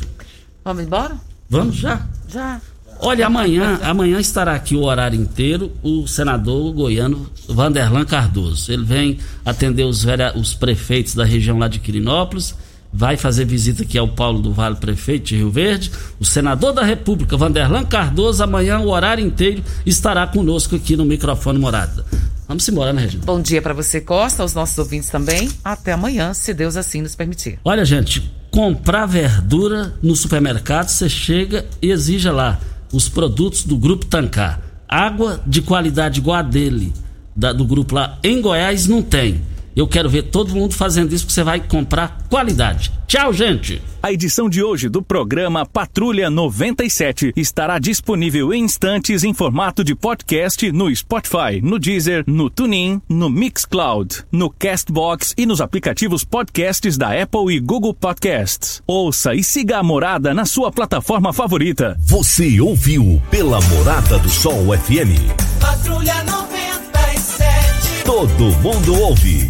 Vamos 0.63 0.83
embora? 0.83 1.15
Vamos 1.49 1.75
já? 1.75 2.07
Já. 2.27 2.59
Olha, 2.99 3.27
amanhã, 3.27 3.79
amanhã 3.83 4.19
estará 4.19 4.55
aqui 4.55 4.75
o 4.75 4.83
horário 4.83 5.19
inteiro 5.19 5.71
o 5.83 6.07
senador 6.07 6.71
goiano 6.73 7.29
Vanderlan 7.47 8.05
Cardoso. 8.05 8.71
Ele 8.71 8.83
vem 8.83 9.19
atender 9.45 9.83
os, 9.83 10.05
os 10.35 10.53
prefeitos 10.53 11.13
da 11.13 11.25
região 11.25 11.57
lá 11.57 11.67
de 11.67 11.79
Quirinópolis, 11.79 12.55
vai 12.91 13.17
fazer 13.17 13.45
visita 13.45 13.83
aqui 13.83 13.97
ao 13.97 14.07
Paulo 14.07 14.41
do 14.41 14.53
Vale, 14.53 14.77
prefeito 14.77 15.25
de 15.25 15.35
Rio 15.35 15.51
Verde. 15.51 15.91
O 16.19 16.25
senador 16.25 16.71
da 16.71 16.83
República, 16.83 17.35
Vanderlan 17.35 17.83
Cardoso, 17.83 18.41
amanhã 18.41 18.79
o 18.79 18.89
horário 18.89 19.25
inteiro 19.25 19.61
estará 19.85 20.25
conosco 20.25 20.75
aqui 20.75 20.95
no 20.95 21.03
microfone 21.03 21.59
Morada. 21.59 22.05
Vamos 22.47 22.67
embora, 22.69 22.93
né, 22.93 23.01
Regina? 23.01 23.23
Bom 23.25 23.41
dia 23.41 23.61
para 23.61 23.73
você, 23.73 23.99
Costa, 23.99 24.43
aos 24.43 24.53
nossos 24.53 24.77
ouvintes 24.77 25.09
também. 25.09 25.49
Até 25.63 25.93
amanhã, 25.93 26.33
se 26.33 26.53
Deus 26.53 26.77
assim 26.77 27.01
nos 27.01 27.15
permitir. 27.15 27.59
Olha, 27.65 27.83
gente, 27.83 28.31
comprar 28.51 29.05
verdura 29.07 29.95
no 30.01 30.15
supermercado, 30.15 30.87
você 30.87 31.09
chega 31.09 31.65
e 31.81 31.91
exija 31.91 32.31
lá 32.31 32.59
os 32.95 33.09
produtos 33.09 33.63
do 33.63 33.75
Grupo 33.75 34.05
Tancar. 34.05 34.61
Água 34.87 35.41
de 35.45 35.61
qualidade 35.61 36.19
igual 36.19 36.37
a 36.37 36.41
dele, 36.41 36.93
da, 37.35 37.51
do 37.51 37.65
grupo 37.65 37.93
lá 37.93 38.17
em 38.23 38.41
Goiás, 38.41 38.87
não 38.87 39.01
tem. 39.01 39.41
Eu 39.75 39.87
quero 39.87 40.09
ver 40.09 40.23
todo 40.23 40.55
mundo 40.55 40.73
fazendo 40.73 41.13
isso, 41.13 41.25
porque 41.25 41.33
você 41.33 41.43
vai 41.43 41.59
comprar 41.59 42.25
qualidade. 42.29 42.91
Tchau, 43.07 43.33
gente! 43.33 43.81
A 44.01 44.11
edição 44.11 44.47
de 44.47 44.63
hoje 44.63 44.87
do 44.87 45.01
programa 45.01 45.65
Patrulha 45.65 46.29
97 46.29 47.33
estará 47.35 47.77
disponível 47.79 48.53
em 48.53 48.63
instantes 48.63 49.23
em 49.23 49.33
formato 49.33 49.83
de 49.83 49.93
podcast 49.95 50.71
no 50.71 50.95
Spotify, 50.95 51.59
no 51.61 51.77
Deezer, 51.77 52.23
no 52.27 52.49
TuneIn, 52.49 53.01
no 53.09 53.29
Mixcloud, 53.29 54.23
no 54.31 54.49
Castbox 54.49 55.33
e 55.37 55.45
nos 55.45 55.59
aplicativos 55.59 56.23
podcasts 56.23 56.97
da 56.97 57.21
Apple 57.21 57.53
e 57.53 57.59
Google 57.59 57.93
Podcasts. 57.93 58.81
Ouça 58.87 59.33
e 59.33 59.43
siga 59.43 59.79
a 59.79 59.83
Morada 59.83 60.33
na 60.33 60.45
sua 60.45 60.71
plataforma 60.71 61.33
favorita. 61.33 61.97
Você 61.99 62.61
ouviu 62.61 63.21
pela 63.29 63.59
Morada 63.61 64.19
do 64.19 64.29
Sol 64.29 64.65
FM. 64.77 65.19
Patrulha 65.59 66.23
97. 66.23 68.03
Todo 68.05 68.43
mundo 68.61 69.01
ouve, 69.01 69.49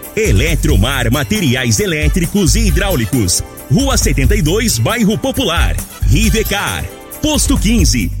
Eletromar 0.15 1.11
Materiais 1.11 1.79
Elétricos 1.79 2.55
e 2.55 2.67
Hidráulicos. 2.67 3.43
Rua 3.71 3.97
72, 3.97 4.77
Bairro 4.77 5.17
Popular. 5.17 5.75
Rivecar. 6.09 6.83
Posto 7.21 7.57
15. 7.57 8.20